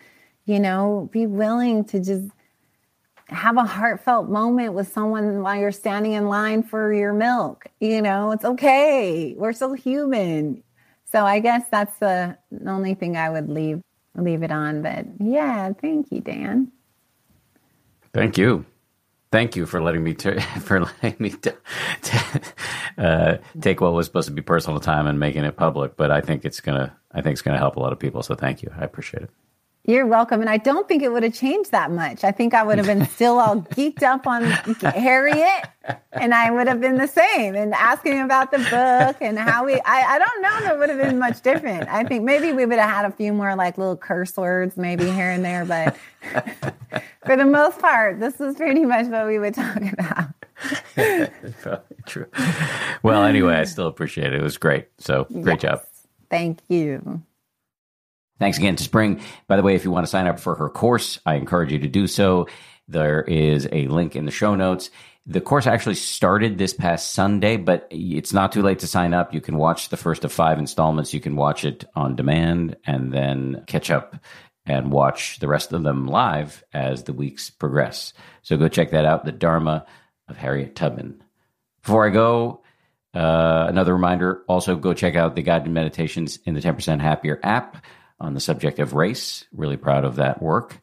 You 0.47 0.61
know, 0.61 1.09
be 1.13 1.27
willing 1.27 1.85
to 1.87 2.01
just 2.01 2.31
have 3.29 3.57
a 3.57 3.65
heartfelt 3.65 4.29
moment 4.29 4.73
with 4.73 4.93
someone 4.93 5.43
while 5.43 5.57
you're 5.57 5.71
standing 5.71 6.13
in 6.13 6.27
line 6.27 6.63
for 6.63 6.93
your 6.93 7.13
milk. 7.13 7.67
You 7.79 8.03
know, 8.03 8.33
it's 8.33 8.45
okay. 8.45 9.35
We're 9.39 9.53
so 9.53 9.75
human 9.75 10.65
so 11.13 11.25
I 11.25 11.41
guess 11.41 11.65
that's 11.71 11.97
the 11.99 12.37
only 12.67 12.95
thing 12.95 13.17
I 13.17 13.31
would 13.31 13.49
leave 13.49 13.81
leave 14.17 14.43
it 14.43 14.51
on. 14.51 14.83
But 14.83 15.07
yeah, 15.19 15.73
thank 15.73 16.11
you, 16.11 16.21
Dan. 16.21 16.73
Thank 18.13 18.39
you. 18.39 18.65
Thank 19.33 19.55
you 19.55 19.67
for 19.67 19.81
letting 19.81 20.03
me 20.03 20.15
for 20.61 20.81
letting 20.81 21.17
me 21.19 21.31
t- 21.31 21.51
t- 22.03 22.19
uh, 22.99 23.37
take 23.61 23.81
what 23.81 23.93
was 23.93 24.07
supposed 24.07 24.29
to 24.29 24.35
be 24.35 24.43
personal 24.43 24.81
time 24.81 25.07
and 25.07 25.21
making 25.21 25.45
it 25.45 25.57
public. 25.57 25.97
But 25.97 26.11
I 26.11 26.21
think 26.21 26.45
it's 26.45 26.61
gonna 26.61 26.97
I 27.13 27.23
think 27.23 27.35
it's 27.35 27.43
gonna 27.43 27.59
help 27.59 27.77
a 27.77 27.81
lot 27.81 27.93
of 27.93 27.99
people. 27.99 28.23
So 28.23 28.35
thank 28.35 28.63
you. 28.63 28.71
I 28.77 28.85
appreciate 28.85 29.25
it. 29.25 29.31
You're 29.91 30.07
welcome. 30.07 30.41
And 30.41 30.49
I 30.49 30.57
don't 30.57 30.87
think 30.87 31.03
it 31.03 31.11
would 31.11 31.25
have 31.25 31.35
changed 31.35 31.73
that 31.73 31.91
much. 31.91 32.23
I 32.23 32.31
think 32.31 32.55
I 32.55 32.63
would 32.63 32.79
have 32.79 32.87
been 32.87 33.05
still 33.07 33.41
all 33.41 33.57
geeked 33.75 34.05
up 34.05 34.25
on 34.25 34.45
Harriet 34.45 35.69
and 36.13 36.33
I 36.33 36.53
would 36.53 36.69
have 36.69 36.81
been 36.81 36.97
the 36.97 37.09
same 37.09 37.57
and 37.57 37.75
asking 37.75 38.21
about 38.21 38.53
the 38.53 38.59
book 38.59 39.17
and 39.21 39.37
how 39.37 39.65
we, 39.65 39.75
I, 39.75 40.15
I 40.15 40.19
don't 40.21 40.43
know 40.43 40.61
that 40.61 40.79
would 40.79 40.91
have 40.91 40.99
been 40.99 41.19
much 41.19 41.41
different. 41.41 41.89
I 41.89 42.05
think 42.05 42.23
maybe 42.23 42.53
we 42.53 42.67
would 42.67 42.79
have 42.79 42.89
had 42.89 43.05
a 43.05 43.11
few 43.11 43.33
more 43.33 43.57
like 43.57 43.79
little 43.79 43.97
curse 43.97 44.37
words 44.37 44.77
maybe 44.77 45.11
here 45.11 45.31
and 45.31 45.45
there, 45.45 45.65
but 45.65 45.97
for 47.27 47.37
the 47.37 47.45
most 47.45 47.81
part, 47.81 48.21
this 48.21 48.41
is 48.41 48.55
pretty 48.55 48.85
much 48.85 49.07
what 49.07 49.27
we 49.27 49.41
would 49.41 49.55
talk 49.55 49.83
about. 49.93 50.29
Probably 51.63 51.97
true. 52.07 52.27
Well, 53.03 53.25
anyway, 53.25 53.57
I 53.57 53.65
still 53.65 53.89
appreciate 53.89 54.35
it. 54.35 54.35
It 54.35 54.43
was 54.43 54.57
great. 54.57 54.87
So 54.99 55.25
great 55.25 55.61
yes. 55.65 55.73
job. 55.73 55.83
Thank 56.31 56.61
you. 56.69 57.23
Thanks 58.41 58.57
again 58.57 58.75
to 58.77 58.83
Spring. 58.83 59.21
By 59.49 59.57
the 59.57 59.63
way, 59.63 59.75
if 59.75 59.85
you 59.85 59.91
want 59.91 60.07
to 60.07 60.11
sign 60.11 60.27
up 60.27 60.41
for 60.41 60.55
her 60.55 60.71
course, 60.71 61.21
I 61.27 61.35
encourage 61.35 61.73
you 61.73 61.79
to 61.81 61.89
do 61.89 62.07
so. 62.07 62.49
There 62.89 63.21
is 63.21 63.69
a 63.71 63.87
link 63.87 64.17
in 64.17 64.25
the 64.25 64.33
show 64.33 64.55
notes. 64.55 64.89
The 65.27 65.43
course 65.43 65.67
actually 65.67 65.97
started 65.97 66.57
this 66.57 66.73
past 66.73 67.13
Sunday, 67.13 67.59
but 67.59 67.87
it's 67.91 68.33
not 68.33 68.51
too 68.51 68.63
late 68.63 68.79
to 68.79 68.87
sign 68.87 69.13
up. 69.13 69.35
You 69.35 69.43
can 69.43 69.59
watch 69.59 69.91
the 69.91 69.99
first 69.99 70.25
of 70.25 70.33
five 70.33 70.59
installments. 70.59 71.13
You 71.13 71.21
can 71.21 71.37
watch 71.37 71.67
it 71.67 71.85
on 71.95 72.17
demand 72.17 72.77
and 72.87 73.13
then 73.13 73.63
catch 73.67 73.91
up 73.91 74.17
and 74.65 74.91
watch 74.91 75.39
the 75.41 75.49
rest 75.49 75.75
of 75.75 75.83
them 75.83 76.07
live 76.07 76.65
as 76.73 77.05
the 77.05 77.13
weeks 77.13 77.51
progress. 77.51 78.15
So 78.41 78.57
go 78.57 78.69
check 78.69 78.93
that 78.93 79.05
out. 79.05 79.27
The 79.27 79.33
Dharma 79.33 79.85
of 80.29 80.39
Harriet 80.39 80.75
Tubman. 80.75 81.23
Before 81.83 82.07
I 82.07 82.11
go, 82.11 82.63
uh, 83.13 83.67
another 83.69 83.93
reminder 83.93 84.45
also 84.49 84.77
go 84.77 84.95
check 84.95 85.15
out 85.15 85.37
the 85.37 85.43
guided 85.43 85.71
meditations 85.71 86.39
in 86.47 86.55
the 86.55 86.63
10% 86.63 87.01
Happier 87.01 87.39
app 87.43 87.85
on 88.21 88.35
the 88.35 88.41
subject 88.41 88.79
of 88.79 88.95
race. 88.95 89.47
Really 89.53 89.77
proud 89.77 90.05
of 90.05 90.17
that 90.17 90.43
work. 90.43 90.81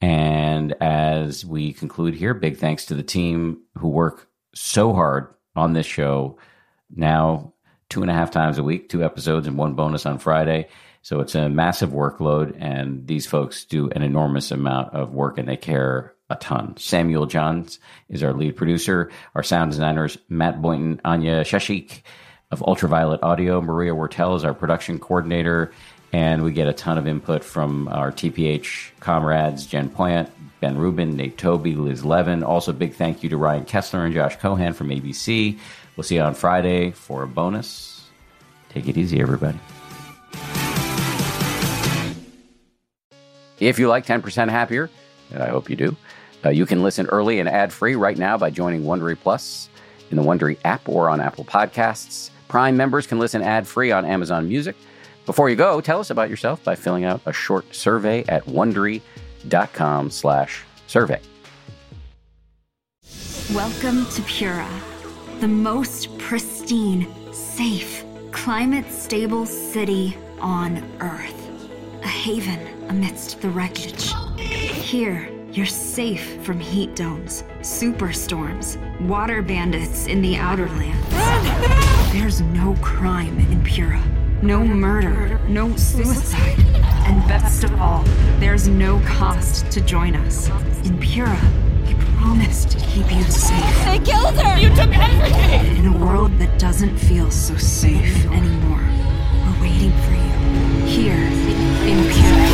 And 0.00 0.74
as 0.80 1.44
we 1.44 1.72
conclude 1.72 2.14
here, 2.14 2.34
big 2.34 2.58
thanks 2.58 2.86
to 2.86 2.94
the 2.94 3.02
team 3.02 3.62
who 3.78 3.88
work 3.88 4.28
so 4.54 4.92
hard 4.92 5.28
on 5.56 5.72
this 5.72 5.86
show 5.86 6.38
now 6.94 7.54
two 7.88 8.02
and 8.02 8.10
a 8.10 8.14
half 8.14 8.30
times 8.30 8.58
a 8.58 8.62
week, 8.62 8.88
two 8.88 9.04
episodes 9.04 9.46
and 9.46 9.56
one 9.56 9.74
bonus 9.74 10.06
on 10.06 10.18
Friday. 10.18 10.68
So 11.02 11.20
it's 11.20 11.34
a 11.34 11.48
massive 11.48 11.90
workload, 11.90 12.56
and 12.58 13.06
these 13.06 13.26
folks 13.26 13.66
do 13.66 13.90
an 13.90 14.02
enormous 14.02 14.50
amount 14.50 14.94
of 14.94 15.12
work 15.12 15.38
and 15.38 15.46
they 15.46 15.56
care 15.56 16.14
a 16.30 16.36
ton. 16.36 16.76
Samuel 16.78 17.26
Johns 17.26 17.78
is 18.08 18.22
our 18.22 18.32
lead 18.32 18.56
producer. 18.56 19.10
Our 19.34 19.42
sound 19.42 19.70
designers, 19.70 20.16
Matt 20.28 20.62
Boynton, 20.62 21.00
Anya 21.04 21.44
Shashik 21.44 22.02
of 22.50 22.62
Ultraviolet 22.62 23.22
Audio. 23.22 23.60
Maria 23.60 23.92
Wortel 23.92 24.36
is 24.36 24.44
our 24.44 24.54
production 24.54 24.98
coordinator 24.98 25.72
And 26.14 26.44
we 26.44 26.52
get 26.52 26.68
a 26.68 26.72
ton 26.72 26.96
of 26.96 27.08
input 27.08 27.42
from 27.42 27.88
our 27.88 28.12
TPH 28.12 28.92
comrades, 29.00 29.66
Jen 29.66 29.90
Poyant, 29.90 30.30
Ben 30.60 30.78
Rubin, 30.78 31.16
Nate 31.16 31.36
Toby, 31.36 31.74
Liz 31.74 32.04
Levin. 32.04 32.44
Also, 32.44 32.72
big 32.72 32.94
thank 32.94 33.24
you 33.24 33.28
to 33.30 33.36
Ryan 33.36 33.64
Kessler 33.64 34.04
and 34.04 34.14
Josh 34.14 34.36
Cohan 34.36 34.74
from 34.74 34.90
ABC. 34.90 35.58
We'll 35.96 36.04
see 36.04 36.14
you 36.14 36.20
on 36.20 36.34
Friday 36.34 36.92
for 36.92 37.24
a 37.24 37.26
bonus. 37.26 38.06
Take 38.68 38.86
it 38.86 38.96
easy, 38.96 39.20
everybody. 39.20 39.58
If 43.58 43.80
you 43.80 43.88
like 43.88 44.06
10% 44.06 44.48
Happier, 44.50 44.90
and 45.32 45.42
I 45.42 45.48
hope 45.48 45.68
you 45.68 45.74
do, 45.74 45.96
uh, 46.44 46.50
you 46.50 46.64
can 46.64 46.84
listen 46.84 47.06
early 47.06 47.40
and 47.40 47.48
ad 47.48 47.72
free 47.72 47.96
right 47.96 48.16
now 48.16 48.38
by 48.38 48.50
joining 48.50 48.84
Wondery 48.84 49.18
Plus 49.18 49.68
in 50.12 50.16
the 50.16 50.22
Wondery 50.22 50.58
app 50.64 50.88
or 50.88 51.08
on 51.10 51.20
Apple 51.20 51.44
Podcasts. 51.44 52.30
Prime 52.46 52.76
members 52.76 53.04
can 53.04 53.18
listen 53.18 53.42
ad 53.42 53.66
free 53.66 53.90
on 53.90 54.04
Amazon 54.04 54.48
Music. 54.48 54.76
Before 55.26 55.48
you 55.48 55.56
go, 55.56 55.80
tell 55.80 56.00
us 56.00 56.10
about 56.10 56.28
yourself 56.28 56.62
by 56.62 56.74
filling 56.74 57.04
out 57.04 57.22
a 57.24 57.32
short 57.32 57.74
survey 57.74 58.24
at 58.28 58.44
wondery.com 58.44 60.10
slash 60.10 60.62
survey. 60.86 61.20
Welcome 63.54 64.04
to 64.06 64.22
Pura, 64.22 64.68
the 65.40 65.48
most 65.48 66.16
pristine, 66.18 67.06
safe, 67.32 68.04
climate 68.32 68.90
stable 68.90 69.46
city 69.46 70.16
on 70.40 70.82
Earth. 71.00 71.40
A 72.02 72.08
haven 72.08 72.60
amidst 72.90 73.40
the 73.40 73.48
wreckage. 73.48 74.12
Here, 74.38 75.30
you're 75.52 75.64
safe 75.64 76.42
from 76.42 76.60
heat 76.60 76.96
domes, 76.96 77.44
superstorms, 77.60 78.76
water 79.00 79.40
bandits 79.40 80.06
in 80.06 80.20
the 80.20 80.36
outer 80.36 80.68
lands. 80.68 82.12
There's 82.12 82.42
no 82.42 82.76
crime 82.82 83.38
in 83.38 83.62
Pura, 83.64 84.02
no 84.44 84.62
murder, 84.62 85.40
no 85.48 85.74
suicide. 85.76 86.58
And 87.06 87.26
best 87.26 87.64
of 87.64 87.80
all, 87.80 88.02
there's 88.38 88.68
no 88.68 89.00
cost 89.06 89.70
to 89.72 89.80
join 89.80 90.14
us. 90.14 90.48
In 90.84 90.98
Pura, 90.98 91.40
we 91.86 91.94
promise 92.18 92.66
to 92.66 92.78
keep 92.78 93.10
you 93.10 93.22
safe. 93.22 93.84
They 93.86 93.98
killed 94.00 94.38
her! 94.38 94.58
You 94.58 94.68
took 94.74 94.90
everything! 94.94 95.76
In 95.78 95.86
a 95.94 95.96
world 95.96 96.38
that 96.38 96.58
doesn't 96.58 96.96
feel 96.98 97.30
so 97.30 97.56
safe 97.56 98.26
anymore, 98.26 98.84
we're 99.46 99.62
waiting 99.62 99.92
for 100.02 100.12
you. 100.12 100.86
Here, 100.86 101.24
in 101.88 102.04
Pura. 102.12 102.50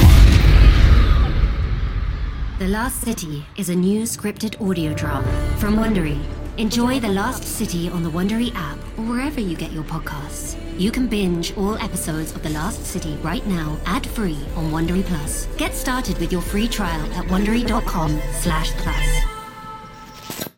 The 2.61 2.69
Last 2.69 3.01
City 3.01 3.45
is 3.57 3.69
a 3.69 3.75
new 3.75 4.03
scripted 4.03 4.61
audio 4.65 4.95
drama 4.95 5.27
from 5.59 5.75
Wondery. 5.75 6.21
Enjoy 6.57 7.01
The 7.01 7.09
Last 7.09 7.43
City 7.43 7.89
on 7.89 8.05
the 8.05 8.11
Wondery 8.11 8.55
app 8.55 8.79
or 8.97 9.05
wherever 9.07 9.41
you 9.41 9.57
get 9.57 9.73
your 9.73 9.85
podcasts. 9.85 10.70
You 10.81 10.91
can 10.91 11.09
binge 11.09 11.55
all 11.59 11.77
episodes 11.77 12.35
of 12.35 12.43
The 12.43 12.49
Last 12.49 12.87
City 12.87 13.15
right 13.23 13.47
now, 13.47 13.77
ad-free 13.85 14.39
on 14.57 14.71
Wondery 14.71 15.05
Plus. 15.05 15.45
Get 15.59 15.75
started 15.75 16.17
with 16.17 16.33
your 16.33 16.41
free 16.41 16.69
trial 16.69 17.05
at 17.13 17.27
wondery.com 17.27 18.19
slash 18.33 18.73
plus. 18.77 19.30